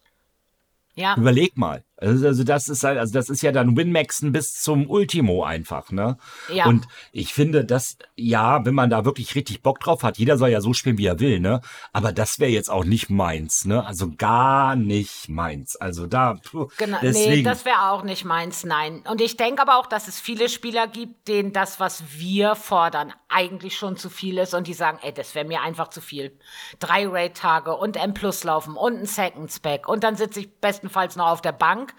[0.94, 1.16] Ja.
[1.16, 1.84] Überleg mal.
[2.00, 5.90] Also, also das ist halt, also das ist ja dann Winmaxen bis zum Ultimo einfach,
[5.92, 6.16] ne?
[6.48, 6.66] Ja.
[6.66, 10.48] Und ich finde, dass, ja, wenn man da wirklich richtig Bock drauf hat, jeder soll
[10.48, 11.60] ja so spielen, wie er will, ne?
[11.92, 13.84] Aber das wäre jetzt auch nicht meins, ne?
[13.84, 15.76] Also gar nicht meins.
[15.76, 17.30] Also da, puh, genau, deswegen.
[17.30, 19.04] nee, das wäre auch nicht meins, nein.
[19.08, 23.12] Und ich denke aber auch, dass es viele Spieler gibt, denen das, was wir fordern,
[23.28, 26.38] eigentlich schon zu viel ist und die sagen, ey, das wäre mir einfach zu viel.
[26.78, 31.16] Drei Raid-Tage und M Plus laufen und ein Second Spec und dann sitze ich bestenfalls
[31.16, 31.89] noch auf der Bank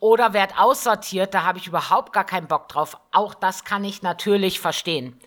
[0.00, 2.96] oder werd aussortiert, da habe ich überhaupt gar keinen Bock drauf.
[3.12, 5.18] Auch das kann ich natürlich verstehen,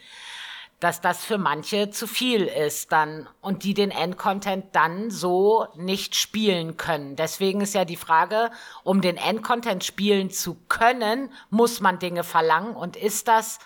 [0.79, 6.15] dass das für manche zu viel ist dann und die den Endcontent dann so nicht
[6.15, 7.15] spielen können.
[7.15, 8.49] Deswegen ist ja die Frage,
[8.83, 13.59] um den Endcontent spielen zu können, muss man Dinge verlangen und ist das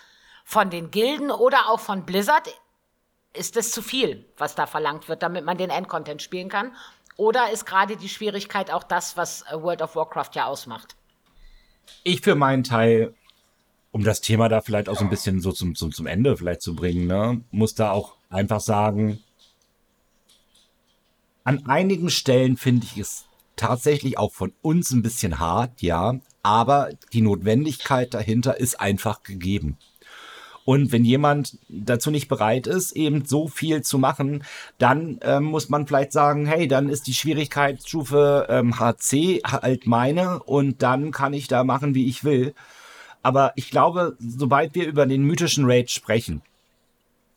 [0.44, 2.48] von den Gilden oder auch von Blizzard
[3.36, 6.74] ist es zu viel, was da verlangt wird, damit man den Endcontent spielen kann?
[7.16, 10.96] Oder ist gerade die Schwierigkeit auch das, was äh, World of Warcraft ja ausmacht?
[12.02, 13.14] Ich für meinen Teil,
[13.92, 16.62] um das Thema da vielleicht auch so ein bisschen so zum, zum, zum Ende vielleicht
[16.62, 19.22] zu bringen, ne, muss da auch einfach sagen,
[21.44, 26.90] an einigen Stellen finde ich es tatsächlich auch von uns ein bisschen hart, ja, aber
[27.12, 29.78] die Notwendigkeit dahinter ist einfach gegeben.
[30.66, 34.42] Und wenn jemand dazu nicht bereit ist, eben so viel zu machen,
[34.78, 40.42] dann ähm, muss man vielleicht sagen, hey, dann ist die Schwierigkeitsstufe ähm, HC halt meine
[40.42, 42.52] und dann kann ich da machen, wie ich will.
[43.22, 46.42] Aber ich glaube, sobald wir über den mythischen Raid sprechen,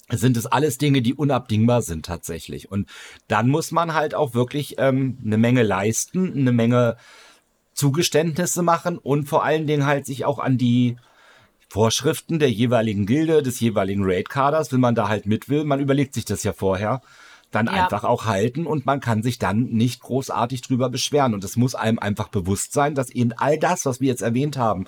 [0.09, 2.71] sind es alles Dinge, die unabdingbar sind tatsächlich.
[2.71, 2.89] Und
[3.27, 6.97] dann muss man halt auch wirklich ähm, eine Menge leisten, eine Menge
[7.75, 10.97] Zugeständnisse machen und vor allen Dingen halt sich auch an die
[11.70, 16.15] Vorschriften der jeweiligen Gilde, des jeweiligen Raid-Kaders, wenn man da halt mit will, man überlegt
[16.15, 17.01] sich das ja vorher,
[17.51, 17.74] dann ja.
[17.74, 21.34] einfach auch halten und man kann sich dann nicht großartig drüber beschweren.
[21.34, 24.57] Und es muss einem einfach bewusst sein, dass eben all das, was wir jetzt erwähnt
[24.57, 24.86] haben,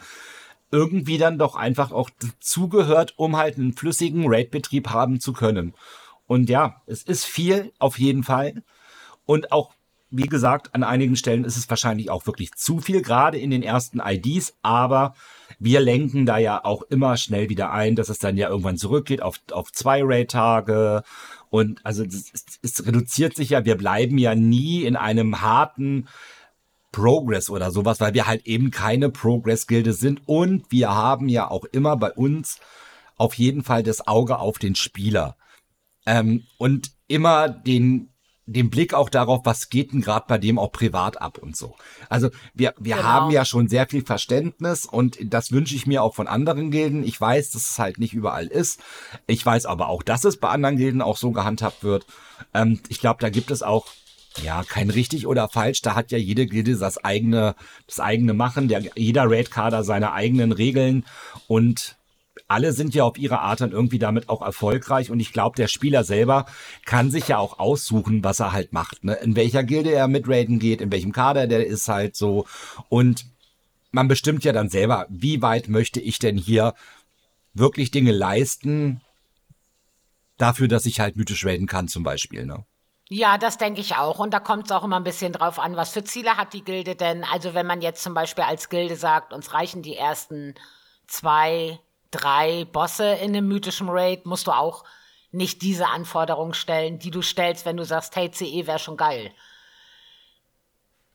[0.71, 2.09] irgendwie dann doch einfach auch
[2.39, 5.73] zugehört, um halt einen flüssigen Raid-Betrieb haben zu können.
[6.27, 8.63] Und ja, es ist viel auf jeden Fall.
[9.25, 9.73] Und auch,
[10.11, 13.63] wie gesagt, an einigen Stellen ist es wahrscheinlich auch wirklich zu viel, gerade in den
[13.63, 15.15] ersten IDs, aber
[15.59, 19.21] wir lenken da ja auch immer schnell wieder ein, dass es dann ja irgendwann zurückgeht
[19.21, 21.03] auf, auf zwei Raid-Tage.
[21.49, 26.07] Und also es, reduziert sich ja, wir bleiben ja nie in einem harten
[26.91, 30.21] Progress oder sowas, weil wir halt eben keine Progress-Gilde sind.
[30.25, 32.59] Und wir haben ja auch immer bei uns
[33.17, 35.37] auf jeden Fall das Auge auf den Spieler.
[36.05, 38.10] Ähm, und immer den
[38.45, 41.75] den Blick auch darauf, was geht denn gerade bei dem auch privat ab und so.
[42.09, 43.07] Also wir, wir genau.
[43.07, 47.03] haben ja schon sehr viel Verständnis und das wünsche ich mir auch von anderen Gilden.
[47.03, 48.79] Ich weiß, dass es halt nicht überall ist.
[49.27, 52.05] Ich weiß aber auch, dass es bei anderen Gilden auch so gehandhabt wird.
[52.53, 53.87] Ähm, ich glaube, da gibt es auch
[54.41, 55.81] ja, kein richtig oder falsch.
[55.81, 57.55] Da hat ja jede Gilde das eigene,
[57.87, 58.67] das eigene Machen.
[58.67, 61.05] Der, jeder Raid-Kader seine eigenen Regeln
[61.47, 61.97] und
[62.47, 65.67] alle sind ja auf ihre Art dann irgendwie damit auch erfolgreich und ich glaube, der
[65.67, 66.45] Spieler selber
[66.85, 69.15] kann sich ja auch aussuchen, was er halt macht, ne?
[69.15, 72.45] in welcher Gilde er mit Raiden geht, in welchem Kader der ist halt so
[72.89, 73.25] und
[73.91, 76.73] man bestimmt ja dann selber, wie weit möchte ich denn hier
[77.53, 79.01] wirklich Dinge leisten,
[80.41, 82.65] dafür, dass ich halt mythisch raiden kann zum Beispiel, ne?
[83.09, 84.19] Ja, das denke ich auch.
[84.19, 86.63] Und da kommt es auch immer ein bisschen drauf an, was für Ziele hat die
[86.63, 87.25] Gilde denn.
[87.25, 90.55] Also wenn man jetzt zum Beispiel als Gilde sagt, uns reichen die ersten
[91.07, 91.77] zwei
[92.11, 94.83] drei Bosse in einem mythischen Raid, musst du auch
[95.31, 99.31] nicht diese Anforderungen stellen, die du stellst, wenn du sagst, hey, CE wäre schon geil.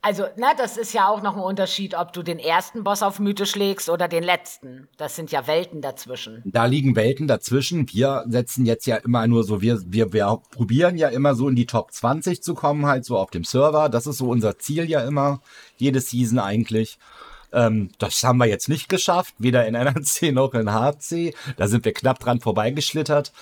[0.07, 3.19] Also, na, das ist ja auch noch ein Unterschied, ob du den ersten Boss auf
[3.19, 4.87] mythisch legst oder den letzten.
[4.99, 6.43] Das sind ja Welten dazwischen.
[6.45, 7.93] Da liegen Welten dazwischen.
[7.93, 11.57] Wir setzen jetzt ja immer nur so, wir, wir, wir probieren ja immer so in
[11.57, 13.89] die Top 20 zu kommen, halt so auf dem Server.
[13.89, 15.41] Das ist so unser Ziel ja immer,
[15.77, 17.01] jede Season eigentlich.
[17.53, 21.35] Ähm, das haben wir jetzt nicht geschafft, weder in NRC noch in HC.
[21.57, 23.33] Da sind wir knapp dran vorbeigeschlittert.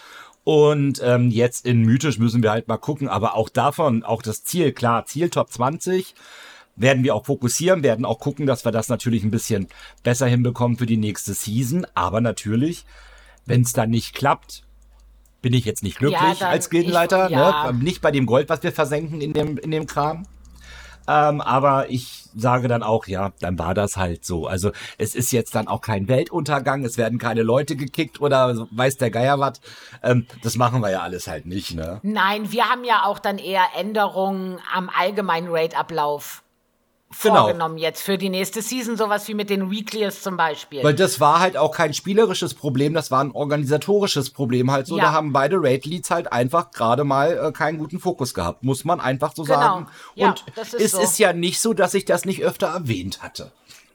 [0.44, 4.44] Und ähm, jetzt in Mythisch müssen wir halt mal gucken, aber auch davon, auch das
[4.44, 6.14] Ziel, klar, Ziel Top 20
[6.76, 9.68] werden wir auch fokussieren, werden auch gucken, dass wir das natürlich ein bisschen
[10.02, 11.86] besser hinbekommen für die nächste Season.
[11.94, 12.84] Aber natürlich,
[13.46, 14.64] wenn es dann nicht klappt,
[15.40, 17.26] bin ich jetzt nicht glücklich ja, als Gildenleiter.
[17.26, 17.70] Ich, ja.
[17.70, 17.78] ne?
[17.78, 20.26] Nicht bei dem Gold, was wir versenken in dem, in dem Kram.
[21.08, 24.46] Ähm, aber ich sage dann auch, ja, dann war das halt so.
[24.46, 28.96] Also es ist jetzt dann auch kein Weltuntergang, es werden keine Leute gekickt oder weiß
[28.96, 29.60] der Geier was.
[30.02, 32.00] Ähm, das machen wir ja alles halt nicht, ne?
[32.02, 36.43] Nein, wir haben ja auch dann eher Änderungen am allgemeinen Raid-Ablauf
[37.22, 37.42] genau.
[37.42, 40.82] vorgenommen jetzt für die nächste Season, sowas wie mit den Weeklies zum Beispiel.
[40.82, 44.96] Weil das war halt auch kein spielerisches Problem, das war ein organisatorisches Problem halt so.
[44.96, 45.04] Ja.
[45.04, 48.84] Da haben beide Raid Leads halt einfach gerade mal äh, keinen guten Fokus gehabt, muss
[48.84, 49.60] man einfach so genau.
[49.60, 49.86] sagen.
[50.14, 51.00] Ja, Und ist es so.
[51.00, 53.52] ist ja nicht so, dass ich das nicht öfter erwähnt hatte.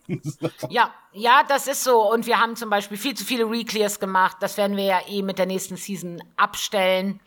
[0.70, 2.12] ja, ja, das ist so.
[2.12, 4.38] Und wir haben zum Beispiel viel zu viele Reclears gemacht.
[4.40, 7.20] Das werden wir ja eh mit der nächsten Season abstellen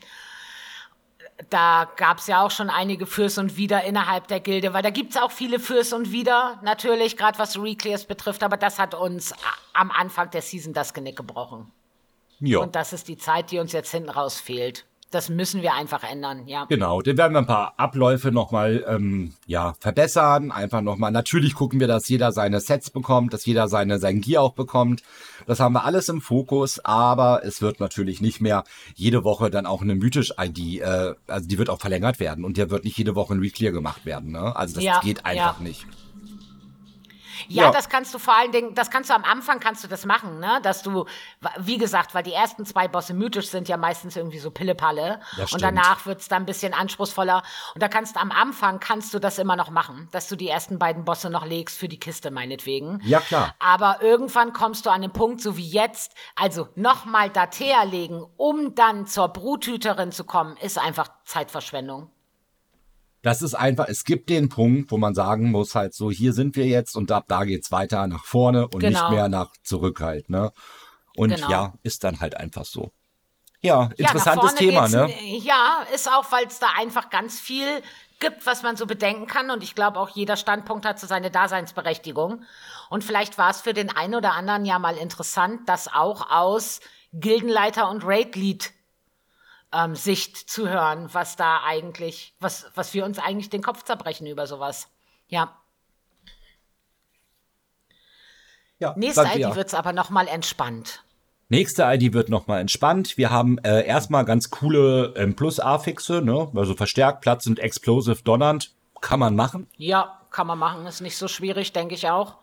[1.50, 4.90] da gab es ja auch schon einige Fürs und Wider innerhalb der Gilde, weil da
[4.90, 8.94] gibt es auch viele Fürs und Wider, natürlich, gerade was Reclears betrifft, aber das hat
[8.94, 9.34] uns
[9.72, 11.70] am Anfang der Season das Genick gebrochen.
[12.40, 12.58] Ja.
[12.58, 16.02] Und das ist die Zeit, die uns jetzt hinten raus fehlt das müssen wir einfach
[16.02, 16.64] ändern, ja.
[16.64, 20.50] Genau, dann werden wir ein paar Abläufe nochmal ähm, ja, verbessern.
[20.50, 24.42] Einfach nochmal, natürlich gucken wir, dass jeder seine Sets bekommt, dass jeder seine, sein Gear
[24.42, 25.02] auch bekommt.
[25.46, 28.64] Das haben wir alles im Fokus, aber es wird natürlich nicht mehr
[28.94, 32.70] jede Woche dann auch eine Mythisch-ID, äh, also die wird auch verlängert werden und der
[32.70, 34.32] wird nicht jede Woche ein Reclear gemacht werden.
[34.32, 34.56] Ne?
[34.56, 35.62] Also das ja, geht einfach ja.
[35.62, 35.86] nicht.
[37.48, 39.88] Ja, ja, das kannst du vor allen Dingen, das kannst du am Anfang kannst du
[39.88, 40.60] das machen, ne?
[40.62, 41.06] Dass du,
[41.58, 45.20] wie gesagt, weil die ersten zwei Bosse mythisch sind ja meistens irgendwie so Pillepalle.
[45.52, 47.42] Und danach wird's dann ein bisschen anspruchsvoller.
[47.74, 50.48] Und da kannst du am Anfang kannst du das immer noch machen, dass du die
[50.48, 53.00] ersten beiden Bosse noch legst für die Kiste, meinetwegen.
[53.04, 53.54] Ja, klar.
[53.58, 58.74] Aber irgendwann kommst du an den Punkt, so wie jetzt, also nochmal Datea legen, um
[58.74, 62.11] dann zur Bruthüterin zu kommen, ist einfach Zeitverschwendung
[63.22, 66.56] das ist einfach, es gibt den Punkt, wo man sagen muss, halt so, hier sind
[66.56, 69.00] wir jetzt und ab da geht's weiter nach vorne und genau.
[69.00, 70.52] nicht mehr nach zurück halt, ne?
[71.16, 71.50] Und genau.
[71.50, 72.92] ja, ist dann halt einfach so.
[73.60, 75.12] Ja, interessantes ja, Thema, ne?
[75.22, 77.82] Ja, ist auch, weil es da einfach ganz viel
[78.18, 79.50] gibt, was man so bedenken kann.
[79.50, 82.42] Und ich glaube, auch jeder Standpunkt hat so seine Daseinsberechtigung.
[82.90, 86.80] Und vielleicht war es für den einen oder anderen ja mal interessant, das auch aus
[87.12, 88.72] Gildenleiter und Raid-Lead
[89.72, 94.26] ähm, Sicht zu hören, was da eigentlich, was, was wir uns eigentlich den Kopf zerbrechen
[94.26, 94.88] über sowas.
[95.28, 95.56] Ja.
[98.78, 101.04] ja Nächste ID wird es aber nochmal entspannt.
[101.48, 103.18] Nächste ID wird nochmal entspannt.
[103.18, 106.50] Wir haben äh, erstmal ganz coole ähm, Plus-A-Fixe, ne?
[106.54, 108.72] Also verstärkt, Platz und Explosive donnernd.
[109.02, 109.66] Kann man machen.
[109.76, 110.86] Ja, kann man machen.
[110.86, 112.36] Ist nicht so schwierig, denke ich auch.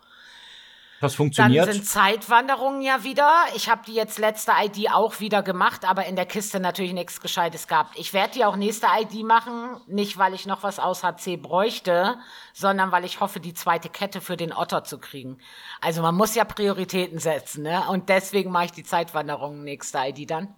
[1.01, 1.65] Das funktioniert.
[1.65, 3.31] Dann sind Zeitwanderungen ja wieder.
[3.55, 7.21] Ich habe die jetzt letzte ID auch wieder gemacht, aber in der Kiste natürlich nichts
[7.21, 7.97] Gescheites gehabt.
[7.97, 12.17] Ich werde die auch nächste ID machen, nicht weil ich noch was aus HC bräuchte,
[12.53, 15.38] sondern weil ich hoffe, die zweite Kette für den Otter zu kriegen.
[15.80, 17.84] Also man muss ja Prioritäten setzen, ne?
[17.89, 20.49] Und deswegen mache ich die Zeitwanderungen nächste ID dann.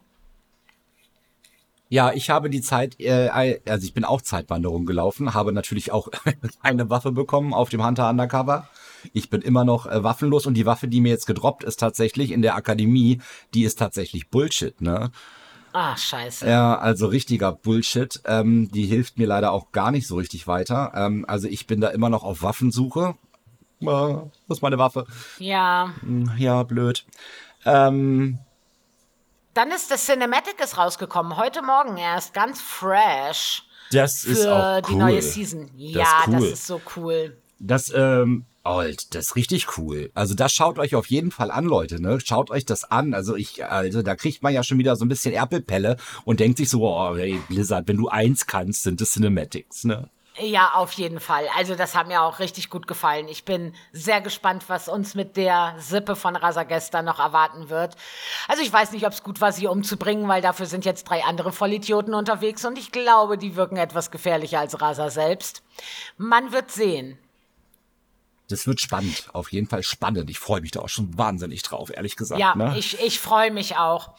[1.88, 6.08] Ja, ich habe die Zeit, äh, also ich bin auch Zeitwanderung gelaufen, habe natürlich auch
[6.62, 8.70] eine Waffe bekommen auf dem Hunter Undercover.
[9.14, 12.32] Ich bin immer noch äh, waffenlos und die Waffe, die mir jetzt gedroppt ist tatsächlich
[12.32, 13.22] in der Akademie,
[13.54, 15.12] die ist tatsächlich Bullshit, ne?
[15.74, 16.48] Ah, scheiße.
[16.48, 18.22] Ja, also richtiger Bullshit.
[18.26, 20.92] Ähm, die hilft mir leider auch gar nicht so richtig weiter.
[20.96, 23.16] Ähm, also ich bin da immer noch auf Waffensuche.
[23.80, 25.06] Äh, das ist meine Waffe.
[25.40, 25.94] Ja.
[26.02, 27.06] Hm, ja, blöd.
[27.66, 28.40] Ähm,
[29.54, 31.38] Dann ist das Cinematic ist rausgekommen.
[31.38, 32.34] Heute Morgen erst.
[32.34, 33.64] Ganz fresh.
[33.92, 34.82] Das ist auch cool.
[34.90, 35.70] die neue Season.
[35.76, 36.34] Ja, das, cool.
[36.34, 37.38] das ist so cool.
[37.60, 40.12] Das, ähm, Alt, das ist richtig cool.
[40.14, 42.20] Also das schaut euch auf jeden Fall an, Leute, ne?
[42.24, 43.16] Schaut euch das an.
[43.16, 46.58] Also ich, also da kriegt man ja schon wieder so ein bisschen Erpelpelle und denkt
[46.58, 50.10] sich so, oh, ey, Blizzard, wenn du eins kannst, sind das Cinematics, ne?
[50.40, 51.46] Ja, auf jeden Fall.
[51.58, 53.28] Also das hat mir auch richtig gut gefallen.
[53.28, 57.96] Ich bin sehr gespannt, was uns mit der Sippe von Rasagesta noch erwarten wird.
[58.48, 61.24] Also ich weiß nicht, ob es gut war, sie umzubringen, weil dafür sind jetzt drei
[61.24, 65.64] andere Vollidioten unterwegs und ich glaube, die wirken etwas gefährlicher als Rasa selbst.
[66.18, 67.18] Man wird sehen.
[68.52, 70.30] Das wird spannend, auf jeden Fall spannend.
[70.30, 72.40] Ich freue mich da auch schon wahnsinnig drauf, ehrlich gesagt.
[72.40, 72.76] Ja, ne?
[72.78, 74.16] ich, ich freue mich auch.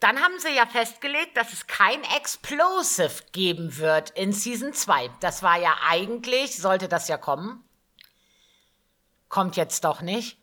[0.00, 5.10] Dann haben sie ja festgelegt, dass es kein Explosive geben wird in Season 2.
[5.20, 7.64] Das war ja eigentlich, sollte das ja kommen.
[9.28, 10.38] Kommt jetzt doch nicht.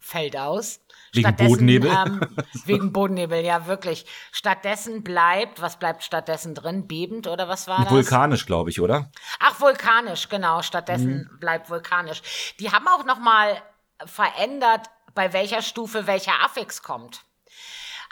[0.00, 0.80] Fällt aus.
[1.12, 1.90] Wegen Bodennebel?
[1.90, 2.20] Ähm,
[2.64, 4.06] wegen Bodennebel, ja, wirklich.
[4.32, 6.86] Stattdessen bleibt, was bleibt stattdessen drin?
[6.86, 7.90] Bebend oder was war das?
[7.90, 9.10] Vulkanisch, glaube ich, oder?
[9.40, 10.62] Ach, vulkanisch, genau.
[10.62, 11.38] Stattdessen mhm.
[11.38, 12.22] bleibt vulkanisch.
[12.60, 13.56] Die haben auch noch mal
[14.04, 17.22] verändert, bei welcher Stufe welcher Affix kommt.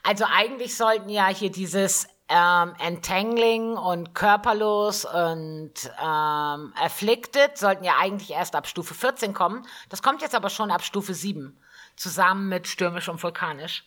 [0.02, 7.94] Also eigentlich sollten ja hier dieses ähm, Entangling und Körperlos und ähm, Afflicted sollten ja
[8.01, 9.66] eigentlich erst ab Stufe 14 kommen.
[9.89, 11.56] Das kommt jetzt aber schon ab Stufe 7
[11.97, 13.85] zusammen mit Stürmisch und Vulkanisch.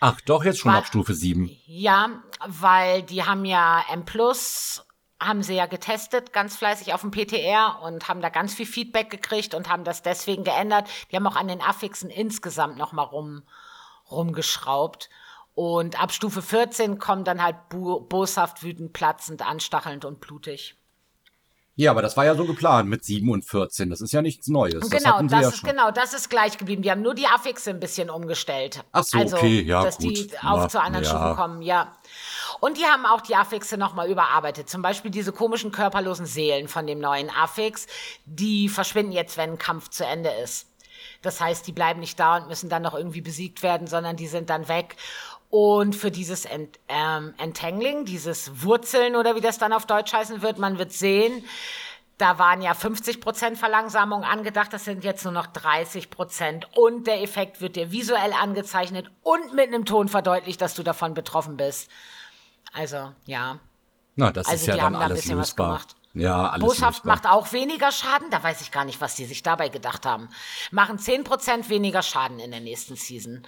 [0.00, 1.50] Ach, doch, jetzt schon weil, ab Stufe 7.
[1.66, 4.86] Ja, weil die haben ja M Plus,
[5.20, 9.10] haben sie ja getestet, ganz fleißig auf dem PTR und haben da ganz viel Feedback
[9.10, 10.88] gekriegt und haben das deswegen geändert.
[11.10, 13.42] Die haben auch an den Affixen insgesamt nochmal rum,
[14.10, 15.10] rumgeschraubt.
[15.54, 20.76] Und ab Stufe 14 kommen dann halt boshaft, wütend, platzend, anstachelnd und blutig.
[21.78, 23.88] Ja, aber das war ja so geplant mit 7 und 14.
[23.88, 24.90] Das ist ja nichts Neues.
[24.90, 25.70] Genau, das, das ja ist schon.
[25.70, 26.82] genau, das ist gleich geblieben.
[26.82, 28.82] Die haben nur die Affixe ein bisschen umgestellt.
[28.90, 30.16] Ach so, also, okay, ja, dass gut.
[30.16, 31.10] die auf ja, zu anderen ja.
[31.10, 31.96] Stufen kommen, ja.
[32.58, 34.68] Und die haben auch die Affixe nochmal überarbeitet.
[34.68, 37.86] Zum Beispiel diese komischen körperlosen Seelen von dem neuen Affix,
[38.26, 40.66] die verschwinden jetzt, wenn ein Kampf zu Ende ist.
[41.22, 44.26] Das heißt, die bleiben nicht da und müssen dann noch irgendwie besiegt werden, sondern die
[44.26, 44.96] sind dann weg.
[45.50, 50.42] Und für dieses Ent, ähm, Entangling, dieses Wurzeln oder wie das dann auf Deutsch heißen
[50.42, 51.42] wird, man wird sehen,
[52.18, 56.68] da waren ja 50 Prozent Verlangsamung angedacht, das sind jetzt nur noch 30 Prozent.
[56.76, 61.14] Und der Effekt wird dir visuell angezeichnet und mit einem Ton verdeutlicht, dass du davon
[61.14, 61.88] betroffen bist.
[62.72, 63.60] Also, ja.
[64.16, 65.80] Na, das also, ist ja dann alles da ein bisschen lösbar.
[66.14, 68.30] Ja, alles Boshaft macht auch weniger Schaden.
[68.30, 70.28] Da weiß ich gar nicht, was die sich dabei gedacht haben.
[70.72, 73.44] Machen 10% weniger Schaden in der nächsten Season.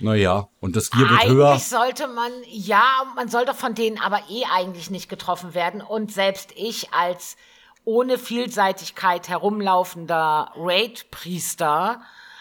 [0.00, 1.50] Naja, und das Gier wird eigentlich höher.
[1.50, 2.84] Eigentlich sollte man, ja,
[3.16, 5.82] man sollte von denen aber eh eigentlich nicht getroffen werden.
[5.82, 7.36] Und selbst ich als
[7.84, 12.00] ohne Vielseitigkeit herumlaufender Raid-Priester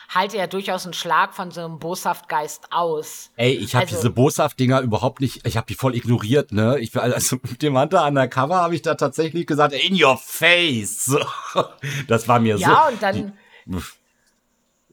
[0.09, 3.31] halte ja durchaus einen Schlag von so einem Boshaftgeist aus.
[3.35, 6.79] Ey, ich habe also, diese Boshaft-Dinger überhaupt nicht, ich habe die voll ignoriert, ne?
[6.79, 11.15] Ich also mit dem Hunter Undercover habe ich da tatsächlich gesagt, in your face.
[12.07, 12.73] Das war mir ja, so.
[12.73, 13.33] Ja, und dann.
[13.65, 13.77] Die,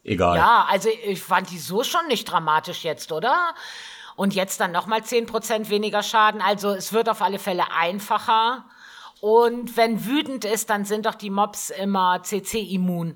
[0.07, 0.37] egal.
[0.37, 3.53] Ja, also ich fand die so schon nicht dramatisch jetzt, oder?
[4.15, 6.41] Und jetzt dann nochmal 10% weniger Schaden.
[6.41, 8.65] Also es wird auf alle Fälle einfacher.
[9.21, 13.15] Und wenn wütend ist, dann sind doch die Mobs immer CC-immun.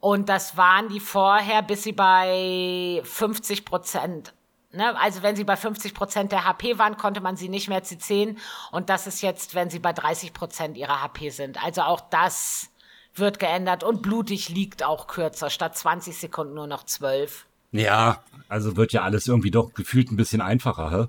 [0.00, 4.34] Und das waren die vorher, bis sie bei 50 Prozent.
[4.72, 4.98] Ne?
[4.98, 8.38] Also wenn sie bei 50 Prozent der HP waren, konnte man sie nicht mehr CCen.
[8.72, 11.62] Und das ist jetzt, wenn sie bei 30 Prozent ihrer HP sind.
[11.62, 12.71] Also auch das
[13.14, 13.84] wird geändert.
[13.84, 15.50] Und blutig liegt auch kürzer.
[15.50, 17.46] Statt 20 Sekunden nur noch 12.
[17.72, 21.06] Ja, also wird ja alles irgendwie doch gefühlt ein bisschen einfacher, hä?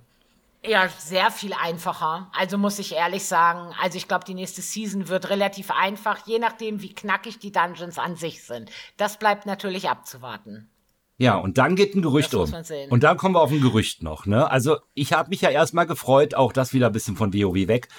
[0.66, 2.30] Ja, sehr viel einfacher.
[2.32, 6.40] Also muss ich ehrlich sagen, also ich glaube, die nächste Season wird relativ einfach, je
[6.40, 8.72] nachdem, wie knackig die Dungeons an sich sind.
[8.96, 10.70] Das bleibt natürlich abzuwarten.
[11.18, 12.52] Ja, und dann geht ein Gerücht um.
[12.90, 14.26] Und dann kommen wir auf ein Gerücht noch.
[14.26, 14.50] Ne?
[14.50, 17.90] Also ich habe mich ja erstmal gefreut, auch das wieder ein bisschen von WoW weg.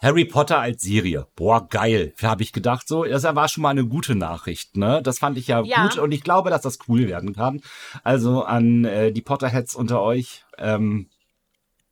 [0.00, 1.26] Harry Potter als Serie.
[1.36, 3.04] Boah, geil, habe ich gedacht so.
[3.04, 5.02] Das war schon mal eine gute Nachricht, ne?
[5.02, 5.82] Das fand ich ja, ja.
[5.82, 7.60] gut und ich glaube, dass das cool werden kann.
[8.02, 11.08] Also an äh, die Potterheads unter euch, ähm,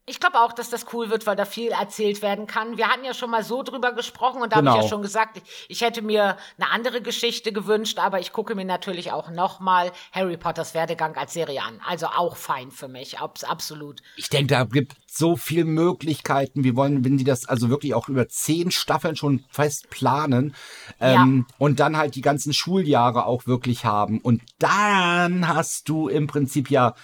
[0.09, 2.76] ich glaube auch, dass das cool wird, weil da viel erzählt werden kann.
[2.76, 4.72] Wir hatten ja schon mal so drüber gesprochen und da genau.
[4.72, 4.97] habe ich ja genau.
[4.97, 9.30] schon gesagt, ich hätte mir eine andere Geschichte gewünscht, aber ich gucke mir natürlich auch
[9.30, 11.80] nochmal Harry Potters Werdegang als Serie an.
[11.86, 14.01] Also auch fein für mich, absolut.
[14.16, 16.64] Ich denke, da gibt so viele Möglichkeiten.
[16.64, 20.55] Wir wollen, wenn die das also wirklich auch über zehn Staffeln schon fest planen
[21.01, 21.55] ähm, ja.
[21.59, 26.70] und dann halt die ganzen Schuljahre auch wirklich haben und dann hast du im Prinzip
[26.70, 26.94] ja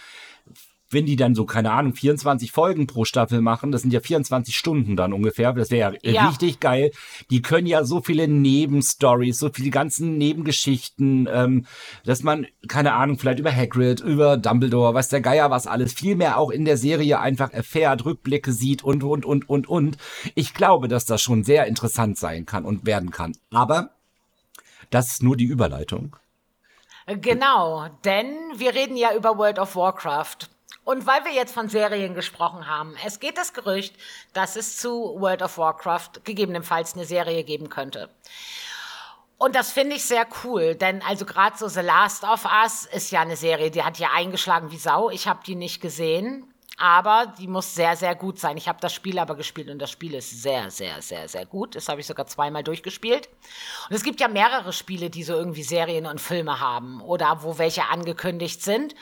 [0.95, 4.57] wenn die dann so, keine Ahnung, 24 Folgen pro Staffel machen, das sind ja 24
[4.57, 6.91] Stunden dann ungefähr, das wäre ja, ja, richtig geil.
[7.31, 11.67] Die können ja so viele Nebenstories, so viele ganzen Nebengeschichten, ähm,
[12.05, 16.17] dass man, keine Ahnung, vielleicht über Hagrid, über Dumbledore, weiß der Geier was alles, viel
[16.17, 19.97] mehr auch in der Serie einfach erfährt, Rückblicke sieht und, und, und, und, und.
[20.35, 23.33] Ich glaube, dass das schon sehr interessant sein kann und werden kann.
[23.51, 23.91] Aber
[24.91, 26.17] das ist nur die Überleitung.
[27.07, 28.27] Genau, denn
[28.57, 30.49] wir reden ja über World of Warcraft.
[30.85, 33.95] Und weil wir jetzt von Serien gesprochen haben, es geht das Gerücht,
[34.35, 38.11] dass es zu World of Warcraft gegebenenfalls eine Serie geben könnte.
[39.39, 43.11] Und das finde ich sehr cool, denn also gerade so The Last of Us ist
[43.11, 45.11] ja eine Serie, die hat ja eingeschlagen wie Sau.
[45.11, 48.57] Ich habe die nicht gesehen, aber die muss sehr, sehr gut sein.
[48.57, 51.77] Ich habe das Spiel aber gespielt und das Spiel ist sehr, sehr, sehr, sehr gut.
[51.77, 53.29] Das habe ich sogar zweimal durchgespielt.
[53.89, 57.59] Und es gibt ja mehrere Spiele, die so irgendwie Serien und Filme haben oder wo
[57.59, 58.95] welche angekündigt sind.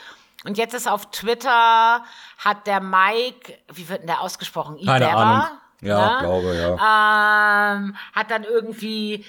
[0.45, 2.03] Und jetzt ist auf Twitter,
[2.37, 4.77] hat der Mike, wie wird denn der ausgesprochen?
[4.85, 5.57] Keine Ahnung.
[5.81, 6.27] Ja, ne?
[6.27, 7.75] glaube, ja.
[7.75, 9.25] Ähm, hat dann irgendwie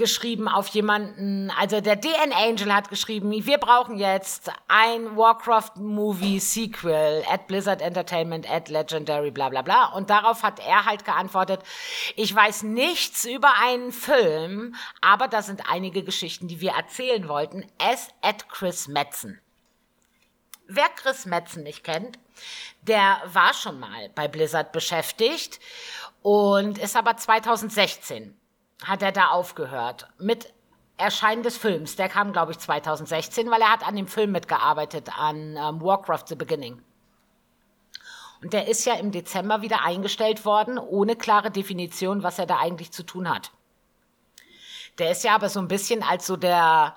[0.00, 6.40] geschrieben auf jemanden, also der DN Angel hat geschrieben, wir brauchen jetzt ein Warcraft Movie
[6.40, 11.60] Sequel at Blizzard Entertainment at Legendary bla bla bla und darauf hat er halt geantwortet,
[12.16, 17.66] ich weiß nichts über einen Film, aber da sind einige Geschichten, die wir erzählen wollten,
[17.78, 19.38] es at Chris Metzen.
[20.72, 22.16] Wer Chris Metzen nicht kennt,
[22.82, 25.58] der war schon mal bei Blizzard beschäftigt
[26.22, 28.38] und ist aber 2016
[28.84, 30.54] hat er da aufgehört mit
[30.96, 31.96] Erscheinen des Films.
[31.96, 36.28] Der kam, glaube ich, 2016, weil er hat an dem Film mitgearbeitet, an ähm, Warcraft
[36.28, 36.80] The Beginning.
[38.40, 42.58] Und der ist ja im Dezember wieder eingestellt worden, ohne klare Definition, was er da
[42.58, 43.50] eigentlich zu tun hat.
[44.98, 46.94] Der ist ja aber so ein bisschen als so der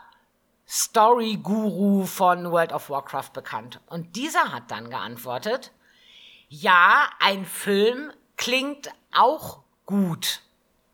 [0.68, 3.80] Story-Guru von World of Warcraft bekannt.
[3.88, 4.90] Und dieser hat dann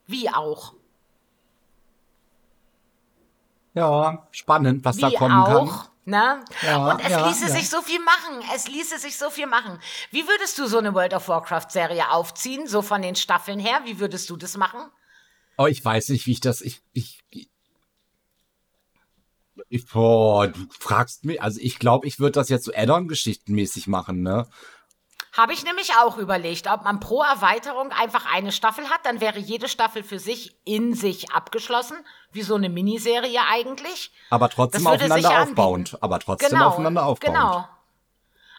[0.06, 0.74] Wie auch.
[3.74, 5.84] Ja, spannend, was Wie da kommen auch.
[5.84, 5.90] kann.
[6.06, 6.44] Ne?
[6.64, 7.52] Ja, und es ja, ließe ja.
[7.52, 8.44] sich so viel machen.
[8.56, 9.80] Es ließe sich so viel machen.
[10.10, 13.82] Wie würdest du so eine World of Warcraft-Serie aufziehen, so von den Staffeln her?
[13.84, 14.90] Wie würdest du das machen?
[15.58, 16.62] Oh, ich weiß nicht, wie ich das.
[16.62, 17.22] Ich, ich,
[19.70, 21.41] ich boah, du fragst mich.
[21.41, 24.48] Also ich glaube, ich würde das jetzt so Add-on-Geschichtenmäßig machen, ne?
[25.34, 29.38] Habe ich nämlich auch überlegt, ob man pro Erweiterung einfach eine Staffel hat, dann wäre
[29.38, 31.98] jede Staffel für sich in sich abgeschlossen,
[32.32, 34.12] wie so eine Miniserie eigentlich.
[34.32, 35.98] Aber trotzdem aufeinander aufbauend.
[36.02, 37.36] Aber trotzdem aufeinander aufbauend.
[37.36, 37.68] Genau.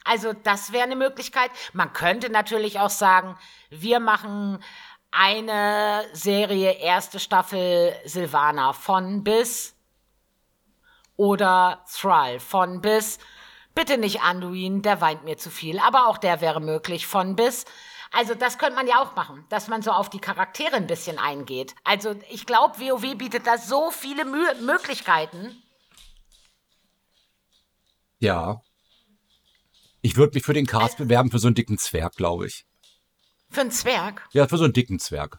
[0.04, 1.50] Also das wäre eine Möglichkeit.
[1.72, 3.36] Man könnte natürlich auch sagen,
[3.68, 4.62] wir machen
[5.10, 9.74] eine Serie, erste Staffel Silvana von bis
[11.20, 13.18] oder Thrall von bis.
[13.74, 17.66] Bitte nicht Anduin, der weint mir zu viel, aber auch der wäre möglich von bis.
[18.10, 21.18] Also das könnte man ja auch machen, dass man so auf die Charaktere ein bisschen
[21.18, 21.74] eingeht.
[21.84, 25.62] Also ich glaube, WoW bietet da so viele Mü Möglichkeiten.
[28.18, 28.62] Ja.
[30.00, 32.64] Ich würde mich für den Cast bewerben für so einen dicken Zwerg, glaube ich.
[33.50, 34.26] Für einen Zwerg?
[34.32, 35.38] Ja, für so einen dicken Zwerg.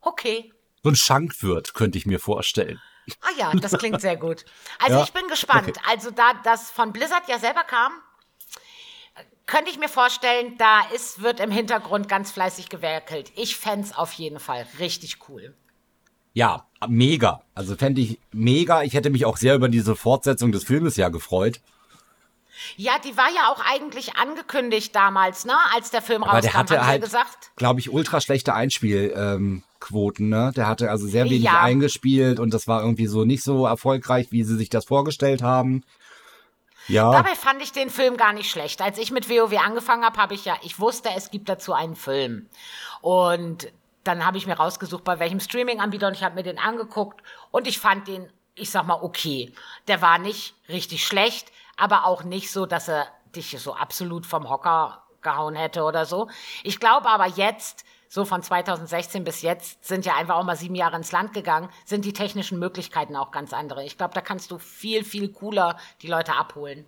[0.00, 0.52] Okay.
[0.84, 2.80] So ein Schankwirt könnte ich mir vorstellen.
[3.22, 4.44] Ah ja, das klingt sehr gut.
[4.78, 5.68] Also Ja, ich bin gespannt.
[5.68, 5.80] okay.
[5.88, 7.92] Also da das von Blizzard ja selber kam,
[9.46, 13.32] könnte ich mir vorstellen, da ist, wird im Hintergrund ganz fleißig gewerkelt.
[13.34, 15.56] Ich fänd's auf jeden Fall richtig cool.
[16.34, 17.42] Ja, mega.
[17.54, 18.82] Also fände ich mega.
[18.82, 21.60] Ich hätte mich auch sehr über diese Fortsetzung des Filmes ja gefreut.
[22.76, 25.54] Ja, die war ja auch eigentlich angekündigt damals, ne?
[25.74, 27.50] Als der Film Aber rauskam, der hatte halt, gesagt.
[27.56, 30.52] glaube ich, ultra schlechte Einspielquoten, ne?
[30.56, 31.60] Der hatte also sehr wenig Ja.
[31.60, 35.84] eingespielt und das war irgendwie so nicht so erfolgreich, wie sie sich das vorgestellt haben.
[36.88, 38.80] Ja, Dabei fand ich den Film gar nicht schlecht.
[38.80, 41.96] Als ich mit WoW angefangen habe, habe ich ja, ich wusste, es gibt dazu einen
[41.96, 42.48] Film.
[43.02, 43.70] Und
[44.04, 47.66] dann habe ich mir rausgesucht, bei welchem Streaming-Anbieter und ich habe mir den angeguckt und
[47.66, 49.52] ich fand den, ich sag mal, okay.
[49.86, 54.48] Der war nicht richtig schlecht, aber auch nicht so, dass er dich so absolut vom
[54.48, 56.28] Hocker gehauen hätte oder so.
[56.62, 60.74] Ich glaube aber jetzt, so von 2016 bis jetzt, sind ja einfach auch mal sieben
[60.74, 63.84] Jahre ins Land gegangen, sind die technischen Möglichkeiten auch ganz andere.
[63.84, 66.84] Ich glaube, da kannst du viel, viel cooler die Leute abholen.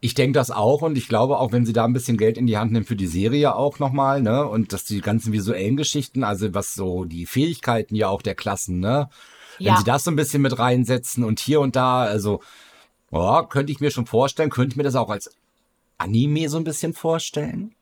[0.00, 2.46] ich denke das auch und ich glaube auch, wenn sie da ein bisschen Geld in
[2.46, 4.46] die Hand nehmen für die Serie auch nochmal, ne?
[4.46, 8.80] Und dass die ganzen visuellen Geschichten, also was so die Fähigkeiten ja auch der Klassen,
[8.80, 9.08] ne?
[9.62, 9.76] Wenn Ja.
[9.76, 12.40] sie das so ein bisschen mit reinsetzen und hier und da, also,
[13.14, 15.30] ja, könnte ich mir schon vorstellen, könnte ich mir das auch als
[15.98, 17.74] Anime so ein bisschen vorstellen.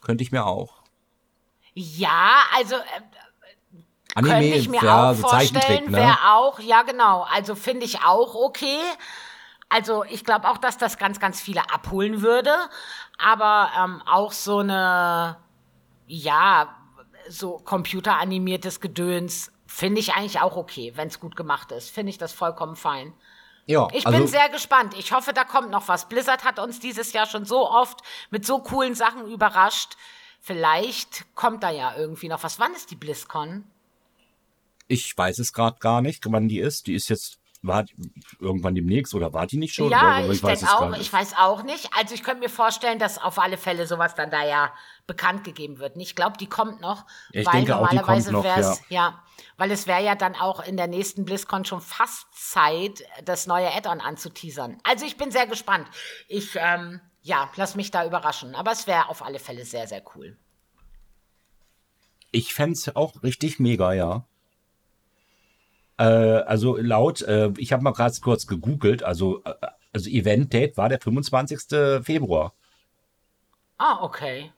[0.00, 0.82] Könnte ich mir auch.
[1.74, 2.80] Ja, also äh,
[4.14, 5.98] Anime, könnte ich mir ja, auch so Zeichentrick, vorstellen, ne?
[5.98, 8.78] wäre auch, ja genau, also finde ich auch okay.
[9.68, 12.54] Also ich glaube auch, dass das ganz, ganz viele abholen würde,
[13.18, 15.36] aber ähm, auch so eine,
[16.06, 16.76] ja,
[17.28, 21.90] so computeranimiertes Gedöns finde ich eigentlich auch okay, wenn es gut gemacht ist.
[21.90, 23.12] Finde ich das vollkommen fein.
[23.66, 24.94] Ja, Ich also, bin sehr gespannt.
[24.98, 26.08] Ich hoffe, da kommt noch was.
[26.08, 28.00] Blizzard hat uns dieses Jahr schon so oft
[28.30, 29.96] mit so coolen Sachen überrascht.
[30.40, 32.58] Vielleicht kommt da ja irgendwie noch was.
[32.58, 33.64] Wann ist die BlizzCon?
[34.88, 36.86] ich weiß es gerade gar nicht, wann die ist.
[36.86, 37.84] Die ist jetzt, war
[38.40, 39.90] irgendwann demnächst oder war die nicht schon?
[39.90, 40.96] ja, Oder- ich weiß denke es auch.
[40.98, 41.90] Ich weiß auch nicht.
[41.96, 44.72] Also ich könnte mir vorstellen, dass auf alle Fälle sowas dann da ja
[45.06, 45.94] bekannt gegeben wird.
[45.96, 47.06] Und Ich glaube, die kommt noch.
[47.32, 49.22] Ich weil denke auch, die normalerweise kommt noch, wär's, ja.
[49.56, 53.72] Weil es wäre ja dann auch in der nächsten BlizzCon schon fast Zeit, das neue
[53.74, 54.78] Add-on anzuteasern.
[54.84, 55.88] Also ich bin sehr gespannt.
[56.28, 58.54] Ich, ähm, ja, lass mich da überraschen.
[58.54, 60.36] Aber es wäre auf alle Fälle sehr, sehr cool.
[62.30, 64.26] Ich fänd's auch richtig mega, ja.
[65.96, 69.54] Äh, also laut, äh, ich habe mal gerade kurz gegoogelt, also, äh,
[69.92, 72.02] also Event-Date war der 25.
[72.02, 72.52] Februar.
[73.78, 74.52] Ah, okay.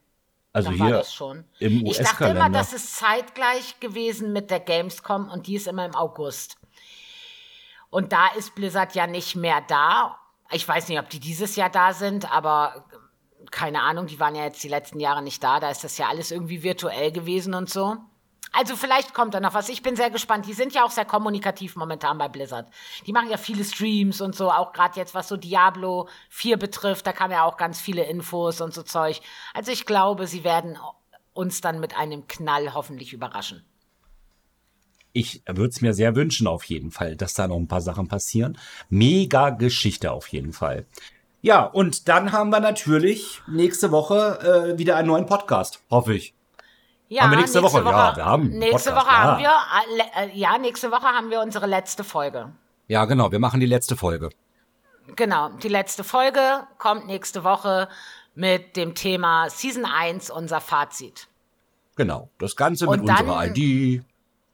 [0.53, 1.45] Also Dann war hier das schon.
[1.59, 5.85] im Ich dachte immer, das ist zeitgleich gewesen mit der Gamescom und die ist immer
[5.85, 6.57] im August.
[7.91, 10.17] Und da ist Blizzard ja nicht mehr da.
[10.51, 12.87] Ich weiß nicht, ob die dieses Jahr da sind, aber
[13.51, 15.61] keine Ahnung, die waren ja jetzt die letzten Jahre nicht da.
[15.61, 17.99] Da ist das ja alles irgendwie virtuell gewesen und so.
[18.53, 19.69] Also vielleicht kommt da noch was.
[19.69, 20.47] Ich bin sehr gespannt.
[20.47, 22.69] Die sind ja auch sehr kommunikativ momentan bei Blizzard.
[23.07, 27.07] Die machen ja viele Streams und so, auch gerade jetzt, was so Diablo 4 betrifft.
[27.07, 29.21] Da kamen ja auch ganz viele Infos und so Zeug.
[29.53, 30.79] Also ich glaube, sie werden
[31.33, 33.65] uns dann mit einem Knall hoffentlich überraschen.
[35.13, 38.07] Ich würde es mir sehr wünschen, auf jeden Fall, dass da noch ein paar Sachen
[38.07, 38.59] passieren.
[38.91, 40.87] Mega Geschichte auf jeden Fall.
[41.41, 46.36] Ja, und dann haben wir natürlich nächste Woche äh, wieder einen neuen Podcast, hoffe ich.
[47.09, 47.79] Ja, Haben wir nächste Woche?
[47.85, 49.71] Ja, wir haben Nächste Podcast, Woche ja.
[49.71, 52.53] haben wir, äh, äh, ja, nächste Woche haben wir unsere letzte Folge.
[52.89, 54.31] Ja, genau, wir machen die letzte Folge.
[55.15, 57.89] Genau, die letzte Folge kommt nächste Woche
[58.35, 61.29] mit dem Thema Season 1, unser Fazit.
[61.95, 64.03] Genau, das Ganze mit dann- unserer ID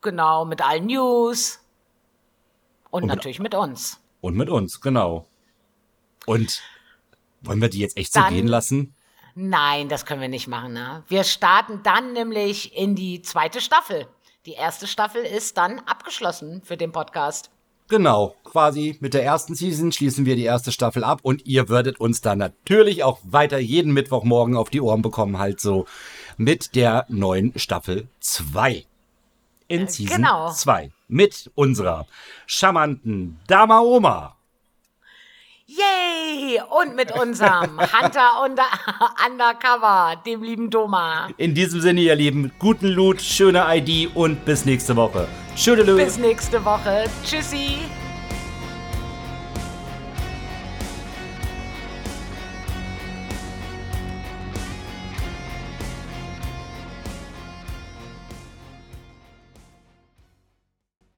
[0.02, 1.60] Genau, mit allen News.
[2.90, 3.98] Und, Und mit- natürlich mit uns.
[4.20, 5.26] und mit uns, genau.
[6.26, 6.60] Und
[7.40, 8.94] wollen wir die jetzt echt so Dann- gehen lassen?
[9.34, 10.72] Nein, das können wir nicht machen.
[10.72, 11.02] Ne?
[11.08, 14.06] Wir starten dann nämlich in die zweite Staffel.
[14.46, 17.50] Die erste Staffel ist dann abgeschlossen für den Podcast.
[17.88, 22.00] Genau, quasi mit der ersten Season schließen wir die erste Staffel ab und ihr würdet
[22.00, 25.86] uns dann natürlich auch weiter jeden Mittwochmorgen auf die Ohren bekommen, halt so
[26.36, 28.86] mit der neuen Staffel 2.
[29.68, 30.50] In Season genau.
[30.50, 30.90] 2.
[31.08, 32.06] Mit unserer
[32.46, 34.36] charmanten Dama Oma.
[35.72, 36.60] Yay!
[36.68, 38.64] Und mit unserem Hunter under
[39.26, 41.28] Undercover, dem lieben Doma.
[41.38, 45.26] In diesem Sinne, ihr Lieben, guten Loot, schöne ID und bis nächste Woche.
[45.56, 45.96] Tschüdelü.
[45.96, 47.04] Bis nächste Woche.
[47.24, 47.78] Tschüssi.